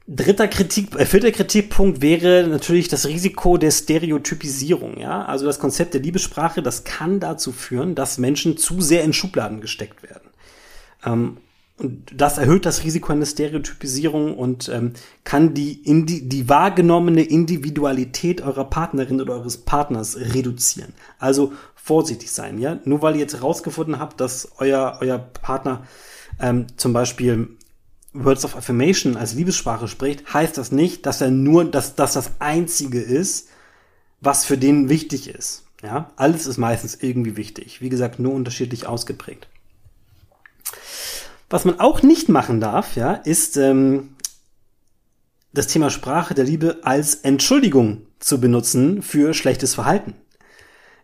Dritter 0.06 0.48
Kritik, 0.48 0.94
äh, 0.96 1.06
vierter 1.06 1.30
Kritikpunkt 1.30 2.02
wäre 2.02 2.46
natürlich 2.48 2.88
das 2.88 3.06
Risiko 3.06 3.56
der 3.56 3.70
Stereotypisierung, 3.70 4.98
ja. 4.98 5.24
Also 5.24 5.46
das 5.46 5.60
Konzept 5.60 5.94
der 5.94 6.02
Liebessprache, 6.02 6.62
das 6.62 6.84
kann 6.84 7.20
dazu 7.20 7.52
führen, 7.52 7.94
dass 7.94 8.18
Menschen 8.18 8.56
zu 8.56 8.80
sehr 8.80 9.04
in 9.04 9.12
Schubladen 9.12 9.60
gesteckt 9.60 10.02
werden. 10.02 10.30
Ähm, 11.06 11.36
und 11.76 12.12
das 12.14 12.38
erhöht 12.38 12.66
das 12.66 12.84
Risiko 12.84 13.12
einer 13.12 13.26
Stereotypisierung 13.26 14.36
und 14.36 14.68
ähm, 14.68 14.92
kann 15.24 15.54
die, 15.54 15.72
indi 15.72 16.28
die 16.28 16.48
wahrgenommene 16.48 17.22
Individualität 17.22 18.42
eurer 18.42 18.64
Partnerin 18.64 19.20
oder 19.20 19.34
eures 19.34 19.58
Partners 19.58 20.16
reduzieren. 20.16 20.92
Also 21.18 21.52
vorsichtig 21.74 22.30
sein, 22.30 22.58
ja. 22.58 22.78
Nur 22.84 23.02
weil 23.02 23.14
ihr 23.14 23.22
jetzt 23.22 23.34
herausgefunden 23.34 23.98
habt, 23.98 24.20
dass 24.20 24.52
euer, 24.58 24.98
euer 25.00 25.18
Partner 25.18 25.84
ähm, 26.38 26.66
zum 26.76 26.92
Beispiel 26.92 27.48
Words 28.12 28.44
of 28.44 28.56
Affirmation 28.56 29.16
als 29.16 29.34
Liebessprache 29.34 29.88
spricht, 29.88 30.32
heißt 30.32 30.56
das 30.56 30.70
nicht, 30.70 31.04
dass 31.06 31.20
er 31.20 31.32
nur, 31.32 31.64
dass, 31.64 31.96
dass 31.96 32.12
das 32.12 32.32
einzige 32.38 33.00
ist, 33.00 33.48
was 34.20 34.44
für 34.44 34.56
den 34.56 34.88
wichtig 34.88 35.28
ist. 35.28 35.64
Ja, 35.82 36.12
alles 36.16 36.46
ist 36.46 36.56
meistens 36.56 36.94
irgendwie 37.02 37.36
wichtig. 37.36 37.80
Wie 37.80 37.90
gesagt, 37.90 38.20
nur 38.20 38.32
unterschiedlich 38.32 38.86
ausgeprägt. 38.86 39.48
Was 41.50 41.64
man 41.64 41.80
auch 41.80 42.02
nicht 42.02 42.28
machen 42.28 42.60
darf, 42.60 42.96
ja, 42.96 43.12
ist 43.12 43.56
ähm, 43.56 44.16
das 45.52 45.68
Thema 45.68 45.90
Sprache 45.90 46.34
der 46.34 46.44
Liebe 46.44 46.78
als 46.82 47.14
Entschuldigung 47.14 48.06
zu 48.18 48.40
benutzen 48.40 49.02
für 49.02 49.34
schlechtes 49.34 49.74
Verhalten. 49.74 50.14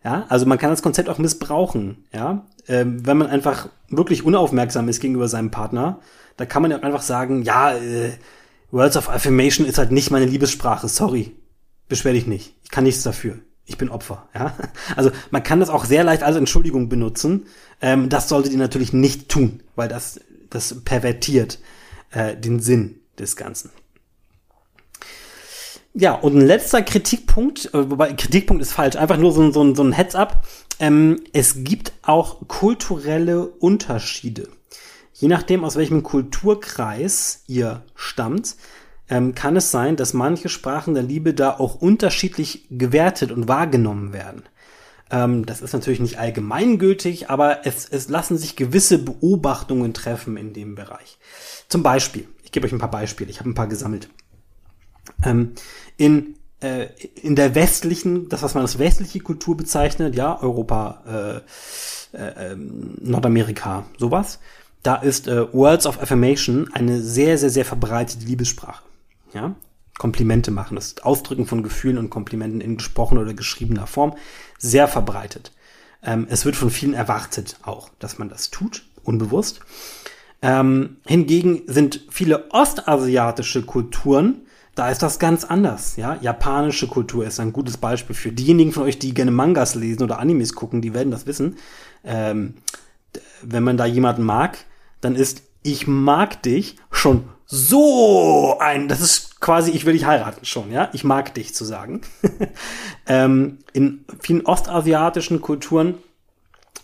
Ja, 0.03 0.25
also 0.29 0.45
man 0.45 0.57
kann 0.57 0.71
das 0.71 0.81
Konzept 0.81 1.09
auch 1.09 1.19
missbrauchen, 1.19 2.05
ja. 2.11 2.45
Ähm, 2.67 3.05
wenn 3.05 3.17
man 3.17 3.27
einfach 3.27 3.69
wirklich 3.89 4.23
unaufmerksam 4.23 4.89
ist 4.89 4.99
gegenüber 4.99 5.27
seinem 5.27 5.51
Partner, 5.51 5.99
da 6.37 6.45
kann 6.45 6.61
man 6.61 6.71
ja 6.71 6.77
einfach 6.77 7.01
sagen, 7.01 7.43
ja, 7.43 7.73
äh, 7.75 8.11
Words 8.71 8.97
of 8.97 9.09
Affirmation 9.09 9.67
ist 9.67 9.77
halt 9.77 9.91
nicht 9.91 10.11
meine 10.11 10.25
Liebessprache, 10.25 10.87
sorry. 10.87 11.35
Beschwer 11.87 12.13
dich 12.13 12.25
nicht. 12.25 12.55
Ich 12.63 12.71
kann 12.71 12.85
nichts 12.85 13.03
dafür. 13.03 13.39
Ich 13.65 13.77
bin 13.77 13.89
Opfer, 13.89 14.27
ja. 14.33 14.55
Also 14.95 15.11
man 15.29 15.43
kann 15.43 15.59
das 15.59 15.69
auch 15.69 15.85
sehr 15.85 16.03
leicht 16.03 16.23
als 16.23 16.35
Entschuldigung 16.35 16.89
benutzen. 16.89 17.45
Ähm, 17.81 18.09
das 18.09 18.27
solltet 18.27 18.53
ihr 18.53 18.57
natürlich 18.57 18.93
nicht 18.93 19.29
tun, 19.29 19.61
weil 19.75 19.87
das 19.87 20.19
das 20.51 20.83
pervertiert 20.83 21.59
äh, 22.11 22.35
den 22.35 22.59
Sinn 22.59 22.99
des 23.17 23.35
Ganzen. 23.35 23.71
Ja, 25.93 26.13
und 26.13 26.37
ein 26.37 26.45
letzter 26.45 26.83
Kritikpunkt, 26.83 27.73
äh, 27.73 27.89
wobei 27.89 28.13
Kritikpunkt 28.13 28.61
ist 28.61 28.71
falsch, 28.71 28.95
einfach 28.95 29.17
nur 29.17 29.31
so, 29.33 29.51
so, 29.51 29.75
so 29.75 29.83
ein 29.83 29.91
Heads-up. 29.91 30.45
Ähm, 30.79 31.21
es 31.33 31.63
gibt 31.63 31.91
auch 32.01 32.47
kulturelle 32.47 33.47
Unterschiede. 33.47 34.47
Je 35.13 35.27
nachdem, 35.27 35.63
aus 35.63 35.75
welchem 35.75 36.01
Kulturkreis 36.01 37.43
ihr 37.47 37.83
stammt, 37.95 38.55
ähm, 39.09 39.35
kann 39.35 39.57
es 39.57 39.69
sein, 39.69 39.97
dass 39.97 40.13
manche 40.13 40.47
Sprachen 40.47 40.93
der 40.93 41.03
Liebe 41.03 41.33
da 41.33 41.51
auch 41.51 41.75
unterschiedlich 41.75 42.67
gewertet 42.69 43.31
und 43.31 43.49
wahrgenommen 43.49 44.13
werden. 44.13 44.43
Ähm, 45.11 45.45
das 45.45 45.61
ist 45.61 45.73
natürlich 45.73 45.99
nicht 45.99 46.17
allgemeingültig, 46.17 47.29
aber 47.29 47.65
es, 47.65 47.87
es 47.87 48.09
lassen 48.09 48.37
sich 48.37 48.55
gewisse 48.55 48.97
Beobachtungen 48.97 49.93
treffen 49.93 50.37
in 50.37 50.53
dem 50.53 50.75
Bereich. 50.75 51.17
Zum 51.67 51.83
Beispiel, 51.83 52.27
ich 52.43 52.51
gebe 52.51 52.65
euch 52.65 52.73
ein 52.73 52.79
paar 52.79 52.91
Beispiele, 52.91 53.29
ich 53.29 53.39
habe 53.39 53.49
ein 53.49 53.55
paar 53.55 53.67
gesammelt. 53.67 54.09
Ähm, 55.23 55.53
in 55.97 56.35
äh, 56.61 56.87
in 57.21 57.35
der 57.35 57.55
westlichen, 57.55 58.29
das 58.29 58.43
was 58.43 58.53
man 58.53 58.61
als 58.61 58.79
westliche 58.79 59.19
Kultur 59.19 59.57
bezeichnet, 59.57 60.15
ja, 60.15 60.41
Europa, 60.41 61.41
äh, 62.13 62.17
äh, 62.17 62.51
ähm, 62.51 62.97
Nordamerika, 63.01 63.85
sowas, 63.97 64.39
da 64.83 64.95
ist 64.95 65.27
äh, 65.27 65.51
Words 65.53 65.85
of 65.85 66.01
Affirmation 66.01 66.69
eine 66.73 67.01
sehr, 67.01 67.37
sehr, 67.37 67.49
sehr 67.49 67.65
verbreitete 67.65 68.25
Liebessprache. 68.25 68.83
Ja, 69.33 69.55
Komplimente 70.01 70.49
machen, 70.49 70.73
das 70.73 70.97
Ausdrücken 71.03 71.45
von 71.45 71.61
Gefühlen 71.61 71.99
und 71.99 72.09
Komplimenten 72.09 72.59
in 72.59 72.77
gesprochener 72.77 73.21
oder 73.21 73.35
geschriebener 73.35 73.85
Form, 73.85 74.15
sehr 74.57 74.87
verbreitet. 74.87 75.51
Ähm, 76.01 76.25
es 76.27 76.43
wird 76.43 76.55
von 76.55 76.71
vielen 76.71 76.95
erwartet 76.95 77.57
auch, 77.61 77.89
dass 77.99 78.17
man 78.17 78.27
das 78.27 78.49
tut, 78.49 78.83
unbewusst. 79.03 79.59
Ähm, 80.41 80.97
hingegen 81.05 81.61
sind 81.67 82.07
viele 82.09 82.49
ostasiatische 82.49 83.61
Kulturen, 83.61 84.41
da 84.73 84.89
ist 84.89 85.03
das 85.03 85.19
ganz 85.19 85.43
anders. 85.43 85.97
Ja, 85.97 86.17
japanische 86.19 86.87
Kultur 86.87 87.27
ist 87.27 87.39
ein 87.39 87.53
gutes 87.53 87.77
Beispiel 87.77 88.15
für 88.15 88.31
diejenigen 88.31 88.71
von 88.71 88.81
euch, 88.81 88.97
die 88.97 89.13
gerne 89.13 89.29
Mangas 89.29 89.75
lesen 89.75 90.01
oder 90.01 90.17
Animes 90.17 90.55
gucken, 90.55 90.81
die 90.81 90.95
werden 90.95 91.11
das 91.11 91.27
wissen. 91.27 91.57
Ähm, 92.03 92.55
wenn 93.43 93.63
man 93.63 93.77
da 93.77 93.85
jemanden 93.85 94.23
mag, 94.23 94.57
dann 94.99 95.15
ist 95.15 95.43
ich 95.61 95.85
mag 95.85 96.41
dich 96.41 96.77
schon 96.89 97.25
so 97.45 98.57
ein, 98.59 98.87
das 98.87 98.99
ist 98.99 99.30
quasi, 99.41 99.71
ich 99.71 99.85
will 99.85 99.93
dich 99.93 100.05
heiraten 100.05 100.45
schon, 100.45 100.71
ja, 100.71 100.89
ich 100.93 101.03
mag 101.03 101.33
dich 101.33 101.53
zu 101.53 101.65
sagen. 101.65 102.01
ähm, 103.07 103.57
in 103.73 104.05
vielen 104.21 104.45
ostasiatischen 104.45 105.41
Kulturen 105.41 105.95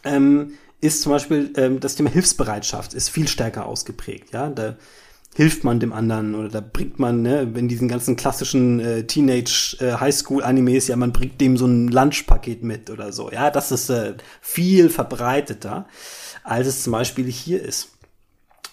ähm, 0.04 0.54
ist 0.82 1.04
zum 1.04 1.14
Beispiel 1.14 1.54
ähm, 1.56 1.80
das 1.80 1.96
Thema 1.96 2.10
Hilfsbereitschaft 2.10 2.94
ist 2.94 3.10
viel 3.10 3.28
stärker 3.28 3.66
ausgeprägt, 3.66 4.34
ja, 4.34 4.50
da 4.50 4.76
hilft 5.36 5.64
man 5.64 5.80
dem 5.80 5.94
anderen 5.94 6.34
oder 6.34 6.50
da 6.50 6.62
bringt 6.62 6.98
man, 6.98 7.22
ne, 7.22 7.42
in 7.42 7.68
diesen 7.68 7.88
ganzen 7.88 8.16
klassischen 8.16 8.80
äh, 8.80 9.04
Teenage 9.04 9.78
äh, 9.80 9.94
Highschool 9.94 10.44
Animes, 10.44 10.88
ja, 10.88 10.96
man 10.96 11.14
bringt 11.14 11.40
dem 11.40 11.58
so 11.58 11.68
ein 11.68 11.90
Lunchpaket 11.90 12.64
mit 12.64 12.90
oder 12.90 13.14
so, 13.14 13.32
ja, 13.32 13.52
das 13.52 13.72
ist 13.72 13.90
äh, 13.90 14.16
viel 14.42 14.90
verbreiteter, 14.90 15.88
als 16.44 16.66
es 16.66 16.84
zum 16.84 16.94
Beispiel 16.94 17.30
hier 17.32 17.62
ist 17.62 17.97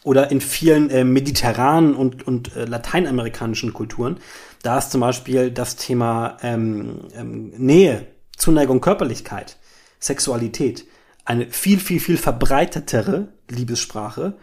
oder 0.05 0.31
in 0.31 0.41
vielen 0.41 0.91
äh, 0.91 1.03
mediterranen 1.03 1.97
und, 1.97 2.25
und 2.27 2.55
äh, 2.55 2.67
lateinamerikanischen 2.67 3.73
Kulturen. 3.73 4.19
Da 4.63 4.79
ist 4.79 4.93
zum 4.93 5.01
Beispiel 5.01 5.51
das 5.51 5.77
Thema 5.77 6.37
ähm, 6.43 7.09
ähm, 7.17 7.53
Nähe, 7.57 8.07
Zuneigung, 8.37 8.81
Körperlichkeit, 8.81 9.57
Sexualität 9.99 10.87
eine 11.25 11.51
viel, 11.51 11.81
viel, 11.81 12.01
viel 12.01 12.19
verbreitetere 12.19 13.29
Liebessprache, 13.49 14.37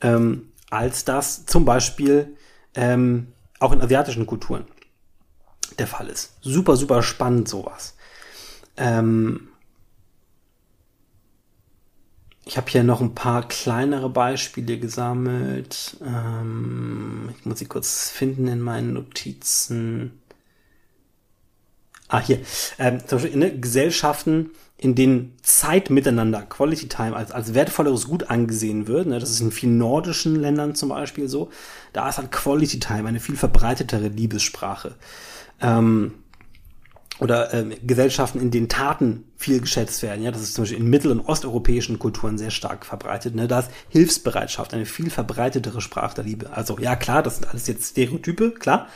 ähm, 0.00 0.52
als 0.70 1.04
das 1.04 1.46
zum 1.46 1.64
Beispiel 1.64 2.36
ähm, 2.74 3.32
auch 3.60 3.72
in 3.72 3.82
asiatischen 3.82 4.26
Kulturen 4.26 4.64
der 5.78 5.86
Fall 5.86 6.08
ist. 6.08 6.36
Super, 6.40 6.76
super 6.76 7.02
spannend 7.02 7.48
sowas. 7.48 7.96
Ähm, 8.78 9.48
ich 12.46 12.56
habe 12.56 12.70
hier 12.70 12.84
noch 12.84 13.00
ein 13.00 13.14
paar 13.14 13.46
kleinere 13.48 14.08
Beispiele 14.08 14.78
gesammelt. 14.78 15.96
Ähm, 16.00 17.30
ich 17.36 17.44
muss 17.44 17.58
sie 17.58 17.66
kurz 17.66 18.08
finden 18.08 18.46
in 18.46 18.60
meinen 18.60 18.92
Notizen. 18.92 20.20
Ah, 22.06 22.20
hier. 22.20 22.38
Ähm, 22.78 23.00
zum 23.04 23.18
Beispiel 23.18 23.36
ne, 23.36 23.58
Gesellschaften, 23.58 24.50
in 24.78 24.94
denen 24.94 25.36
Zeit 25.42 25.90
miteinander, 25.90 26.42
Quality 26.42 26.86
Time, 26.86 27.16
als, 27.16 27.32
als 27.32 27.52
wertvolleres 27.52 28.06
Gut 28.06 28.30
angesehen 28.30 28.86
wird. 28.86 29.08
Ne, 29.08 29.18
das 29.18 29.30
ist 29.30 29.40
in 29.40 29.50
vielen 29.50 29.76
nordischen 29.76 30.36
Ländern 30.36 30.76
zum 30.76 30.90
Beispiel 30.90 31.28
so. 31.28 31.50
Da 31.92 32.08
ist 32.08 32.18
halt 32.18 32.30
Quality 32.30 32.78
Time 32.78 33.08
eine 33.08 33.18
viel 33.18 33.36
verbreitetere 33.36 34.06
Liebessprache. 34.06 34.94
Ähm, 35.60 36.14
oder 37.18 37.54
äh, 37.54 37.76
Gesellschaften, 37.82 38.40
in 38.40 38.50
denen 38.50 38.68
Taten 38.68 39.24
viel 39.36 39.60
geschätzt 39.60 40.02
werden. 40.02 40.22
Ja, 40.22 40.30
das 40.30 40.42
ist 40.42 40.54
zum 40.54 40.62
Beispiel 40.62 40.80
in 40.80 40.90
mittel- 40.90 41.10
und 41.10 41.20
osteuropäischen 41.20 41.98
Kulturen 41.98 42.38
sehr 42.38 42.50
stark 42.50 42.84
verbreitet. 42.84 43.34
Ne? 43.34 43.48
Da 43.48 43.60
ist 43.60 43.70
Hilfsbereitschaft 43.88 44.74
eine 44.74 44.86
viel 44.86 45.10
verbreitetere 45.10 45.80
Sprache 45.80 46.16
der 46.16 46.24
Liebe. 46.24 46.52
Also 46.52 46.78
ja, 46.78 46.96
klar, 46.96 47.22
das 47.22 47.36
sind 47.36 47.48
alles 47.48 47.66
jetzt 47.66 47.90
Stereotype, 47.90 48.52
klar. 48.52 48.88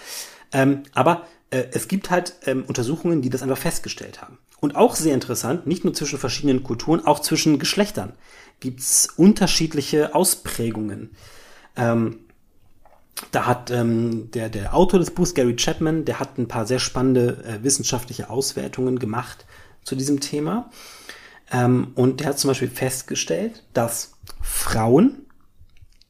Ähm, 0.53 0.83
aber 0.95 1.27
äh, 1.51 1.65
es 1.73 1.89
gibt 1.89 2.11
halt 2.11 2.35
ähm, 2.45 2.65
Untersuchungen, 2.67 3.23
die 3.23 3.31
das 3.31 3.43
einfach 3.43 3.59
festgestellt 3.59 4.21
haben. 4.21 4.39
Und 4.61 4.77
auch 4.77 4.95
sehr 4.95 5.15
interessant, 5.15 5.67
nicht 5.67 5.85
nur 5.85 5.95
zwischen 5.95 6.19
verschiedenen 6.19 6.63
Kulturen, 6.63 7.07
auch 7.07 7.21
zwischen 7.21 7.59
Geschlechtern 7.59 8.13
gibt's 8.61 9.09
unterschiedliche 9.17 10.15
Ausprägungen. 10.15 11.17
Ähm, 11.77 12.19
da 13.31 13.47
hat 13.47 13.71
ähm, 13.71 14.31
der, 14.33 14.49
der 14.49 14.75
Autor 14.75 14.99
des 14.99 15.11
Buchs, 15.13 15.35
Gary 15.35 15.57
Chapman, 15.57 16.05
der 16.05 16.21
hat 16.21 16.39
ein 16.39 16.49
paar 16.49 16.67
sehr 16.67 16.79
spannende 16.79 17.45
äh, 17.45 17.63
wissenschaftliche 17.63 18.31
Auswertungen 18.31 18.99
gemacht 18.99 19.47
zu 19.85 19.95
diesem 19.95 20.21
Thema. 20.21 20.71
Ähm, 21.53 21.93
und 21.95 22.21
der 22.21 22.29
hat 22.29 22.39
zum 22.39 22.49
Beispiel 22.49 22.71
festgestellt, 22.71 23.65
dass 23.73 24.13
Frauen 24.41 25.27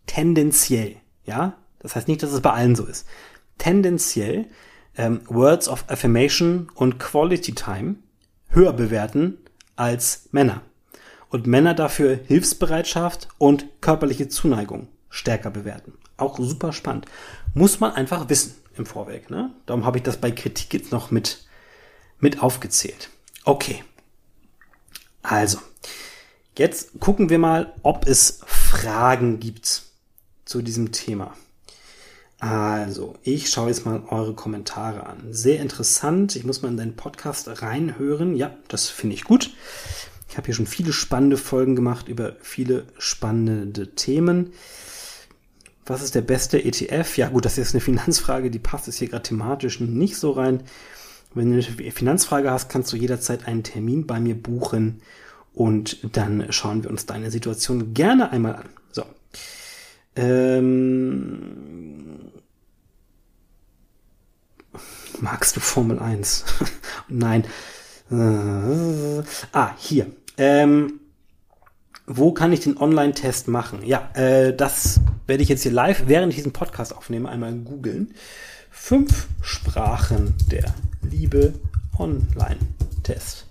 tendenziell, 0.07 0.97
ja, 1.25 1.55
das 1.79 1.97
heißt 1.97 2.09
nicht, 2.09 2.23
dass 2.23 2.33
es 2.33 2.41
bei 2.41 2.53
allen 2.53 2.77
so 2.77 2.85
ist, 2.85 3.07
tendenziell 3.59 4.47
ähm, 4.97 5.21
Words 5.27 5.69
of 5.69 5.85
Affirmation 5.89 6.69
und 6.75 6.99
Quality 6.99 7.55
Time 7.55 7.97
höher 8.49 8.73
bewerten 8.73 9.39
als 9.77 10.29
Männer. 10.33 10.63
Und 11.29 11.47
Männer 11.47 11.75
dafür 11.75 12.19
Hilfsbereitschaft 12.27 13.29
und 13.39 13.67
körperliche 13.81 14.29
Zuneigung 14.29 14.89
stärker 15.09 15.51
bewerten. 15.51 15.93
Auch 16.21 16.39
super 16.39 16.73
spannend. 16.73 17.07
Muss 17.55 17.81
man 17.81 17.93
einfach 17.93 18.29
wissen. 18.29 18.55
im 18.77 18.87
Vorweg. 18.87 19.31
Ne? 19.31 19.53
Darum 19.67 19.85
habe 19.85 19.99
ich 19.99 20.05
das 20.05 20.17
bei 20.17 20.31
Kritik 20.31 20.73
jetzt 20.73 20.93
noch 20.93 21.11
mit, 21.11 21.45
mit 22.19 22.43
aufgezählt. 22.43 23.11
Okay. 23.45 23.85
Also, 25.23 25.59
jetzt 26.57 26.99
gucken 27.01 27.29
wir 27.29 27.39
mal, 27.39 27.75
ob 27.83 28.07
es 28.07 28.41
Fragen 28.47 29.39
gibt 29.41 29.83
zu 30.45 30.63
diesem 30.63 30.93
Thema. 30.93 31.35
Also, 32.39 33.17
ich 33.23 33.51
schaue 33.51 33.69
jetzt 33.69 33.85
mal 33.85 34.03
eure 34.09 34.35
Kommentare 34.35 35.07
an. 35.07 35.27
Sehr 35.31 35.61
interessant. 35.61 36.37
Ich 36.37 36.45
muss 36.45 36.63
mal 36.63 36.69
in 36.69 36.79
deinen 36.79 36.97
Podcast 36.97 37.63
reinhören. 37.63 38.35
Ja, 38.35 38.57
das 38.69 38.89
finde 38.89 39.15
ich 39.15 39.25
gut. 39.25 39.51
Ich 40.29 40.39
habe 40.39 40.47
hier 40.47 40.55
schon 40.55 40.67
viele 40.67 40.93
spannende 40.93 41.37
Folgen 41.37 41.77
gemacht 41.77 42.09
über 42.09 42.37
viele 42.41 42.87
spannende 42.99 43.95
Themen. 43.95 44.53
Was 45.91 46.03
ist 46.03 46.15
der 46.15 46.21
beste 46.21 46.65
ETF? 46.65 47.17
Ja 47.17 47.31
gut, 47.31 47.45
das 47.45 47.59
ist 47.59 47.75
eine 47.75 47.81
Finanzfrage, 47.81 48.51
die 48.51 48.61
passt 48.61 48.87
jetzt 48.87 48.99
hier 48.99 49.09
gerade 49.09 49.25
thematisch 49.25 49.81
nicht 49.81 50.17
so 50.17 50.31
rein. 50.31 50.63
Wenn 51.35 51.51
du 51.51 51.55
eine 51.55 51.91
Finanzfrage 51.91 52.51
hast, 52.51 52.69
kannst 52.69 52.93
du 52.93 52.97
jederzeit 52.97 53.49
einen 53.49 53.65
Termin 53.65 54.07
bei 54.07 54.21
mir 54.21 54.41
buchen 54.41 55.03
und 55.53 56.17
dann 56.17 56.53
schauen 56.53 56.85
wir 56.85 56.91
uns 56.91 57.07
deine 57.07 57.33
Situation 57.33 57.93
gerne 57.93 58.31
einmal 58.31 58.55
an. 58.55 58.69
So. 58.93 59.03
Ähm, 60.15 61.41
magst 65.21 65.57
du 65.57 65.61
Formel 65.61 65.99
1? 65.99 66.45
Nein. 67.09 67.45
Äh, 68.13 69.23
ah, 69.53 69.75
hier. 69.77 70.07
Ähm, 70.37 71.00
wo 72.07 72.33
kann 72.33 72.53
ich 72.53 72.61
den 72.61 72.77
Online-Test 72.77 73.49
machen? 73.49 73.85
Ja, 73.85 74.11
äh, 74.15 74.55
das 74.55 75.01
werde 75.27 75.43
ich 75.43 75.49
jetzt 75.49 75.63
hier 75.63 75.73
live, 75.73 76.05
während 76.07 76.33
ich 76.33 76.37
diesen 76.37 76.53
Podcast 76.53 76.95
aufnehme, 76.95 77.29
einmal 77.29 77.53
googeln. 77.55 78.15
Fünf 78.71 79.29
Sprachen 79.43 80.35
der 80.51 80.75
Liebe 81.03 81.55
Online-Test. 81.99 83.47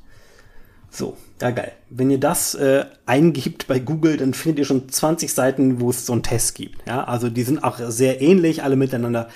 So, 0.90 1.18
ja 1.40 1.52
geil. 1.52 1.72
Wenn 1.90 2.10
ihr 2.10 2.20
das 2.20 2.56
äh, 2.56 2.86
eingibt 3.06 3.68
bei 3.68 3.80
Google, 3.80 4.18
dann 4.18 4.34
findet 4.34 4.60
ihr 4.60 4.66
schon 4.66 4.90
20 4.90 5.32
Seiten, 5.32 5.80
wo 5.80 5.92
es 5.92 6.06
so 6.06 6.14
einen 6.14 6.24
Test 6.24 6.56
gibt. 6.56 6.88
Ja, 6.88 7.04
also 7.04 7.30
die 7.30 7.44
sind 7.44 7.64
auch 7.64 7.80
sehr 7.80 8.22
ähnlich, 8.22 8.64
alle 8.64 8.76
miteinander. 8.76 9.30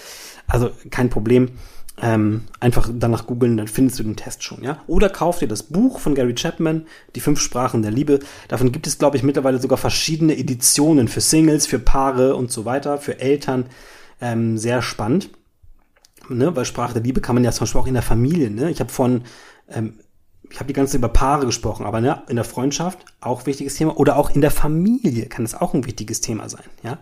Also 0.48 0.72
kein 0.90 1.10
Problem. 1.10 1.52
Ähm, 2.02 2.42
einfach 2.60 2.90
danach 2.92 3.28
googeln, 3.28 3.56
dann 3.56 3.68
findest 3.68 4.00
du 4.00 4.04
den 4.04 4.16
Test 4.16 4.44
schon, 4.44 4.64
ja. 4.64 4.82
Oder 4.88 5.10
kauf 5.10 5.40
dir 5.40 5.48
das 5.48 5.62
Buch 5.62 6.00
von 6.00 6.16
Gary 6.16 6.34
Chapman, 6.34 6.88
die 7.16 7.20
fünf 7.20 7.40
Sprachen 7.40 7.84
der 7.84 7.92
Liebe. 7.92 8.20
Davon 8.48 8.72
gibt 8.72 8.88
es, 8.88 8.98
glaube 8.98 9.16
ich, 9.16 9.24
mittlerweile 9.24 9.60
sogar 9.60 9.78
verschiedene 9.78 10.36
Editionen 10.36 11.08
für 11.08 11.22
Singles, 11.22 11.68
für 11.68 11.80
Paare 11.80 12.36
und 12.36 12.52
so 12.52 12.66
weiter, 12.66 12.98
für 12.98 13.20
Eltern. 13.20 13.68
Ähm, 14.20 14.58
sehr 14.58 14.82
spannend. 14.82 15.30
Ne? 16.30 16.56
Weil 16.56 16.66
Sprache 16.66 16.94
der 16.94 17.04
Liebe 17.04 17.22
kann 17.22 17.36
man 17.36 17.44
ja 17.44 17.52
zum 17.52 17.66
Beispiel 17.66 17.82
auch 17.82 17.88
in 17.88 17.94
der 17.94 18.04
Familie. 18.04 18.50
Ne? 18.50 18.72
Ich 18.72 18.80
habe 18.80 18.92
von, 18.92 19.22
ähm, 19.70 20.00
ich 20.50 20.60
habe 20.60 20.68
die 20.68 20.74
ganze 20.74 20.94
Zeit 20.94 21.00
über 21.00 21.10
Paare 21.10 21.46
gesprochen, 21.46 21.86
aber 21.86 22.00
ne, 22.00 22.22
in 22.30 22.36
der 22.36 22.46
Freundschaft 22.46 23.06
auch 23.22 23.46
wichtiges 23.48 23.76
Thema 23.76 23.98
oder 23.98 24.18
auch 24.18 24.30
in 24.30 24.42
der 24.42 24.52
Familie 24.52 25.26
kann 25.26 25.46
es 25.46 25.56
auch 25.56 25.74
ein 25.74 25.86
wichtiges 25.86 26.22
Thema 26.22 26.48
sein, 26.48 26.64
ja, 26.84 27.00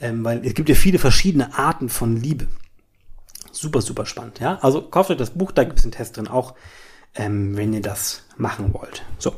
ähm, 0.00 0.24
weil 0.24 0.44
es 0.44 0.54
gibt 0.54 0.68
ja 0.68 0.74
viele 0.74 0.98
verschiedene 0.98 1.56
Arten 1.56 1.88
von 1.88 2.16
Liebe. 2.16 2.48
Super, 3.60 3.82
super 3.82 4.06
spannend. 4.06 4.40
Ja? 4.40 4.58
Also 4.62 4.80
kauft 4.80 5.10
euch 5.10 5.18
das 5.18 5.30
Buch, 5.30 5.52
da 5.52 5.64
gibt 5.64 5.78
es 5.78 5.84
einen 5.84 5.92
Test 5.92 6.16
drin 6.16 6.28
auch, 6.28 6.54
ähm, 7.14 7.58
wenn 7.58 7.74
ihr 7.74 7.82
das 7.82 8.22
machen 8.38 8.72
wollt. 8.72 9.02
So. 9.18 9.34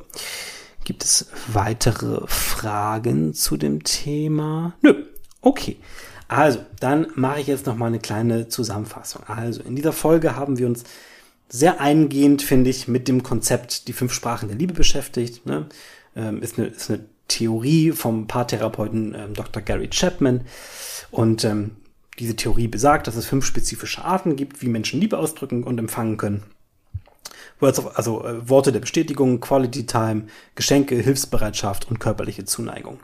Gibt 0.85 1.03
es 1.03 1.27
weitere 1.49 2.21
Fragen 2.27 3.35
zu 3.35 3.57
dem 3.57 3.83
Thema? 3.83 4.75
Nö. 4.81 5.07
Okay. 5.41 5.79
Also, 6.29 6.61
dann 6.79 7.09
mache 7.17 7.41
ich 7.41 7.49
jetzt 7.49 7.67
noch 7.67 7.77
mal 7.77 7.87
eine 7.87 7.99
kleine 7.99 8.47
Zusammenfassung. 8.49 9.25
Also, 9.27 9.61
in 9.63 9.75
dieser 9.75 9.93
Folge 9.93 10.37
haben 10.37 10.57
wir 10.57 10.67
uns 10.67 10.85
sehr 11.49 11.81
eingehend, 11.81 12.43
finde 12.43 12.71
ich, 12.71 12.87
mit 12.87 13.09
dem 13.09 13.25
Konzept 13.25 13.89
die 13.89 13.93
fünf 13.93 14.13
Sprachen 14.13 14.49
der 14.49 14.57
Liebe 14.57 14.73
beschäftigt. 14.73 15.47
Ne? 15.47 15.67
Ähm, 16.15 16.43
ist, 16.43 16.59
eine, 16.59 16.69
ist 16.69 16.91
eine 16.91 17.05
Theorie 17.27 17.91
vom 17.91 18.29
Paartherapeuten 18.29 19.15
ähm, 19.15 19.35
Dr. 19.35 19.63
Gary 19.63 19.89
Chapman. 19.89 20.43
Und 21.11 21.45
ähm, 21.45 21.73
diese 22.19 22.37
Theorie 22.37 22.69
besagt, 22.69 23.07
dass 23.07 23.17
es 23.17 23.27
fünf 23.27 23.45
spezifische 23.45 24.05
Arten 24.05 24.37
gibt, 24.37 24.63
wie 24.63 24.69
Menschen 24.69 25.01
Liebe 25.01 25.19
ausdrücken 25.19 25.65
und 25.65 25.79
empfangen 25.79 26.17
können. 26.17 26.43
Also 27.61 28.25
äh, 28.25 28.49
Worte 28.49 28.73
der 28.73 28.81
Bestätigung, 28.81 29.41
Quality 29.41 29.87
Time, 29.87 30.25
Geschenke, 30.57 30.97
Hilfsbereitschaft 30.97 31.89
und 31.89 32.01
körperliche 32.01 32.45
Zuneigung. 32.45 32.99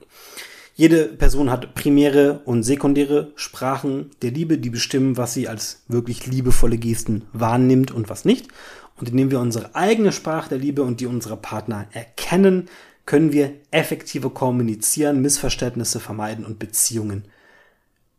Jede 0.75 1.07
Person 1.07 1.51
hat 1.51 1.75
primäre 1.75 2.41
und 2.45 2.63
sekundäre 2.65 3.33
Sprachen 3.37 4.11
der 4.23 4.31
Liebe, 4.31 4.59
die 4.59 4.71
bestimmen, 4.71 5.17
was 5.17 5.35
sie 5.35 5.49
als 5.49 5.83
wirklich 5.89 6.27
liebevolle 6.27 6.79
Gesten 6.79 7.27
wahrnimmt 7.33 7.91
und 7.91 8.09
was 8.09 8.25
nicht. 8.25 8.49
Und 8.97 9.09
indem 9.09 9.31
wir 9.31 9.41
unsere 9.41 9.75
eigene 9.75 10.13
Sprache 10.13 10.51
der 10.51 10.59
Liebe 10.59 10.83
und 10.83 11.01
die 11.01 11.07
unserer 11.07 11.37
Partner 11.37 11.87
erkennen, 11.93 12.69
können 13.07 13.33
wir 13.33 13.55
effektiver 13.71 14.31
kommunizieren, 14.31 15.23
Missverständnisse 15.23 15.99
vermeiden 15.99 16.45
und 16.45 16.59
Beziehungen 16.59 17.25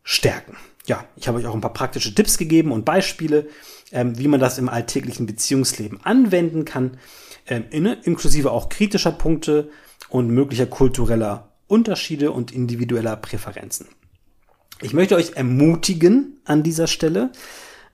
stärken 0.04 0.56
ja, 0.90 1.06
ich 1.16 1.28
habe 1.28 1.38
euch 1.38 1.46
auch 1.46 1.54
ein 1.54 1.62
paar 1.62 1.74
praktische 1.74 2.14
Tipps 2.14 2.38
gegeben 2.38 2.72
und 2.72 2.84
Beispiele, 2.84 3.48
ähm, 3.92 4.18
wie 4.18 4.28
man 4.28 4.40
das 4.40 4.58
im 4.58 4.68
alltäglichen 4.68 5.26
Beziehungsleben 5.26 6.04
anwenden 6.04 6.66
kann, 6.66 6.98
ähm, 7.48 7.66
in, 7.70 7.86
inklusive 7.86 8.52
auch 8.52 8.68
kritischer 8.68 9.12
Punkte 9.12 9.70
und 10.10 10.30
möglicher 10.30 10.66
kultureller 10.66 11.54
Unterschiede 11.68 12.32
und 12.32 12.52
individueller 12.52 13.16
Präferenzen. 13.16 13.88
Ich 14.82 14.94
möchte 14.94 15.16
euch 15.16 15.34
ermutigen 15.36 16.42
an 16.46 16.64
dieser 16.64 16.88
Stelle, 16.88 17.32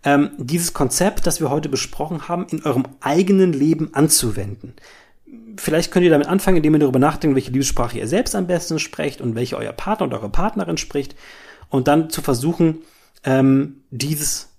ähm, 0.03 0.31
dieses 0.37 0.73
Konzept, 0.73 1.27
das 1.27 1.41
wir 1.41 1.49
heute 1.49 1.67
besprochen 1.67 2.27
haben, 2.27 2.47
in 2.49 2.63
eurem 2.63 2.85
eigenen 3.01 3.53
Leben 3.53 3.93
anzuwenden. 3.93 4.73
Vielleicht 5.57 5.91
könnt 5.91 6.05
ihr 6.05 6.11
damit 6.11 6.27
anfangen, 6.27 6.57
indem 6.57 6.75
ihr 6.75 6.79
darüber 6.79 6.99
nachdenkt, 6.99 7.35
welche 7.35 7.51
Liebessprache 7.51 7.97
ihr 7.97 8.07
selbst 8.07 8.35
am 8.35 8.47
besten 8.47 8.79
sprecht 8.79 9.19
und 9.19 9.35
welche 9.35 9.57
euer 9.57 9.73
Partner 9.73 10.05
oder 10.07 10.19
eure 10.19 10.29
Partnerin 10.29 10.77
spricht 10.77 11.15
und 11.69 11.87
dann 11.87 12.09
zu 12.09 12.21
versuchen, 12.21 12.79
ähm, 13.23 13.81
dieses 13.91 14.49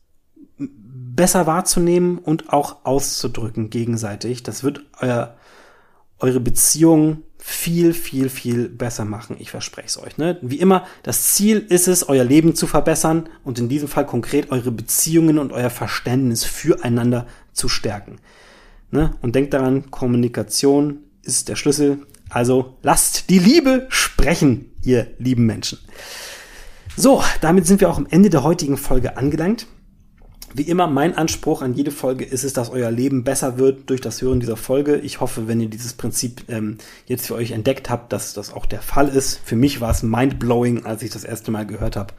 besser 0.58 1.46
wahrzunehmen 1.46 2.18
und 2.18 2.52
auch 2.52 2.84
auszudrücken 2.84 3.70
gegenseitig. 3.70 4.42
Das 4.42 4.62
wird 4.62 4.82
euer, 5.00 5.34
eure 6.18 6.40
Beziehung 6.40 7.22
viel, 7.38 7.94
viel, 7.94 8.28
viel 8.28 8.68
besser 8.68 9.04
machen. 9.04 9.36
Ich 9.38 9.50
verspreche 9.50 9.86
es 9.86 9.98
euch. 10.02 10.18
Ne? 10.18 10.38
Wie 10.42 10.58
immer, 10.58 10.84
das 11.02 11.32
Ziel 11.32 11.64
ist 11.68 11.88
es, 11.88 12.08
euer 12.08 12.24
Leben 12.24 12.54
zu 12.54 12.66
verbessern 12.66 13.28
und 13.44 13.58
in 13.58 13.68
diesem 13.68 13.88
Fall 13.88 14.04
konkret 14.04 14.50
eure 14.50 14.72
Beziehungen 14.72 15.38
und 15.38 15.52
euer 15.52 15.70
Verständnis 15.70 16.44
füreinander 16.44 17.26
zu 17.52 17.68
stärken. 17.68 18.18
Ne? 18.90 19.12
Und 19.22 19.34
denkt 19.34 19.54
daran, 19.54 19.90
Kommunikation 19.90 20.98
ist 21.22 21.48
der 21.48 21.56
Schlüssel. 21.56 22.06
Also 22.28 22.76
lasst 22.82 23.30
die 23.30 23.38
Liebe 23.38 23.86
sprechen, 23.88 24.72
ihr 24.82 25.06
lieben 25.18 25.46
Menschen. 25.46 25.78
So, 26.98 27.22
damit 27.42 27.66
sind 27.66 27.82
wir 27.82 27.90
auch 27.90 27.98
am 27.98 28.06
Ende 28.08 28.30
der 28.30 28.42
heutigen 28.42 28.78
Folge 28.78 29.18
angelangt. 29.18 29.66
Wie 30.54 30.62
immer, 30.62 30.86
mein 30.86 31.14
Anspruch 31.14 31.60
an 31.60 31.74
jede 31.74 31.90
Folge 31.90 32.24
ist 32.24 32.42
es, 32.42 32.54
dass 32.54 32.70
euer 32.70 32.90
Leben 32.90 33.22
besser 33.22 33.58
wird 33.58 33.90
durch 33.90 34.00
das 34.00 34.22
Hören 34.22 34.40
dieser 34.40 34.56
Folge. 34.56 34.96
Ich 34.96 35.20
hoffe, 35.20 35.46
wenn 35.46 35.60
ihr 35.60 35.68
dieses 35.68 35.92
Prinzip 35.92 36.44
ähm, 36.48 36.78
jetzt 37.04 37.26
für 37.26 37.34
euch 37.34 37.50
entdeckt 37.50 37.90
habt, 37.90 38.14
dass 38.14 38.32
das 38.32 38.50
auch 38.50 38.64
der 38.64 38.80
Fall 38.80 39.08
ist. 39.08 39.38
Für 39.44 39.56
mich 39.56 39.82
war 39.82 39.90
es 39.90 40.02
mindblowing, 40.02 40.86
als 40.86 41.02
ich 41.02 41.10
das 41.10 41.24
erste 41.24 41.50
Mal 41.50 41.66
gehört 41.66 41.96
habe. 41.96 42.14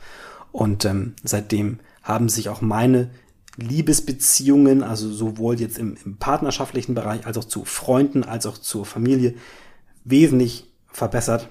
Und 0.52 0.86
ähm, 0.86 1.16
seitdem 1.24 1.80
haben 2.04 2.30
sich 2.30 2.50
auch 2.50 2.62
meine 2.62 3.10
Liebesbeziehungen, 3.56 4.84
also 4.84 5.12
sowohl 5.12 5.60
jetzt 5.60 5.80
im, 5.80 5.98
im 6.06 6.18
partnerschaftlichen 6.18 6.94
Bereich 6.94 7.26
als 7.26 7.40
auch 7.40 7.46
zu 7.46 7.66
Freunden, 7.66 8.24
als 8.24 8.46
auch 8.46 8.60
zur 8.60 8.86
Familie, 8.86 9.34
wesentlich 10.04 10.66
verbessert. 10.86 11.50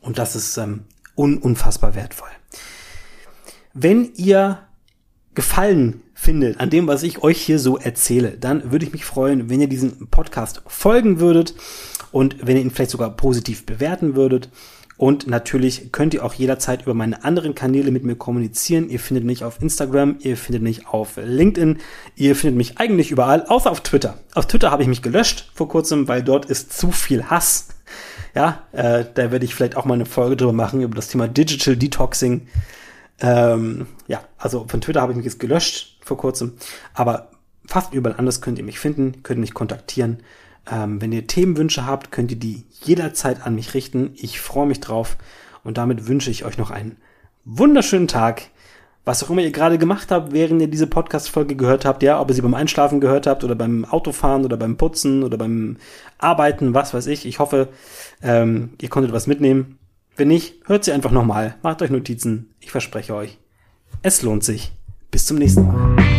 Und 0.00 0.18
das 0.18 0.34
ist 0.34 0.56
ähm, 0.56 0.86
un 1.16 1.38
unfassbar 1.38 1.94
wertvoll. 1.94 2.28
Wenn 3.74 4.12
ihr 4.14 4.60
Gefallen 5.34 6.00
findet 6.14 6.60
an 6.60 6.70
dem, 6.70 6.86
was 6.86 7.02
ich 7.02 7.22
euch 7.22 7.38
hier 7.42 7.58
so 7.58 7.76
erzähle, 7.76 8.38
dann 8.40 8.72
würde 8.72 8.86
ich 8.86 8.92
mich 8.92 9.04
freuen, 9.04 9.50
wenn 9.50 9.60
ihr 9.60 9.68
diesen 9.68 10.08
Podcast 10.08 10.62
folgen 10.66 11.20
würdet 11.20 11.54
und 12.10 12.36
wenn 12.46 12.56
ihr 12.56 12.62
ihn 12.62 12.70
vielleicht 12.70 12.92
sogar 12.92 13.14
positiv 13.14 13.66
bewerten 13.66 14.16
würdet. 14.16 14.48
Und 14.96 15.26
natürlich 15.26 15.92
könnt 15.92 16.14
ihr 16.14 16.24
auch 16.24 16.32
jederzeit 16.32 16.84
über 16.84 16.94
meine 16.94 17.22
anderen 17.22 17.54
Kanäle 17.54 17.90
mit 17.90 18.02
mir 18.02 18.16
kommunizieren. 18.16 18.88
Ihr 18.88 18.98
findet 18.98 19.24
mich 19.24 19.44
auf 19.44 19.60
Instagram, 19.60 20.16
ihr 20.20 20.38
findet 20.38 20.62
mich 20.62 20.86
auf 20.86 21.18
LinkedIn, 21.22 21.80
ihr 22.16 22.34
findet 22.34 22.56
mich 22.56 22.78
eigentlich 22.78 23.10
überall, 23.10 23.44
außer 23.44 23.70
auf 23.70 23.82
Twitter. 23.82 24.18
Auf 24.34 24.46
Twitter 24.46 24.70
habe 24.70 24.82
ich 24.82 24.88
mich 24.88 25.02
gelöscht 25.02 25.50
vor 25.54 25.68
kurzem, 25.68 26.08
weil 26.08 26.22
dort 26.22 26.46
ist 26.46 26.72
zu 26.72 26.92
viel 26.92 27.24
Hass. 27.24 27.68
Ja, 28.36 28.64
äh, 28.72 29.06
da 29.14 29.32
werde 29.32 29.46
ich 29.46 29.54
vielleicht 29.54 29.78
auch 29.78 29.86
mal 29.86 29.94
eine 29.94 30.04
Folge 30.04 30.36
drüber 30.36 30.52
machen, 30.52 30.82
über 30.82 30.94
das 30.94 31.08
Thema 31.08 31.26
Digital 31.26 31.74
Detoxing. 31.74 32.48
Ähm, 33.18 33.86
ja, 34.08 34.20
also 34.36 34.66
von 34.68 34.82
Twitter 34.82 35.00
habe 35.00 35.12
ich 35.12 35.16
mich 35.16 35.24
jetzt 35.24 35.40
gelöscht 35.40 35.98
vor 36.04 36.18
kurzem, 36.18 36.52
aber 36.92 37.30
fast 37.66 37.94
überall 37.94 38.18
anders 38.18 38.42
könnt 38.42 38.58
ihr 38.58 38.64
mich 38.64 38.78
finden, 38.78 39.22
könnt 39.22 39.40
mich 39.40 39.54
kontaktieren. 39.54 40.18
Ähm, 40.70 41.00
wenn 41.00 41.12
ihr 41.12 41.26
Themenwünsche 41.26 41.86
habt, 41.86 42.12
könnt 42.12 42.30
ihr 42.30 42.38
die 42.38 42.66
jederzeit 42.82 43.46
an 43.46 43.54
mich 43.54 43.72
richten. 43.72 44.10
Ich 44.16 44.38
freue 44.38 44.66
mich 44.66 44.80
drauf 44.80 45.16
und 45.64 45.78
damit 45.78 46.06
wünsche 46.06 46.30
ich 46.30 46.44
euch 46.44 46.58
noch 46.58 46.70
einen 46.70 46.98
wunderschönen 47.46 48.06
Tag. 48.06 48.50
Was 49.06 49.22
auch 49.22 49.30
immer 49.30 49.40
ihr 49.40 49.52
gerade 49.52 49.78
gemacht 49.78 50.10
habt, 50.10 50.32
während 50.32 50.60
ihr 50.60 50.66
diese 50.66 50.88
Podcast-Folge 50.88 51.54
gehört 51.54 51.84
habt, 51.84 52.02
ja, 52.02 52.20
ob 52.20 52.28
ihr 52.28 52.34
sie 52.34 52.42
beim 52.42 52.54
Einschlafen 52.54 53.00
gehört 53.00 53.28
habt 53.28 53.44
oder 53.44 53.54
beim 53.54 53.84
Autofahren 53.84 54.44
oder 54.44 54.56
beim 54.56 54.76
Putzen 54.76 55.22
oder 55.22 55.38
beim 55.38 55.76
Arbeiten, 56.18 56.74
was 56.74 56.92
weiß 56.92 57.06
ich. 57.06 57.24
Ich 57.24 57.38
hoffe, 57.38 57.68
ähm, 58.20 58.70
ihr 58.82 58.88
konntet 58.88 59.12
was 59.12 59.28
mitnehmen. 59.28 59.78
Wenn 60.16 60.28
nicht, 60.28 60.56
hört 60.66 60.84
sie 60.84 60.92
einfach 60.92 61.12
nochmal. 61.12 61.54
Macht 61.62 61.82
euch 61.82 61.90
Notizen. 61.90 62.54
Ich 62.60 62.72
verspreche 62.72 63.14
euch, 63.14 63.38
es 64.02 64.22
lohnt 64.22 64.42
sich. 64.42 64.72
Bis 65.12 65.24
zum 65.24 65.38
nächsten 65.38 65.66
Mal. 65.66 66.15